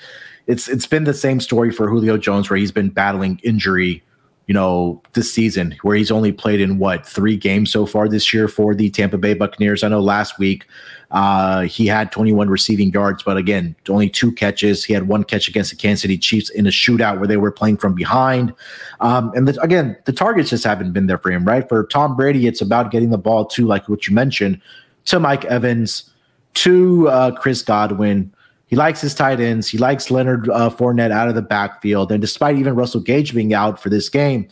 it's 0.46 0.68
it's 0.68 0.86
been 0.86 1.04
the 1.04 1.14
same 1.14 1.40
story 1.40 1.72
for 1.72 1.88
Julio 1.88 2.16
Jones, 2.16 2.50
where 2.50 2.56
he's 2.56 2.72
been 2.72 2.90
battling 2.90 3.40
injury 3.42 4.04
you 4.50 4.54
know, 4.54 5.00
this 5.12 5.32
season 5.32 5.76
where 5.82 5.94
he's 5.94 6.10
only 6.10 6.32
played 6.32 6.60
in 6.60 6.78
what 6.78 7.06
three 7.06 7.36
games 7.36 7.70
so 7.70 7.86
far 7.86 8.08
this 8.08 8.34
year 8.34 8.48
for 8.48 8.74
the 8.74 8.90
Tampa 8.90 9.16
Bay 9.16 9.32
Buccaneers. 9.32 9.84
I 9.84 9.88
know 9.88 10.00
last 10.00 10.40
week 10.40 10.66
uh, 11.12 11.60
he 11.60 11.86
had 11.86 12.10
21 12.10 12.50
receiving 12.50 12.90
yards, 12.90 13.22
but 13.22 13.36
again, 13.36 13.76
only 13.88 14.10
two 14.10 14.32
catches. 14.32 14.84
He 14.84 14.92
had 14.92 15.06
one 15.06 15.22
catch 15.22 15.46
against 15.46 15.70
the 15.70 15.76
Kansas 15.76 16.02
City 16.02 16.18
Chiefs 16.18 16.50
in 16.50 16.66
a 16.66 16.70
shootout 16.70 17.18
where 17.18 17.28
they 17.28 17.36
were 17.36 17.52
playing 17.52 17.76
from 17.76 17.94
behind. 17.94 18.52
Um, 18.98 19.30
and 19.36 19.46
the, 19.46 19.62
again, 19.62 19.96
the 20.06 20.12
targets 20.12 20.50
just 20.50 20.64
haven't 20.64 20.94
been 20.94 21.06
there 21.06 21.18
for 21.18 21.30
him, 21.30 21.44
right? 21.44 21.68
For 21.68 21.86
Tom 21.86 22.16
Brady, 22.16 22.48
it's 22.48 22.60
about 22.60 22.90
getting 22.90 23.10
the 23.10 23.18
ball 23.18 23.44
to, 23.44 23.68
like 23.68 23.88
what 23.88 24.08
you 24.08 24.14
mentioned, 24.16 24.60
to 25.04 25.20
Mike 25.20 25.44
Evans, 25.44 26.10
to 26.54 27.08
uh, 27.08 27.30
Chris 27.36 27.62
Godwin. 27.62 28.34
He 28.70 28.76
likes 28.76 29.00
his 29.00 29.14
tight 29.14 29.40
ends. 29.40 29.68
He 29.68 29.78
likes 29.78 30.12
Leonard 30.12 30.48
uh, 30.48 30.70
Fournette 30.70 31.10
out 31.10 31.28
of 31.28 31.34
the 31.34 31.42
backfield. 31.42 32.12
And 32.12 32.20
despite 32.20 32.56
even 32.56 32.76
Russell 32.76 33.00
Gage 33.00 33.34
being 33.34 33.52
out 33.52 33.82
for 33.82 33.88
this 33.88 34.08
game, 34.08 34.46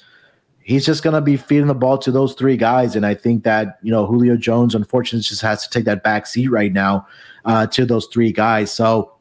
he's 0.59 0.85
just 0.85 1.04
going 1.04 1.14
to 1.14 1.20
be 1.20 1.37
feeding 1.37 1.68
the 1.68 1.74
ball 1.74 1.98
to 1.98 2.11
those 2.11 2.35
three 2.35 2.57
guys. 2.57 2.96
And 2.96 3.07
I 3.07 3.14
think 3.14 3.44
that, 3.44 3.78
you 3.81 3.92
know, 3.92 4.07
Julio 4.07 4.37
Jones, 4.37 4.74
unfortunately, 4.74 5.22
just 5.22 5.40
has 5.42 5.62
to 5.62 5.70
take 5.70 5.85
that 5.85 6.02
back 6.02 6.26
seat 6.26 6.48
right 6.48 6.72
now 6.72 7.07
uh, 7.44 7.68
to 7.68 7.87
those 7.87 8.09
three 8.12 8.33
guys. 8.33 8.72
So, 8.72 9.12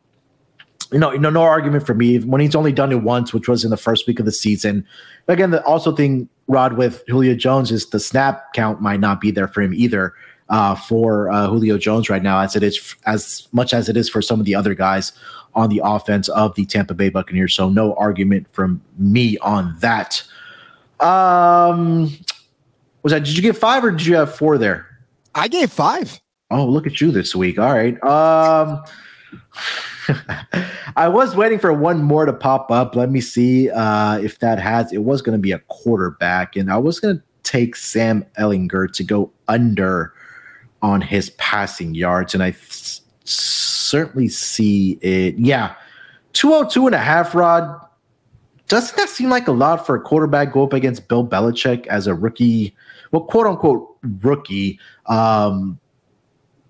you 0.91 0.97
know, 0.97 1.11
know, 1.11 1.29
no 1.29 1.43
argument 1.43 1.85
for 1.85 1.93
me 1.93 2.17
when 2.17 2.41
he's 2.41 2.55
only 2.55 2.71
done 2.71 2.91
it 2.91 3.03
once, 3.03 3.33
which 3.33 3.47
was 3.47 3.63
in 3.63 3.69
the 3.69 3.77
first 3.77 4.07
week 4.07 4.19
of 4.19 4.25
the 4.25 4.31
season. 4.31 4.83
Again, 5.27 5.51
the 5.51 5.63
also 5.63 5.95
thing, 5.95 6.27
Rod, 6.47 6.73
with 6.73 7.03
Julio 7.07 7.35
Jones 7.35 7.71
is 7.71 7.87
the 7.91 7.99
snap 7.99 8.51
count 8.53 8.81
might 8.81 8.99
not 8.99 9.21
be 9.21 9.29
there 9.29 9.47
for 9.47 9.61
him 9.61 9.75
either 9.75 10.15
uh, 10.49 10.75
for 10.75 11.29
uh, 11.31 11.47
Julio 11.47 11.77
Jones 11.77 12.09
right 12.09 12.23
now, 12.23 12.39
as 12.39 12.55
it 12.55 12.63
is 12.63 12.95
as 13.05 13.47
much 13.51 13.73
as 13.73 13.89
it 13.89 13.97
is 13.97 14.09
for 14.09 14.21
some 14.21 14.39
of 14.39 14.45
the 14.45 14.55
other 14.55 14.73
guys 14.73 15.11
on 15.55 15.69
the 15.69 15.81
offense 15.83 16.29
of 16.29 16.55
the 16.55 16.65
Tampa 16.65 16.93
Bay 16.93 17.09
Buccaneers. 17.09 17.53
So 17.53 17.69
no 17.69 17.93
argument 17.95 18.47
from 18.51 18.81
me 18.97 19.37
on 19.39 19.75
that. 19.79 20.23
Um, 20.99 22.15
was 23.03 23.11
that? 23.11 23.23
Did 23.23 23.35
you 23.35 23.41
get 23.41 23.57
five 23.57 23.83
or 23.83 23.91
did 23.91 24.05
you 24.05 24.15
have 24.15 24.35
four 24.35 24.57
there? 24.57 24.87
I 25.35 25.47
gave 25.47 25.71
five. 25.71 26.19
Oh, 26.49 26.65
look 26.65 26.87
at 26.87 27.01
you 27.01 27.11
this 27.11 27.35
week. 27.35 27.59
All 27.59 27.73
right. 27.73 28.01
Um. 28.03 28.83
I 30.95 31.07
was 31.07 31.35
waiting 31.35 31.59
for 31.59 31.73
one 31.73 32.01
more 32.01 32.25
to 32.25 32.33
pop 32.33 32.71
up. 32.71 32.95
Let 32.95 33.11
me 33.11 33.19
see 33.19 33.69
uh, 33.69 34.19
if 34.19 34.39
that 34.39 34.59
has. 34.59 34.93
It 34.93 35.03
was 35.03 35.21
going 35.21 35.37
to 35.37 35.41
be 35.41 35.51
a 35.51 35.59
quarterback, 35.67 36.55
and 36.55 36.71
I 36.71 36.77
was 36.77 36.99
going 36.99 37.17
to 37.17 37.23
take 37.43 37.75
Sam 37.75 38.25
Ehlinger 38.39 38.91
to 38.93 39.03
go 39.03 39.31
under 39.47 40.13
on 40.81 41.01
his 41.01 41.31
passing 41.31 41.95
yards, 41.95 42.33
and 42.33 42.43
I 42.43 42.51
th- 42.51 43.01
certainly 43.23 44.27
see 44.27 44.93
it. 45.01 45.37
Yeah, 45.37 45.75
202 46.33 46.87
and 46.87 46.95
a 46.95 46.99
half 46.99 47.33
Rod. 47.33 47.81
Doesn't 48.67 48.97
that 48.97 49.09
seem 49.09 49.29
like 49.29 49.47
a 49.47 49.53
lot 49.53 49.85
for 49.85 49.95
a 49.95 50.01
quarterback 50.01 50.51
go 50.51 50.63
up 50.63 50.73
against 50.73 51.07
Bill 51.07 51.25
Belichick 51.25 51.87
as 51.87 52.05
a 52.05 52.13
rookie? 52.13 52.75
Well, 53.11 53.23
quote 53.23 53.47
unquote 53.47 53.97
rookie 54.21 54.79
um, 55.05 55.79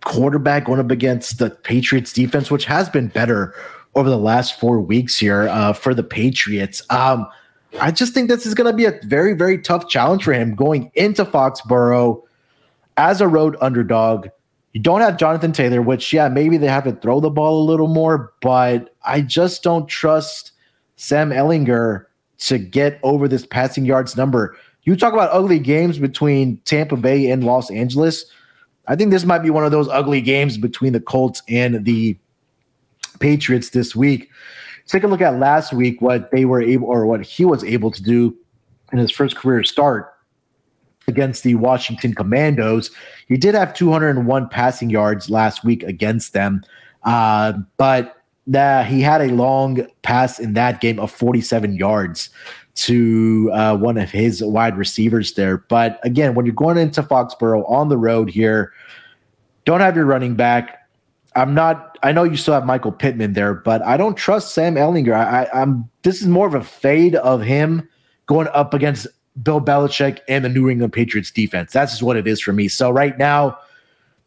quarterback 0.05 0.65
going 0.65 0.79
up 0.79 0.91
against 0.91 1.39
the 1.39 1.49
Patriots 1.49 2.13
defense, 2.13 2.51
which 2.51 2.65
has 2.65 2.87
been 2.87 3.07
better 3.07 3.55
over 3.95 4.09
the 4.09 4.17
last 4.17 4.59
four 4.59 4.79
weeks 4.79 5.17
here 5.17 5.47
uh, 5.49 5.73
for 5.73 5.95
the 5.95 6.03
Patriots. 6.03 6.83
Um, 6.91 7.27
I 7.81 7.91
just 7.91 8.13
think 8.13 8.29
this 8.29 8.45
is 8.45 8.53
going 8.53 8.71
to 8.71 8.77
be 8.77 8.85
a 8.85 8.99
very, 9.05 9.33
very 9.33 9.57
tough 9.57 9.89
challenge 9.89 10.23
for 10.23 10.33
him 10.33 10.55
going 10.55 10.91
into 10.93 11.25
Foxborough 11.25 12.21
as 12.97 13.21
a 13.21 13.27
road 13.27 13.55
underdog, 13.61 14.27
you 14.73 14.81
don't 14.81 15.01
have 15.01 15.17
Jonathan 15.17 15.53
Taylor, 15.53 15.81
which, 15.81 16.11
yeah, 16.11 16.27
maybe 16.27 16.57
they 16.57 16.67
have 16.67 16.83
to 16.83 16.91
throw 16.91 17.19
the 17.19 17.29
ball 17.29 17.61
a 17.61 17.65
little 17.65 17.87
more, 17.87 18.33
but 18.41 18.95
I 19.05 19.21
just 19.21 19.63
don't 19.63 19.87
trust 19.87 20.51
Sam 20.97 21.29
Ehlinger 21.29 22.05
to 22.39 22.57
get 22.57 22.99
over 23.03 23.27
this 23.27 23.45
passing 23.45 23.85
yards 23.85 24.17
number. 24.17 24.57
You 24.83 24.95
talk 24.95 25.13
about 25.13 25.31
ugly 25.31 25.59
games 25.59 25.97
between 25.99 26.57
Tampa 26.65 26.97
Bay 26.97 27.29
and 27.29 27.43
Los 27.43 27.71
Angeles. 27.71 28.25
I 28.87 28.95
think 28.95 29.11
this 29.11 29.25
might 29.25 29.39
be 29.39 29.49
one 29.49 29.65
of 29.65 29.71
those 29.71 29.87
ugly 29.89 30.21
games 30.21 30.57
between 30.57 30.93
the 30.93 30.99
Colts 30.99 31.41
and 31.49 31.83
the 31.85 32.17
Patriots 33.19 33.71
this 33.71 33.95
week. 33.95 34.29
Take 34.85 35.03
a 35.03 35.07
look 35.07 35.21
at 35.21 35.39
last 35.39 35.73
week, 35.73 36.01
what 36.01 36.31
they 36.31 36.45
were 36.45 36.61
able 36.61 36.87
or 36.87 37.05
what 37.05 37.25
he 37.25 37.43
was 37.43 37.63
able 37.63 37.91
to 37.91 38.01
do 38.01 38.35
in 38.91 38.97
his 38.97 39.11
first 39.11 39.35
career 39.35 39.63
start 39.63 40.13
against 41.07 41.43
the 41.43 41.55
Washington 41.55 42.13
Commandos. 42.13 42.91
He 43.27 43.37
did 43.37 43.55
have 43.55 43.73
201 43.73 44.49
passing 44.49 44.89
yards 44.89 45.29
last 45.29 45.63
week 45.63 45.83
against 45.83 46.33
them, 46.33 46.63
uh, 47.03 47.53
but 47.77 48.23
uh, 48.53 48.83
he 48.83 49.01
had 49.01 49.21
a 49.21 49.29
long 49.29 49.87
pass 50.01 50.39
in 50.39 50.53
that 50.53 50.81
game 50.81 50.99
of 50.99 51.11
47 51.11 51.75
yards 51.75 52.29
to 52.75 53.49
uh, 53.53 53.75
one 53.75 53.97
of 53.97 54.11
his 54.11 54.43
wide 54.43 54.77
receivers 54.77 55.33
there. 55.33 55.57
But 55.57 55.99
again, 56.03 56.35
when 56.35 56.45
you're 56.45 56.53
going 56.53 56.77
into 56.77 57.01
Foxborough 57.01 57.69
on 57.69 57.89
the 57.89 57.97
road 57.97 58.29
here, 58.29 58.73
don't 59.65 59.81
have 59.81 59.95
your 59.95 60.05
running 60.05 60.35
back. 60.35 60.87
I'm 61.35 61.53
not. 61.53 61.97
I 62.03 62.11
know 62.11 62.23
you 62.23 62.37
still 62.37 62.53
have 62.53 62.65
Michael 62.65 62.91
Pittman 62.91 63.33
there, 63.33 63.53
but 63.53 63.81
I 63.83 63.97
don't 63.97 64.15
trust 64.15 64.53
Sam 64.53 64.75
Ehlinger. 64.75 65.13
I, 65.13 65.43
I, 65.43 65.61
I'm. 65.61 65.89
This 66.03 66.21
is 66.21 66.27
more 66.27 66.47
of 66.47 66.55
a 66.55 66.63
fade 66.63 67.15
of 67.15 67.41
him 67.41 67.87
going 68.27 68.47
up 68.53 68.73
against 68.73 69.07
Bill 69.41 69.61
Belichick 69.61 70.19
and 70.27 70.43
the 70.43 70.49
New 70.49 70.69
England 70.69 70.93
Patriots 70.93 71.31
defense. 71.31 71.71
That's 71.71 71.91
just 71.91 72.03
what 72.03 72.17
it 72.17 72.27
is 72.27 72.41
for 72.41 72.53
me. 72.53 72.67
So 72.67 72.89
right 72.89 73.17
now, 73.17 73.57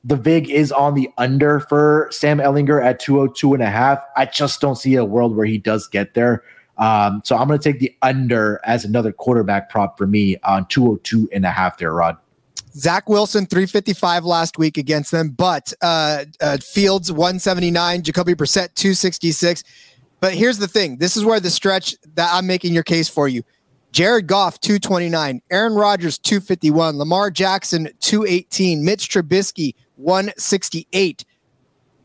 the 0.05 0.17
VIG 0.17 0.49
is 0.49 0.73
on 0.73 0.95
the 0.95 1.11
under 1.19 1.61
for 1.61 2.09
Sam 2.11 2.39
Ehlinger 2.39 2.83
at 2.83 3.01
202 3.01 3.55
and 3.55 3.63
a 3.63 3.71
half. 3.71 4.03
I 4.17 4.27
just 4.27 4.61
don't 4.61 4.77
see 4.77 4.95
a 4.95 5.05
world 5.05 5.37
where 5.37 5.47
he 5.47 5.59
does 5.59 5.87
get 5.89 6.15
there. 6.15 6.43
Um, 6.79 7.21
so 7.25 7.37
I'm 7.37 7.47
going 7.47 7.61
to 7.61 7.73
take 7.73 7.81
the 7.81 7.95
under 8.01 8.61
as 8.65 8.85
another 8.85 9.13
quarterback 9.13 9.69
prop 9.69 9.99
for 9.99 10.07
me 10.07 10.39
on 10.45 10.67
202 10.67 11.29
and 11.33 11.45
a 11.45 11.51
half 11.51 11.77
there, 11.77 11.93
Rod. 11.93 12.17
Zach 12.73 13.09
Wilson, 13.09 13.47
355 13.47 14.25
last 14.25 14.57
week 14.57 14.79
against 14.79 15.11
them, 15.11 15.31
but 15.31 15.73
uh, 15.83 16.25
uh, 16.41 16.57
Fields, 16.59 17.11
179, 17.11 18.03
Jacoby 18.03 18.35
Brissett, 18.35 18.75
266. 18.75 19.65
But 20.21 20.35
here's 20.35 20.59
the 20.59 20.69
thing 20.69 20.97
this 20.99 21.17
is 21.17 21.25
where 21.25 21.41
the 21.41 21.51
stretch 21.51 21.97
that 22.15 22.31
I'm 22.33 22.47
making 22.47 22.73
your 22.73 22.83
case 22.83 23.09
for 23.09 23.27
you. 23.29 23.43
Jared 23.93 24.27
Goff, 24.27 24.61
229. 24.61 25.43
Aaron 25.51 25.75
Rodgers, 25.75 26.19
251. 26.19 26.97
Lamar 26.97 27.31
Jackson, 27.31 27.89
218. 28.01 28.85
Mitch 28.85 29.09
Trubisky, 29.09 29.75
168. 29.97 31.25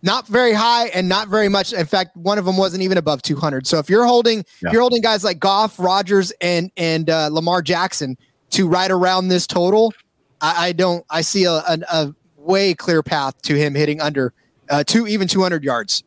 Not 0.02 0.28
very 0.28 0.54
high 0.54 0.88
and 0.88 1.10
not 1.10 1.30
very 1.30 1.50
much. 1.50 1.74
In 1.74 1.86
fact, 1.86 2.16
one 2.16 2.38
of 2.38 2.46
them 2.46 2.58
wasn't 2.58 2.84
even 2.84 2.98
above 2.98 3.22
200. 3.24 3.66
So 3.66 3.80
if 3.80 3.90
you're 3.90 4.06
holding, 4.06 4.46
yeah. 4.62 4.72
you're 4.72 4.82
holding 4.82 5.02
guys 5.02 5.24
like 5.24 5.40
Goff, 5.40 5.80
Rodgers, 5.80 6.32
and 6.42 6.72
and 6.78 7.10
uh, 7.10 7.30
Lamar 7.32 7.64
Jackson 7.64 8.16
to 8.52 8.68
right 8.68 8.92
around 8.92 9.30
this 9.30 9.48
total, 9.48 9.94
I, 10.42 10.68
I 10.68 10.72
don't. 10.74 11.04
I 11.10 11.22
see 11.22 11.46
a, 11.46 11.54
a, 11.54 11.80
a, 11.92 12.16
way 12.38 12.76
clear 12.76 13.02
path 13.02 13.42
to 13.42 13.56
him 13.56 13.74
hitting 13.74 14.00
under 14.00 14.32
uh, 14.70 14.84
two, 14.84 15.08
even 15.08 15.28
200 15.28 15.64
yards. 15.64 16.04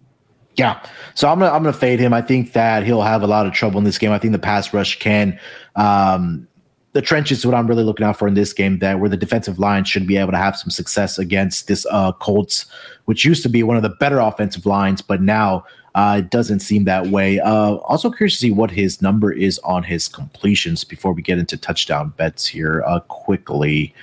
Yeah, 0.59 0.83
so 1.15 1.29
I'm 1.29 1.39
gonna 1.39 1.53
I'm 1.53 1.63
gonna 1.63 1.73
fade 1.73 2.01
him. 2.01 2.13
I 2.13 2.21
think 2.21 2.53
that 2.53 2.85
he'll 2.85 3.03
have 3.03 3.23
a 3.23 3.29
lot 3.29 3.47
of 3.47 3.53
trouble 3.53 3.79
in 3.79 3.85
this 3.85 3.97
game. 3.97 4.11
I 4.11 4.19
think 4.19 4.33
the 4.33 4.41
pass 4.41 4.75
rush 4.75 4.99
can. 4.99 5.39
Um, 5.77 6.49
the 6.93 7.03
trenches 7.03 7.39
is 7.39 7.47
what 7.47 7.55
I'm 7.55 7.69
really 7.69 7.85
looking 7.85 8.05
out 8.05 8.19
for 8.19 8.27
in 8.27 8.35
this 8.35 8.53
game. 8.53 8.81
That 8.81 8.99
where 8.99 9.09
the 9.09 9.17
defensive 9.17 9.61
line 9.61 9.85
should 9.85 10.05
be 10.05 10.17
able 10.17 10.33
to 10.33 10.39
have 10.39 10.57
some 10.57 10.71
success 10.71 11.17
against 11.17 11.69
this 11.69 11.87
uh, 11.93 12.11
Colts, 12.13 12.67
which 13.05 13.25
used 13.25 13.45
to 13.45 13.49
be 13.49 13.63
one 13.63 13.77
of 13.77 13.85
the 13.85 13.91
better 14.01 14.19
offensive 14.19 14.67
lines, 14.67 15.01
but 15.01 15.23
now 15.23 15.65
uh, 15.95 16.17
it 16.19 16.31
doesn't 16.31 16.59
seem 16.59 16.85
that 16.85 17.07
way. 17.07 17.39
Uh, 17.39 17.77
also 17.77 18.11
curious 18.11 18.35
to 18.35 18.41
see 18.41 18.51
what 18.51 18.73
his 18.73 19.01
number 19.01 19.31
is 19.31 19.61
on 19.61 19.85
his 19.85 20.09
completions 20.09 20.83
before 20.83 21.13
we 21.13 21.23
get 21.23 21.39
into 21.39 21.57
touchdown 21.57 22.13
bets 22.17 22.47
here 22.47 22.83
uh, 22.85 22.99
quickly. 23.01 23.95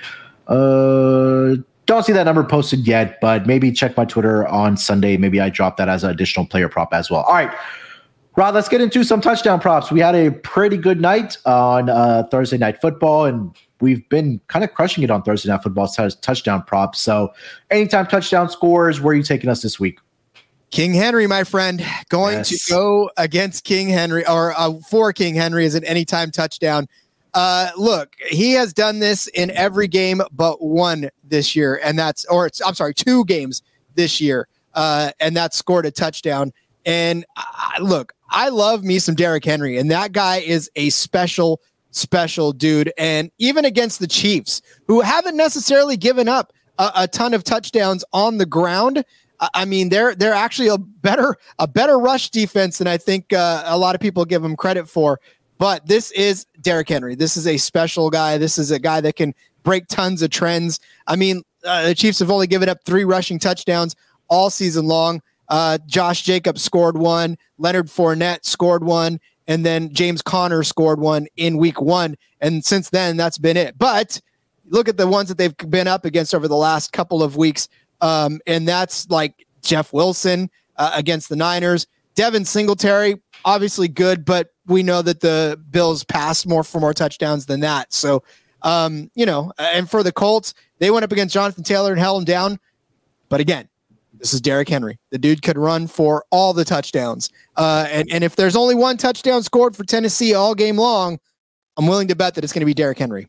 Uh, 0.46 1.56
don't 1.86 2.04
see 2.04 2.12
that 2.12 2.24
number 2.24 2.44
posted 2.44 2.86
yet, 2.86 3.20
but 3.20 3.46
maybe 3.46 3.72
check 3.72 3.96
my 3.96 4.04
Twitter 4.04 4.46
on 4.48 4.76
Sunday. 4.76 5.16
Maybe 5.16 5.40
I 5.40 5.48
drop 5.48 5.76
that 5.78 5.88
as 5.88 6.04
an 6.04 6.10
additional 6.10 6.46
player 6.46 6.68
prop 6.68 6.92
as 6.92 7.10
well. 7.10 7.22
All 7.22 7.34
right. 7.34 7.52
Rod, 8.36 8.54
let's 8.54 8.68
get 8.68 8.82
into 8.82 9.02
some 9.02 9.22
touchdown 9.22 9.60
props. 9.60 9.90
We 9.90 10.00
had 10.00 10.14
a 10.14 10.30
pretty 10.30 10.76
good 10.76 11.00
night 11.00 11.38
on 11.46 11.88
uh, 11.88 12.24
Thursday 12.30 12.58
night 12.58 12.80
football, 12.82 13.24
and 13.24 13.56
we've 13.80 14.06
been 14.10 14.40
kind 14.48 14.62
of 14.62 14.74
crushing 14.74 15.02
it 15.04 15.10
on 15.10 15.22
Thursday 15.22 15.48
night 15.48 15.62
football 15.62 15.88
as 15.98 16.16
touchdown 16.16 16.62
props. 16.64 17.00
So, 17.00 17.32
anytime 17.70 18.06
touchdown 18.06 18.50
scores, 18.50 19.00
where 19.00 19.12
are 19.12 19.16
you 19.16 19.22
taking 19.22 19.48
us 19.48 19.62
this 19.62 19.80
week? 19.80 20.00
King 20.70 20.92
Henry, 20.92 21.26
my 21.26 21.44
friend, 21.44 21.82
going 22.10 22.38
yes. 22.38 22.66
to 22.66 22.72
go 22.72 23.10
against 23.16 23.64
King 23.64 23.88
Henry 23.88 24.26
or 24.26 24.52
uh, 24.58 24.74
for 24.90 25.14
King 25.14 25.34
Henry 25.34 25.64
is 25.64 25.74
an 25.74 25.84
anytime 25.84 26.30
touchdown. 26.30 26.88
Uh, 27.36 27.70
look, 27.76 28.16
he 28.30 28.52
has 28.52 28.72
done 28.72 28.98
this 28.98 29.26
in 29.26 29.50
every 29.50 29.86
game 29.86 30.22
but 30.32 30.64
one 30.64 31.10
this 31.22 31.54
year, 31.54 31.78
and 31.84 31.98
that's 31.98 32.24
or 32.24 32.48
I'm 32.64 32.74
sorry, 32.74 32.94
two 32.94 33.26
games 33.26 33.60
this 33.94 34.22
year, 34.22 34.48
uh, 34.72 35.10
and 35.20 35.36
that 35.36 35.52
scored 35.52 35.84
a 35.84 35.90
touchdown. 35.90 36.50
And 36.86 37.26
I, 37.36 37.76
look, 37.78 38.14
I 38.30 38.48
love 38.48 38.84
me 38.84 38.98
some 38.98 39.14
Derrick 39.14 39.44
Henry, 39.44 39.76
and 39.76 39.90
that 39.90 40.12
guy 40.12 40.38
is 40.38 40.70
a 40.76 40.88
special, 40.88 41.60
special 41.90 42.54
dude. 42.54 42.90
And 42.96 43.30
even 43.36 43.66
against 43.66 44.00
the 44.00 44.06
Chiefs, 44.06 44.62
who 44.86 45.02
haven't 45.02 45.36
necessarily 45.36 45.98
given 45.98 46.28
up 46.28 46.54
a, 46.78 46.90
a 46.94 47.08
ton 47.08 47.34
of 47.34 47.44
touchdowns 47.44 48.02
on 48.14 48.38
the 48.38 48.46
ground, 48.46 49.04
I 49.52 49.66
mean, 49.66 49.90
they're 49.90 50.14
they're 50.14 50.32
actually 50.32 50.68
a 50.68 50.78
better 50.78 51.36
a 51.58 51.68
better 51.68 51.98
rush 51.98 52.30
defense 52.30 52.78
than 52.78 52.86
I 52.86 52.96
think 52.96 53.34
uh, 53.34 53.64
a 53.66 53.76
lot 53.76 53.94
of 53.94 54.00
people 54.00 54.24
give 54.24 54.40
them 54.40 54.56
credit 54.56 54.88
for. 54.88 55.20
But 55.58 55.86
this 55.86 56.10
is 56.12 56.46
Derrick 56.60 56.88
Henry. 56.88 57.14
This 57.14 57.36
is 57.36 57.46
a 57.46 57.56
special 57.56 58.10
guy. 58.10 58.38
This 58.38 58.58
is 58.58 58.70
a 58.70 58.78
guy 58.78 59.00
that 59.00 59.16
can 59.16 59.34
break 59.62 59.88
tons 59.88 60.22
of 60.22 60.30
trends. 60.30 60.80
I 61.06 61.16
mean, 61.16 61.42
uh, 61.64 61.86
the 61.86 61.94
Chiefs 61.94 62.18
have 62.20 62.30
only 62.30 62.46
given 62.46 62.68
up 62.68 62.78
three 62.84 63.04
rushing 63.04 63.38
touchdowns 63.38 63.96
all 64.28 64.50
season 64.50 64.86
long. 64.86 65.22
Uh, 65.48 65.78
Josh 65.86 66.22
Jacobs 66.22 66.62
scored 66.62 66.98
one. 66.98 67.36
Leonard 67.58 67.86
Fournette 67.86 68.44
scored 68.44 68.84
one. 68.84 69.20
And 69.48 69.64
then 69.64 69.92
James 69.94 70.22
Conner 70.22 70.62
scored 70.62 71.00
one 71.00 71.26
in 71.36 71.56
week 71.56 71.80
one. 71.80 72.16
And 72.40 72.64
since 72.64 72.90
then, 72.90 73.16
that's 73.16 73.38
been 73.38 73.56
it. 73.56 73.78
But 73.78 74.20
look 74.68 74.88
at 74.88 74.96
the 74.96 75.06
ones 75.06 75.28
that 75.28 75.38
they've 75.38 75.56
been 75.56 75.86
up 75.86 76.04
against 76.04 76.34
over 76.34 76.48
the 76.48 76.56
last 76.56 76.92
couple 76.92 77.22
of 77.22 77.36
weeks. 77.36 77.68
Um, 78.00 78.40
and 78.46 78.66
that's 78.66 79.08
like 79.08 79.46
Jeff 79.62 79.92
Wilson 79.92 80.50
uh, 80.76 80.90
against 80.94 81.28
the 81.28 81.36
Niners. 81.36 81.86
Devin 82.14 82.44
Singletary, 82.44 83.20
obviously 83.44 83.88
good, 83.88 84.24
but 84.24 84.52
we 84.66 84.82
know 84.82 85.02
that 85.02 85.20
the 85.20 85.60
Bills 85.70 86.04
passed 86.04 86.46
more 86.46 86.64
for 86.64 86.80
more 86.80 86.94
touchdowns 86.94 87.46
than 87.46 87.60
that. 87.60 87.92
So, 87.92 88.22
um, 88.62 89.10
you 89.14 89.26
know, 89.26 89.52
and 89.58 89.88
for 89.88 90.02
the 90.02 90.12
Colts, 90.12 90.54
they 90.78 90.90
went 90.90 91.04
up 91.04 91.12
against 91.12 91.34
Jonathan 91.34 91.64
Taylor 91.64 91.92
and 91.92 92.00
held 92.00 92.22
him 92.22 92.24
down. 92.24 92.58
But 93.28 93.40
again, 93.40 93.68
this 94.18 94.32
is 94.32 94.40
Derrick 94.40 94.68
Henry. 94.68 94.98
The 95.10 95.18
dude 95.18 95.42
could 95.42 95.58
run 95.58 95.86
for 95.86 96.24
all 96.30 96.52
the 96.52 96.64
touchdowns. 96.64 97.30
Uh, 97.56 97.86
and, 97.90 98.08
and 98.10 98.24
if 98.24 98.36
there's 98.36 98.56
only 98.56 98.74
one 98.74 98.96
touchdown 98.96 99.42
scored 99.42 99.76
for 99.76 99.84
Tennessee 99.84 100.34
all 100.34 100.54
game 100.54 100.78
long, 100.78 101.18
I'm 101.76 101.86
willing 101.86 102.08
to 102.08 102.16
bet 102.16 102.34
that 102.34 102.44
it's 102.44 102.52
going 102.52 102.60
to 102.60 102.66
be 102.66 102.74
Derrick 102.74 102.98
Henry. 102.98 103.28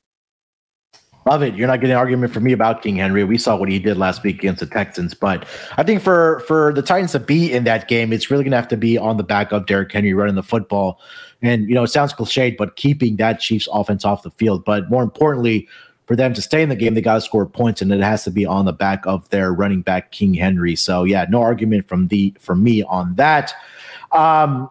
Love 1.27 1.43
it. 1.43 1.55
You're 1.55 1.67
not 1.67 1.81
getting 1.81 1.91
an 1.91 1.97
argument 1.97 2.31
for 2.31 2.39
me 2.39 2.53
about 2.53 2.81
King 2.81 2.95
Henry. 2.95 3.25
We 3.25 3.37
saw 3.37 3.57
what 3.57 3.67
he 3.67 3.79
did 3.79 3.97
last 3.97 4.23
week 4.23 4.37
against 4.37 4.61
the 4.61 4.65
Texans, 4.65 5.13
but 5.13 5.45
I 5.75 5.83
think 5.83 6.01
for 6.01 6.39
for 6.47 6.71
the 6.71 6.81
Titans 6.81 7.11
to 7.11 7.19
be 7.19 7.51
in 7.51 7.65
that 7.65 7.89
game, 7.89 8.13
it's 8.13 8.31
really 8.31 8.45
going 8.45 8.51
to 8.51 8.57
have 8.57 8.69
to 8.69 8.77
be 8.77 8.97
on 8.97 9.17
the 9.17 9.25
back 9.25 9.51
of 9.51 9.65
Derrick 9.65 9.91
Henry 9.91 10.13
running 10.13 10.35
the 10.35 10.43
football. 10.43 11.01
And 11.41 11.67
you 11.67 11.75
know, 11.75 11.83
it 11.83 11.87
sounds 11.87 12.13
cliched, 12.13 12.57
but 12.57 12.75
keeping 12.75 13.17
that 13.17 13.39
Chiefs 13.39 13.67
offense 13.71 14.05
off 14.05 14.23
the 14.23 14.31
field. 14.31 14.65
But 14.65 14.89
more 14.89 15.03
importantly, 15.03 15.67
for 16.05 16.15
them 16.15 16.33
to 16.33 16.41
stay 16.41 16.63
in 16.63 16.69
the 16.69 16.75
game, 16.75 16.93
they 16.93 17.01
got 17.01 17.15
to 17.15 17.21
score 17.21 17.45
points, 17.45 17.81
and 17.81 17.91
it 17.91 18.01
has 18.01 18.23
to 18.23 18.31
be 18.31 18.45
on 18.45 18.65
the 18.65 18.73
back 18.73 19.05
of 19.05 19.27
their 19.29 19.53
running 19.53 19.81
back 19.81 20.11
King 20.11 20.33
Henry. 20.33 20.75
So 20.75 21.03
yeah, 21.03 21.25
no 21.29 21.41
argument 21.41 21.87
from 21.87 22.07
the 22.07 22.33
from 22.39 22.63
me 22.63 22.83
on 22.83 23.15
that. 23.15 23.53
Um, 24.11 24.69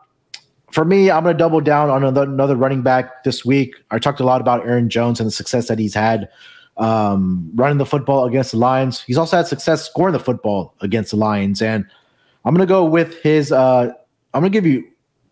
for 0.71 0.85
me, 0.85 1.11
I'm 1.11 1.23
going 1.23 1.35
to 1.35 1.39
double 1.39 1.61
down 1.61 1.89
on 1.89 2.05
another, 2.05 2.31
another 2.31 2.57
running 2.57 2.83
back 2.83 3.25
this 3.25 3.45
week. 3.45 3.75
I 3.91 3.99
talked 3.99 4.21
a 4.21 4.25
lot 4.25 4.41
about 4.41 4.67
Aaron 4.67 4.91
Jones 4.91 5.21
and 5.21 5.27
the 5.27 5.33
success 5.33 5.69
that 5.69 5.79
he's 5.79 5.95
had 5.95 6.29
um, 6.77 7.51
running 7.55 7.79
the 7.79 7.87
football 7.87 8.27
against 8.27 8.53
the 8.53 8.59
Lions. 8.59 9.01
He's 9.01 9.17
also 9.17 9.39
had 9.39 9.47
success 9.47 9.87
scoring 9.87 10.12
the 10.12 10.19
football 10.19 10.75
against 10.81 11.12
the 11.12 11.17
Lions. 11.17 11.62
And 11.62 11.87
I'm 12.45 12.55
going 12.55 12.67
to 12.67 12.71
go 12.71 12.85
with 12.85 13.23
his, 13.23 13.53
uh, 13.53 13.93
I'm 14.35 14.43
going 14.43 14.53
to 14.53 14.57
give 14.57 14.67
you 14.67 14.87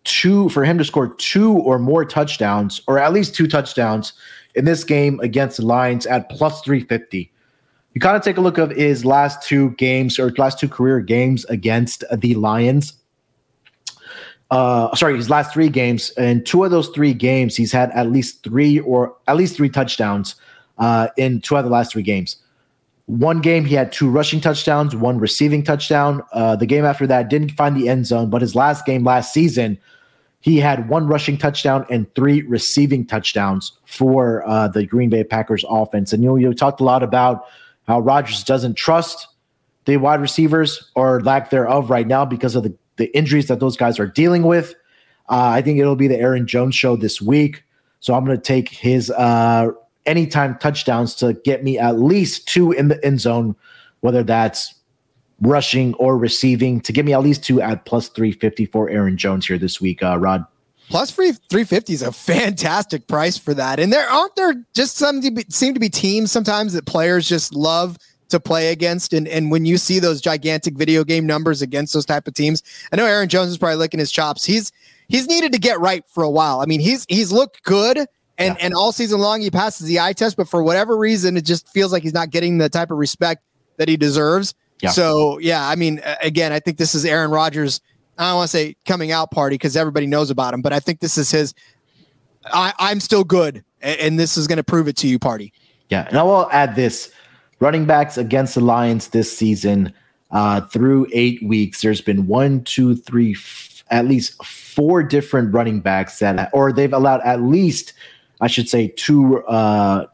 two 0.05 0.48
for 0.50 0.64
him 0.64 0.78
to 0.78 0.84
score 0.84 1.14
two 1.14 1.52
or 1.52 1.78
more 1.78 2.05
touchdowns, 2.05 2.80
or 2.86 2.98
at 2.98 3.12
least 3.12 3.34
two 3.34 3.46
touchdowns 3.46 4.12
in 4.55 4.64
this 4.64 4.84
game 4.84 5.18
against 5.20 5.57
the 5.57 5.66
Lions 5.66 6.07
at 6.07 6.28
plus 6.30 6.61
350. 6.62 7.30
You 7.94 8.00
kind 8.00 8.16
of 8.16 8.22
take 8.22 8.36
a 8.36 8.40
look 8.40 8.59
of 8.59 8.70
his 8.70 9.05
last 9.05 9.46
two 9.46 9.70
games 9.72 10.18
or 10.18 10.30
last 10.30 10.59
two 10.59 10.68
career 10.68 11.00
games 11.00 11.44
against 11.46 12.05
the 12.12 12.34
Lions. 12.34 12.94
Uh, 14.50 14.94
sorry, 14.94 15.16
his 15.16 15.30
last 15.30 15.52
three 15.52 15.68
games. 15.68 16.11
And 16.11 16.44
two 16.44 16.64
of 16.64 16.70
those 16.70 16.88
three 16.88 17.14
games, 17.14 17.57
he's 17.57 17.72
had 17.72 17.90
at 17.92 18.11
least 18.11 18.42
three 18.42 18.80
or 18.80 19.16
at 19.26 19.36
least 19.36 19.57
three 19.57 19.68
touchdowns 19.68 20.34
uh, 20.78 21.09
in 21.16 21.40
two 21.40 21.57
of 21.57 21.64
the 21.64 21.70
last 21.70 21.92
three 21.92 22.02
games. 22.02 22.36
One 23.07 23.40
game, 23.40 23.64
he 23.64 23.74
had 23.74 23.92
two 23.92 24.09
rushing 24.09 24.40
touchdowns, 24.40 24.96
one 24.96 25.18
receiving 25.18 25.62
touchdown. 25.62 26.22
Uh, 26.32 26.57
the 26.57 26.66
game 26.66 26.84
after 26.84 27.07
that 27.07 27.28
didn't 27.28 27.50
find 27.50 27.76
the 27.76 27.88
end 27.88 28.07
zone, 28.07 28.30
but 28.30 28.40
his 28.40 28.55
last 28.55 28.86
game 28.86 29.05
last 29.05 29.32
season, 29.32 29.78
he 30.45 30.59
had 30.59 30.90
one 30.90 31.07
rushing 31.07 31.38
touchdown 31.38 31.86
and 31.88 32.14
three 32.14 32.42
receiving 32.42 33.07
touchdowns 33.07 33.72
for 33.86 34.47
uh, 34.47 34.68
the 34.68 34.84
Green 34.84 35.09
Bay 35.09 35.24
Packers 35.24 35.64
offense. 35.66 36.12
And 36.12 36.22
you 36.22 36.28
know, 36.28 36.36
you 36.36 36.53
talked 36.53 36.82
a 36.82 36.84
lot 36.84 37.03
about 37.03 37.47
how 37.88 38.01
Rodgers 38.01 38.45
doesn't 38.45 38.74
trust 38.74 39.26
the 39.86 39.97
wide 39.97 40.20
receivers 40.20 40.90
or 40.95 41.22
lack 41.22 41.49
thereof 41.49 41.88
right 41.88 42.07
now 42.07 42.26
because 42.26 42.55
of 42.55 42.62
the, 42.62 42.74
the 42.97 43.07
injuries 43.16 43.49
that 43.49 43.59
those 43.59 43.74
guys 43.74 43.99
are 43.99 44.07
dealing 44.07 44.42
with. 44.42 44.74
Uh, 45.30 45.49
I 45.49 45.62
think 45.62 45.78
it'll 45.78 45.97
be 45.97 46.09
the 46.09 46.18
Aaron 46.18 46.47
Jones 46.47 46.74
show 46.74 46.95
this 46.95 47.22
week. 47.22 47.64
So 48.01 48.12
I'm 48.12 48.26
going 48.26 48.36
to 48.36 48.42
take 48.42 48.68
his 48.68 49.11
uh, 49.12 49.70
anytime 50.05 50.59
touchdowns 50.59 51.14
to 51.14 51.32
get 51.32 51.64
me 51.64 51.78
at 51.78 51.99
least 51.99 52.47
two 52.49 52.70
in 52.70 52.88
the 52.88 53.03
end 53.03 53.18
zone, 53.18 53.57
whether 54.01 54.22
that's 54.22 54.74
rushing 55.45 55.95
or 55.95 56.16
receiving, 56.18 56.80
to 56.80 56.92
give 56.92 57.07
me 57.07 57.12
at 57.12 57.22
least 57.22 57.45
two 57.45 57.61
at 57.61 57.84
plus 57.84 58.09
350 58.09 58.66
for 58.66 58.90
Aaron 58.90 59.16
Jones 59.16 59.47
here 59.47 59.59
this 59.59 59.80
week, 59.80 60.03
uh, 60.03 60.18
Rod. 60.18 60.45
Plus 60.88 61.11
free 61.11 61.32
350 61.32 61.92
is 61.92 62.03
a 62.03 62.12
fantastic 62.12 63.07
price 63.09 63.38
for 63.38 63.55
that. 63.55 63.80
And 63.80 63.92
there 63.92 64.07
aren't 64.09 64.36
there 64.36 64.55
just 64.74 64.97
some 64.97 65.22
seem 65.49 65.74
to 65.74 65.80
be 65.80 65.88
teams 65.88 66.30
sometimes 66.30 66.74
that 66.74 66.84
players 66.84 67.28
just 67.28 67.55
love 67.55 67.97
to 68.28 68.40
play 68.40 68.70
against. 68.70 69.12
And, 69.12 69.26
and 69.28 69.51
when 69.51 69.64
you 69.64 69.78
see 69.78 69.99
those 69.99 70.20
gigantic 70.20 70.76
video 70.76 71.05
game 71.05 71.26
numbers 71.26 71.62
against 71.62 71.95
those 71.95 72.05
type 72.05 72.26
of 72.26 72.34
teams, 72.34 72.62
I 72.92 72.97
know 72.97 73.07
Aaron 73.07 73.28
Jones 73.28 73.51
is 73.51 73.59
probably 73.59 73.76
licking 73.76 74.01
his 74.01 74.12
chops. 74.12 74.45
He's 74.45 74.72
he's 75.09 75.26
needed 75.26 75.53
to 75.53 75.59
get 75.59 75.80
right 75.80 76.05
for 76.09 76.22
a 76.22 76.30
while. 76.30 76.61
I 76.61 76.66
mean, 76.66 76.80
he's 76.80 77.07
he's 77.09 77.32
looked 77.32 77.62
good 77.62 77.99
and 77.99 78.09
yeah. 78.38 78.57
and 78.61 78.74
all 78.74 78.92
season 78.92 79.20
long 79.20 79.40
he 79.40 79.51
passes 79.51 79.86
the 79.86 80.01
eye 80.01 80.12
test, 80.12 80.36
but 80.36 80.49
for 80.49 80.62
whatever 80.62 80.97
reason, 80.97 81.36
it 81.36 81.45
just 81.45 81.68
feels 81.68 81.92
like 81.92 82.03
he's 82.03 82.14
not 82.14 82.30
getting 82.30 82.59
the 82.59 82.68
type 82.68 82.90
of 82.90 82.99
respect 82.99 83.42
that 83.76 83.88
he 83.88 83.97
deserves. 83.97 84.55
Yeah. 84.85 84.91
So 84.91 85.39
yeah, 85.39 85.68
I 85.68 85.76
mean, 85.76 86.01
again, 86.22 86.53
I 86.53 86.61
think 86.61 86.78
this 86.78 86.95
is 86.95 87.05
Aaron 87.05 87.30
Rodgers. 87.30 87.80
I 88.16 88.28
don't 88.28 88.37
want 88.37 88.51
to 88.51 88.57
say 88.57 88.76
coming 88.87 89.11
out 89.11 89.30
party 89.30 89.55
because 89.55 89.76
everybody 89.76 90.07
knows 90.07 90.30
about 90.30 90.55
him, 90.55 90.62
but 90.62 90.72
I 90.72 90.80
think 90.80 91.01
this 91.01 91.18
is 91.18 91.30
his. 91.30 91.55
I, 92.47 92.72
I'm 92.78 93.01
still 93.01 93.24
good, 93.24 93.64
and, 93.80 94.01
and 94.01 94.18
this 94.18 94.37
is 94.37 94.47
going 94.47 94.59
to 94.59 94.64
prove 94.64 94.87
it 94.87 94.97
to 94.99 95.09
you, 95.09 95.18
party. 95.18 95.53
Yeah, 95.89 96.07
and 96.09 96.18
I 96.18 96.22
will 96.22 96.49
add 96.53 96.76
this: 96.76 97.12
running 97.61 97.87
backs 97.87 98.16
against 98.16 98.55
the 98.55 98.61
Lions 98.61 99.09
this 99.09 99.37
season 99.37 99.93
uh, 100.30 100.61
through 100.62 101.07
eight 101.12 101.43
weeks. 101.43 101.82
There's 101.82 102.01
been 102.01 102.26
one, 102.26 102.62
two, 102.64 102.95
three, 102.95 103.32
f- 103.32 103.82
at 103.91 104.07
least 104.07 104.43
four 104.45 105.03
different 105.03 105.53
running 105.53 105.80
backs 105.80 106.18
that, 106.20 106.51
or 106.53 106.72
they've 106.72 106.93
allowed 106.93 107.20
at 107.22 107.43
least 107.43 107.95
I 108.41 108.47
should 108.47 108.68
say, 108.68 108.89
two 108.89 109.45
uh, 109.47 110.07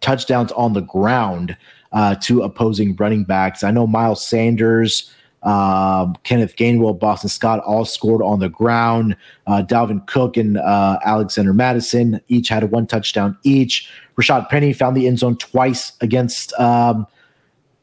touchdowns 0.00 0.52
on 0.52 0.72
the 0.72 0.80
ground 0.80 1.56
uh, 1.92 2.14
to 2.16 2.42
opposing 2.42 2.96
running 2.96 3.24
backs. 3.24 3.62
I 3.62 3.70
know 3.70 3.86
Miles 3.86 4.26
Sanders, 4.26 5.12
uh, 5.42 6.12
Kenneth 6.24 6.56
Gainwell, 6.56 6.98
Boston 6.98 7.28
Scott 7.28 7.60
all 7.60 7.84
scored 7.84 8.22
on 8.22 8.38
the 8.38 8.48
ground. 8.48 9.16
Uh, 9.46 9.62
Dalvin 9.66 10.06
Cook 10.06 10.36
and 10.36 10.58
uh, 10.58 10.98
Alexander 11.04 11.52
Mattison 11.52 12.20
each 12.28 12.48
had 12.48 12.70
one 12.70 12.86
touchdown 12.86 13.36
each. 13.42 13.90
Rashad 14.16 14.48
Penny 14.48 14.72
found 14.72 14.96
the 14.96 15.06
end 15.06 15.18
zone 15.18 15.36
twice 15.36 15.92
against 16.00 16.52
um, 16.54 17.06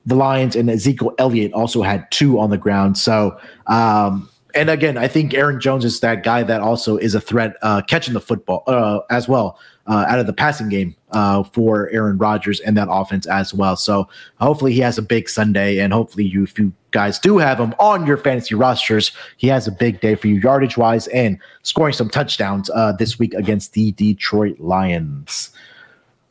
the 0.06 0.16
Lions, 0.16 0.56
and 0.56 0.70
Ezekiel 0.70 1.14
Elliott 1.18 1.54
also 1.54 1.82
had 1.82 2.10
two 2.12 2.40
on 2.40 2.50
the 2.50 2.58
ground. 2.58 2.98
So, 2.98 3.38
um, 3.68 4.30
and 4.56 4.70
again, 4.70 4.98
I 4.98 5.08
think 5.08 5.34
Aaron 5.34 5.60
Jones 5.60 5.86
is 5.86 6.00
that 6.00 6.24
guy 6.24 6.44
that 6.44 6.62
also 6.62 6.98
is 6.98 7.16
a 7.16 7.22
threat 7.22 7.56
uh, 7.62 7.82
catching 7.82 8.14
the 8.14 8.22
football 8.22 8.64
uh, 8.68 9.00
as 9.10 9.28
well 9.28 9.60
uh, 9.88 10.06
out 10.08 10.20
of 10.20 10.28
the 10.28 10.34
passing 10.34 10.70
game 10.70 10.96
uh, 11.12 11.44
for 11.44 11.90
Aaron 11.92 12.18
Rodgers 12.18 12.60
and 12.60 12.76
that 12.78 12.88
offense 12.90 13.28
as 13.28 13.54
well. 13.54 13.76
So 13.76 14.08
hopefully 14.40 14.74
he 14.74 14.80
has 14.80 14.98
a 14.98 15.02
big 15.02 15.30
Sunday, 15.30 15.80
and 15.80 15.94
hopefully 15.94 16.26
you, 16.26 16.44
if 16.44 16.58
you 16.58 16.74
guys 16.92 17.20
do 17.20 17.38
have 17.38 17.60
him 17.60 17.74
on 17.80 18.08
your 18.08 18.18
fantasy 18.18 18.56
rosters, 18.56 19.12
he 19.38 19.48
has 19.48 19.68
a 19.68 19.72
big 19.72 20.02
day 20.02 20.16
for 20.16 20.28
you 20.28 20.36
yardage 20.36 20.78
wise 20.78 21.08
and 21.08 21.38
scoring 21.64 21.94
some 21.94 22.10
touchdowns 22.10 22.70
uh, 22.72 22.92
this 22.94 23.20
week 23.20 23.34
against 23.34 23.74
the 23.74 23.92
Detroit 23.94 24.60
Lions. 24.60 25.52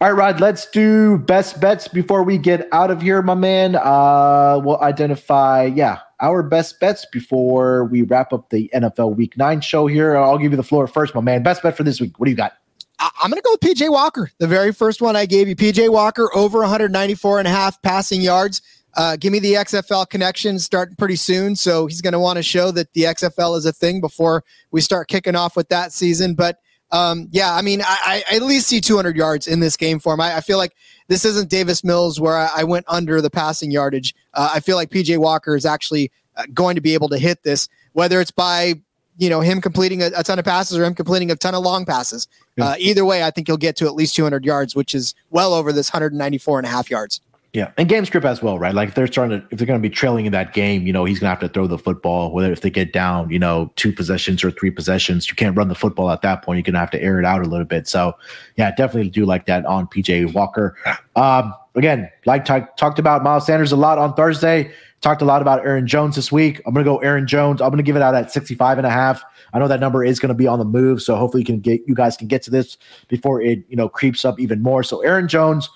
All 0.00 0.12
right, 0.12 0.16
Rod, 0.16 0.40
let's 0.40 0.70
do 0.70 1.18
best 1.18 1.60
bets 1.60 1.88
before 1.88 2.22
we 2.22 2.38
get 2.38 2.68
out 2.70 2.92
of 2.92 3.02
here, 3.02 3.20
my 3.20 3.34
man. 3.34 3.74
Uh, 3.74 4.60
we'll 4.62 4.80
identify, 4.80 5.64
yeah, 5.64 5.98
our 6.20 6.42
best 6.42 6.80
bets 6.80 7.06
before 7.12 7.84
we 7.84 8.02
wrap 8.02 8.32
up 8.32 8.50
the 8.50 8.70
NFL 8.74 9.16
Week 9.16 9.36
9 9.36 9.60
show 9.60 9.86
here. 9.86 10.16
I'll 10.16 10.38
give 10.38 10.52
you 10.52 10.56
the 10.56 10.62
floor 10.62 10.86
first, 10.86 11.14
my 11.14 11.20
man. 11.20 11.42
Best 11.42 11.62
bet 11.62 11.76
for 11.76 11.84
this 11.84 12.00
week. 12.00 12.18
What 12.18 12.26
do 12.26 12.30
you 12.30 12.36
got? 12.36 12.54
I'm 12.98 13.30
going 13.30 13.40
to 13.40 13.42
go 13.42 13.52
with 13.52 13.60
PJ 13.60 13.90
Walker, 13.90 14.30
the 14.38 14.48
very 14.48 14.72
first 14.72 15.00
one 15.00 15.14
I 15.14 15.24
gave 15.24 15.48
you. 15.48 15.54
PJ 15.54 15.90
Walker 15.90 16.30
over 16.34 16.58
194 16.60 17.38
and 17.38 17.46
a 17.46 17.50
half 17.50 17.80
passing 17.82 18.20
yards. 18.20 18.60
Uh, 18.96 19.16
give 19.16 19.32
me 19.32 19.38
the 19.38 19.52
XFL 19.52 20.08
connection 20.08 20.58
starting 20.58 20.96
pretty 20.96 21.14
soon. 21.14 21.54
So 21.54 21.86
he's 21.86 22.00
going 22.00 22.12
to 22.12 22.18
want 22.18 22.38
to 22.38 22.42
show 22.42 22.72
that 22.72 22.92
the 22.94 23.02
XFL 23.02 23.56
is 23.56 23.66
a 23.66 23.72
thing 23.72 24.00
before 24.00 24.42
we 24.72 24.80
start 24.80 25.06
kicking 25.06 25.36
off 25.36 25.54
with 25.54 25.68
that 25.68 25.92
season. 25.92 26.34
But 26.34 26.58
um, 26.91 27.28
yeah, 27.30 27.55
I 27.55 27.62
mean, 27.62 27.82
I, 27.82 28.24
I, 28.30 28.36
at 28.36 28.43
least 28.43 28.68
see 28.68 28.80
200 28.80 29.16
yards 29.16 29.47
in 29.47 29.61
this 29.61 29.76
game 29.76 29.99
for 29.99 30.14
him. 30.14 30.20
I, 30.20 30.36
I 30.36 30.41
feel 30.41 30.57
like 30.57 30.74
this 31.09 31.24
isn't 31.24 31.51
Davis 31.51 31.84
Mills 31.84 32.18
where 32.20 32.36
I, 32.36 32.51
I 32.59 32.64
went 32.64 32.86
under 32.89 33.20
the 33.20 33.30
passing 33.30 33.70
yardage. 33.70 34.14
Uh, 34.32 34.51
I 34.55 34.61
feel 34.61 34.76
like 34.76 34.91
PJ 34.91 35.18
Walker 35.18 35.55
is 35.55 35.66
actually 35.66 36.11
uh, 36.36 36.45
going 36.55 36.76
to 36.76 36.80
be 36.80 36.95
able 36.95 37.09
to 37.11 37.18
hit 37.18 37.43
this, 37.43 37.68
whether 37.93 38.20
it's 38.20 38.30
by 38.30 38.74
you 39.18 39.28
know 39.28 39.41
him 39.41 39.61
completing 39.61 40.01
a, 40.03 40.11
a 40.16 40.22
ton 40.22 40.39
of 40.39 40.45
passes 40.45 40.78
or 40.78 40.84
him 40.84 40.95
completing 40.95 41.30
a 41.30 41.36
ton 41.36 41.55
of 41.55 41.62
long 41.62 41.84
passes. 41.84 42.26
Uh, 42.59 42.74
either 42.78 43.05
way, 43.05 43.22
I 43.22 43.30
think 43.30 43.49
he'll 43.49 43.57
get 43.57 43.76
to 43.76 43.86
at 43.86 43.95
least 43.95 44.16
200 44.16 44.45
yards, 44.45 44.74
which 44.74 44.95
is 44.95 45.14
well 45.30 45.53
over 45.55 45.72
this 45.72 45.93
194 45.93 46.59
and 46.59 46.66
a 46.66 46.70
half 46.70 46.91
yards. 46.91 47.20
Yeah, 47.59 47.72
and 47.76 47.88
game 47.88 48.04
script 48.04 48.24
as 48.24 48.40
well, 48.40 48.56
right? 48.56 48.72
Like 48.72 48.90
if 48.90 48.94
they're 48.94 49.09
starting 49.09 49.40
to, 49.40 49.46
if 49.50 49.59
they're 49.59 49.66
going 49.66 49.82
to 49.82 49.88
be 49.88 49.92
trailing 49.92 50.26
in 50.26 50.32
that 50.32 50.54
game, 50.54 50.86
you 50.86 50.92
know, 50.92 51.04
he's 51.04 51.18
going 51.18 51.26
to 51.26 51.30
have 51.30 51.40
to 51.40 51.48
throw 51.48 51.66
the 51.66 51.76
football. 51.76 52.32
Whether 52.32 52.52
if 52.52 52.61
they 52.61 52.70
get 52.70 52.92
down, 52.92 53.30
you 53.30 53.38
know, 53.40 53.72
two 53.74 53.92
possessions 53.92 54.44
or 54.44 54.52
three 54.52 54.70
possessions, 54.70 55.28
you 55.28 55.34
can't 55.34 55.56
run 55.56 55.66
the 55.66 55.74
football 55.74 56.09
at 56.12 56.22
that 56.22 56.44
point. 56.44 56.59
You're 56.59 56.62
going 56.62 56.74
to 56.74 56.78
have 56.78 56.92
to 56.92 57.02
air 57.02 57.18
it 57.18 57.24
out 57.24 57.42
a 57.42 57.48
little 57.48 57.64
bit. 57.64 57.88
So, 57.88 58.12
yeah, 58.54 58.72
definitely 58.76 59.11
do 59.11 59.26
like 59.26 59.46
that 59.46 59.66
on 59.66 59.88
PJ 59.88 60.32
Walker. 60.34 60.76
Um, 61.16 61.52
again, 61.74 62.09
like 62.26 62.44
t- 62.44 62.61
talked 62.76 63.00
about 63.00 63.24
Miles 63.24 63.44
Sanders 63.44 63.72
a 63.72 63.76
lot 63.76 63.98
on 63.98 64.14
Thursday. 64.14 64.70
Talked 65.00 65.20
a 65.20 65.24
lot 65.24 65.42
about 65.42 65.66
Aaron 65.66 65.88
Jones 65.88 66.14
this 66.14 66.30
week. 66.30 66.62
I'm 66.64 66.72
going 66.72 66.86
to 66.86 66.88
go 66.88 66.98
Aaron 66.98 67.26
Jones. 67.26 67.61
I'm 67.61 67.70
going 67.70 67.78
to 67.78 67.82
give 67.82 67.96
it 67.96 68.02
out 68.02 68.14
at 68.14 68.30
65 68.30 68.78
and 68.78 68.86
a 68.86 68.90
half. 68.90 69.20
I 69.52 69.59
know 69.59 69.66
that 69.66 69.80
number 69.80 70.04
is 70.04 70.20
going 70.20 70.28
to 70.28 70.34
be 70.34 70.46
on 70.46 70.61
the 70.61 70.64
move, 70.64 71.02
so 71.02 71.16
hopefully 71.16 71.40
you 71.40 71.46
can 71.46 71.59
get 71.59 71.80
you 71.88 71.94
guys 71.96 72.16
can 72.16 72.28
get 72.28 72.42
to 72.42 72.52
this 72.52 72.76
before 73.09 73.42
it 73.42 73.64
you 73.68 73.74
know 73.74 73.88
creeps 73.88 74.24
up 74.24 74.38
even 74.38 74.62
more. 74.62 74.84
So 74.84 75.00
Aaron 75.00 75.26
Jones 75.26 75.68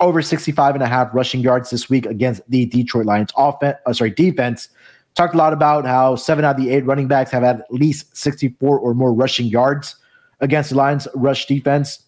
over 0.00 0.22
65 0.22 0.74
and 0.74 0.82
a 0.82 0.86
half 0.86 1.08
rushing 1.12 1.40
yards 1.40 1.70
this 1.70 1.88
week 1.88 2.06
against 2.06 2.42
the 2.48 2.66
Detroit 2.66 3.06
Lions 3.06 3.32
offense, 3.36 3.76
uh, 3.86 3.92
sorry, 3.92 4.10
defense. 4.10 4.68
Talked 5.14 5.34
a 5.34 5.38
lot 5.38 5.52
about 5.52 5.86
how 5.86 6.16
seven 6.16 6.44
out 6.44 6.58
of 6.58 6.62
the 6.62 6.70
eight 6.70 6.84
running 6.84 7.08
backs 7.08 7.30
have 7.30 7.42
had 7.42 7.60
at 7.60 7.72
least 7.72 8.14
64 8.16 8.78
or 8.78 8.94
more 8.94 9.12
rushing 9.14 9.46
yards 9.46 9.96
against 10.40 10.70
the 10.70 10.76
Lions 10.76 11.08
rush 11.14 11.46
defense. 11.46 12.02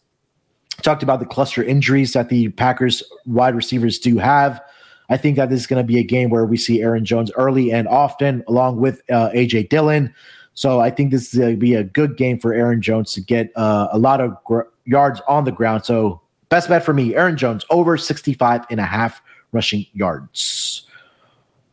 Talked 0.83 1.03
about 1.03 1.19
the 1.19 1.27
cluster 1.27 1.63
injuries 1.63 2.13
that 2.13 2.29
the 2.29 2.51
Packers 2.51 3.03
wide 3.27 3.55
receivers 3.55 3.99
do 3.99 4.19
have. 4.19 4.61
I 5.09 5.17
think 5.17 5.37
that 5.37 5.49
this 5.49 5.61
is 5.61 5.67
going 5.67 5.83
to 5.83 5.87
be 5.87 5.99
a 5.99 6.03
game 6.03 6.29
where 6.29 6.45
we 6.45 6.59
see 6.59 6.83
Aaron 6.83 7.05
Jones 7.05 7.33
early 7.35 7.73
and 7.73 7.89
often, 7.89 8.45
along 8.47 8.79
with 8.79 9.01
uh, 9.11 9.31
AJ 9.31 9.71
Dillon. 9.71 10.15
So 10.53 10.81
I 10.81 10.91
think 10.91 11.11
this 11.11 11.33
is 11.33 11.39
going 11.39 11.53
to 11.53 11.57
be 11.57 11.75
a 11.75 11.85
good 11.85 12.17
game 12.17 12.39
for 12.39 12.53
Aaron 12.53 12.83
Jones 12.83 13.13
to 13.13 13.21
get 13.23 13.51
uh, 13.57 13.89
a 13.91 13.99
lot 13.99 14.21
of 14.21 14.37
gr- 14.45 14.63
yards 14.85 15.23
on 15.27 15.45
the 15.45 15.53
ground. 15.53 15.85
So 15.85 16.21
Best 16.49 16.69
bet 16.69 16.85
for 16.85 16.95
me, 16.95 17.15
Aaron 17.15 17.37
Jones, 17.37 17.65
over 17.71 17.97
65 17.97 18.65
and 18.71 18.81
a 18.81 18.85
half 18.85 19.21
rushing 19.53 19.87
yards. 19.93 20.87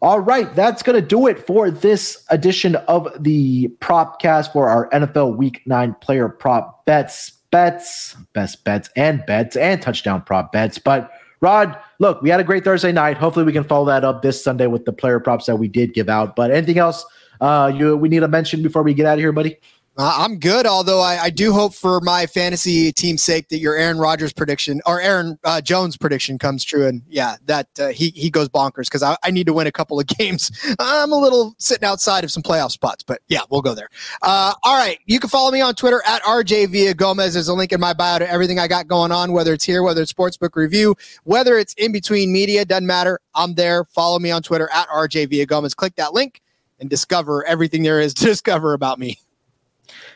All 0.01 0.19
right, 0.19 0.53
that's 0.53 0.83
going 0.83 1.01
to 1.01 1.07
do 1.07 1.27
it 1.27 1.47
for 1.47 1.71
this 1.71 2.23
edition 2.29 2.75
of 2.75 3.07
the 3.17 3.69
Propcast 3.79 4.51
for 4.53 4.69
our 4.69 4.89
NFL 4.89 5.37
Week 5.37 5.61
9 5.65 5.95
player 6.01 6.29
prop 6.29 6.85
bets, 6.85 7.31
bets, 7.51 8.15
best 8.33 8.63
bets, 8.65 8.89
and 8.95 9.25
bets, 9.25 9.55
and 9.55 9.81
touchdown 9.81 10.21
prop 10.21 10.51
bets. 10.51 10.77
But 10.77 11.11
Rod, 11.41 11.77
look, 11.99 12.21
we 12.21 12.29
had 12.29 12.39
a 12.39 12.43
great 12.43 12.63
Thursday 12.63 12.91
night. 12.91 13.17
Hopefully, 13.17 13.45
we 13.45 13.53
can 13.53 13.63
follow 13.63 13.85
that 13.85 14.03
up 14.03 14.21
this 14.21 14.43
Sunday 14.43 14.67
with 14.67 14.85
the 14.85 14.93
player 14.93 15.19
props 15.19 15.45
that 15.45 15.55
we 15.55 15.67
did 15.67 15.93
give 15.93 16.09
out. 16.09 16.35
But 16.35 16.51
anything 16.51 16.77
else 16.77 17.05
uh, 17.41 17.71
you 17.73 17.97
we 17.97 18.09
need 18.09 18.21
to 18.21 18.27
mention 18.27 18.63
before 18.63 18.83
we 18.83 18.93
get 18.93 19.05
out 19.05 19.13
of 19.13 19.19
here, 19.19 19.31
buddy? 19.31 19.57
Uh, 19.97 20.13
I'm 20.17 20.39
good, 20.39 20.65
although 20.65 20.99
I, 20.99 21.23
I, 21.23 21.29
do 21.29 21.53
hope 21.53 21.73
for 21.73 22.01
my 22.01 22.25
fantasy 22.25 22.91
team's 22.91 23.23
sake 23.23 23.47
that 23.47 23.59
your 23.59 23.77
Aaron 23.77 23.97
Rodgers 23.97 24.33
prediction 24.33 24.81
or 24.85 24.99
Aaron 24.99 25.39
uh, 25.45 25.61
Jones 25.61 25.95
prediction 25.95 26.37
comes 26.37 26.65
true, 26.65 26.85
and 26.85 27.01
yeah, 27.07 27.37
that 27.45 27.67
uh, 27.79 27.87
he 27.87 28.09
he 28.09 28.29
goes 28.29 28.49
bonkers 28.49 28.87
because 28.87 29.03
I, 29.03 29.15
I, 29.23 29.31
need 29.31 29.47
to 29.47 29.53
win 29.53 29.67
a 29.67 29.71
couple 29.71 29.97
of 29.97 30.05
games. 30.19 30.51
I'm 30.79 31.13
a 31.13 31.17
little 31.17 31.55
sitting 31.59 31.85
outside 31.87 32.25
of 32.25 32.31
some 32.31 32.43
playoff 32.43 32.71
spots, 32.71 33.03
but 33.03 33.21
yeah, 33.29 33.39
we'll 33.49 33.61
go 33.61 33.73
there. 33.73 33.87
Uh, 34.21 34.53
all 34.63 34.75
right, 34.75 34.99
you 35.05 35.17
can 35.17 35.29
follow 35.29 35.49
me 35.49 35.61
on 35.61 35.73
Twitter 35.75 36.01
at 36.05 36.21
RJ 36.23 36.67
Villagomez. 36.67 37.31
There's 37.31 37.47
a 37.47 37.53
link 37.53 37.71
in 37.71 37.79
my 37.79 37.93
bio 37.93 38.19
to 38.19 38.29
everything 38.29 38.59
I 38.59 38.67
got 38.67 38.87
going 38.87 39.13
on, 39.13 39.31
whether 39.31 39.53
it's 39.53 39.63
here, 39.63 39.81
whether 39.81 40.01
it's 40.01 40.11
Sportsbook 40.11 40.57
Review, 40.57 40.95
whether 41.23 41.57
it's 41.57 41.73
in 41.75 41.93
between 41.93 42.33
media, 42.33 42.65
doesn't 42.65 42.85
matter. 42.85 43.21
I'm 43.33 43.53
there. 43.53 43.85
Follow 43.85 44.19
me 44.19 44.29
on 44.29 44.41
Twitter 44.41 44.69
at 44.73 44.89
RJ 44.89 45.27
Villagomez. 45.29 45.73
Click 45.73 45.95
that 45.95 46.13
link 46.13 46.41
and 46.81 46.89
discover 46.89 47.45
everything 47.45 47.83
there 47.83 48.01
is 48.01 48.13
to 48.15 48.25
discover 48.25 48.73
about 48.73 48.99
me. 48.99 49.19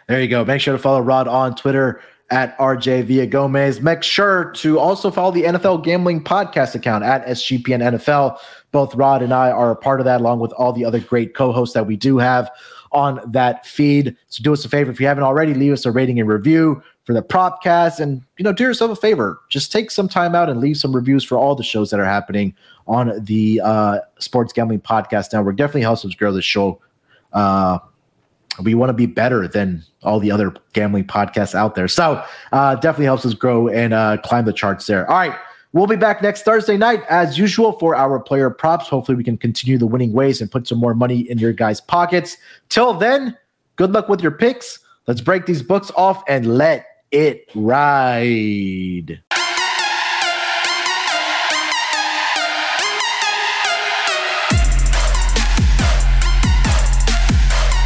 There 0.09 0.19
you 0.19 0.27
go. 0.27 0.43
Make 0.43 0.59
sure 0.59 0.75
to 0.75 0.81
follow 0.81 1.01
Rod 1.01 1.27
on 1.27 1.55
Twitter 1.55 2.01
at 2.31 2.57
RJ 2.57 3.05
Villagomez. 3.05 3.79
Make 3.79 4.01
sure 4.01 4.51
to 4.55 4.79
also 4.79 5.11
follow 5.11 5.29
the 5.29 5.43
NFL 5.43 5.83
Gambling 5.83 6.23
Podcast 6.23 6.73
account 6.73 7.03
at 7.03 7.23
SGPN 7.27 7.99
NFL. 7.99 8.39
Both 8.71 8.95
Rod 8.95 9.21
and 9.21 9.31
I 9.31 9.51
are 9.51 9.69
a 9.69 9.75
part 9.75 10.01
of 10.01 10.05
that, 10.05 10.19
along 10.19 10.39
with 10.39 10.51
all 10.53 10.73
the 10.73 10.83
other 10.83 10.99
great 10.99 11.35
co 11.35 11.51
hosts 11.51 11.75
that 11.75 11.85
we 11.85 11.95
do 11.95 12.17
have 12.17 12.49
on 12.91 13.21
that 13.31 13.67
feed. 13.67 14.17
So 14.29 14.41
do 14.41 14.51
us 14.51 14.65
a 14.65 14.69
favor 14.69 14.89
if 14.89 14.99
you 14.99 15.05
haven't 15.05 15.25
already, 15.25 15.53
leave 15.53 15.73
us 15.73 15.85
a 15.85 15.91
rating 15.91 16.19
and 16.19 16.27
review 16.27 16.81
for 17.03 17.13
the 17.13 17.21
Propcast. 17.21 17.99
And, 17.99 18.23
you 18.39 18.43
know, 18.43 18.51
do 18.51 18.63
yourself 18.63 18.89
a 18.89 18.95
favor. 18.95 19.39
Just 19.49 19.71
take 19.71 19.91
some 19.91 20.09
time 20.09 20.33
out 20.33 20.49
and 20.49 20.59
leave 20.59 20.77
some 20.77 20.95
reviews 20.95 21.23
for 21.23 21.37
all 21.37 21.53
the 21.53 21.61
shows 21.61 21.91
that 21.91 21.99
are 21.99 22.05
happening 22.05 22.55
on 22.87 23.23
the 23.25 23.61
uh, 23.63 23.99
Sports 24.17 24.53
Gambling 24.53 24.81
Podcast 24.81 25.33
Network. 25.33 25.55
Definitely 25.55 25.81
helps 25.81 26.03
us 26.03 26.15
grow 26.15 26.31
the 26.31 26.41
show. 26.41 26.81
Uh, 27.31 27.77
we 28.63 28.75
want 28.75 28.89
to 28.89 28.93
be 28.93 29.05
better 29.05 29.47
than 29.47 29.83
all 30.03 30.19
the 30.19 30.31
other 30.31 30.53
gambling 30.73 31.05
podcasts 31.05 31.55
out 31.55 31.75
there. 31.75 31.87
So 31.87 32.23
uh, 32.51 32.75
definitely 32.75 33.05
helps 33.05 33.25
us 33.25 33.33
grow 33.33 33.67
and 33.67 33.93
uh, 33.93 34.17
climb 34.17 34.45
the 34.45 34.53
charts 34.53 34.87
there. 34.87 35.09
All 35.09 35.17
right. 35.17 35.35
We'll 35.71 35.85
be 35.85 35.97
back 35.97 36.23
next 36.23 36.43
Thursday 36.43 36.77
night 36.77 37.03
as 37.09 37.37
usual 37.37 37.73
for 37.73 37.95
our 37.95 38.19
player 38.19 38.49
props. 38.49 38.87
Hopefully, 38.87 39.15
we 39.15 39.23
can 39.23 39.37
continue 39.37 39.77
the 39.77 39.85
winning 39.85 40.13
ways 40.13 40.41
and 40.41 40.51
put 40.51 40.67
some 40.67 40.79
more 40.79 40.95
money 40.95 41.19
in 41.29 41.37
your 41.37 41.53
guys' 41.53 41.79
pockets. 41.79 42.37
Till 42.69 42.93
then, 42.95 43.37
good 43.75 43.91
luck 43.91 44.09
with 44.09 44.21
your 44.21 44.31
picks. 44.31 44.79
Let's 45.05 45.21
break 45.21 45.45
these 45.45 45.61
books 45.61 45.91
off 45.95 46.23
and 46.27 46.57
let 46.57 46.87
it 47.11 47.51
ride. 47.53 49.21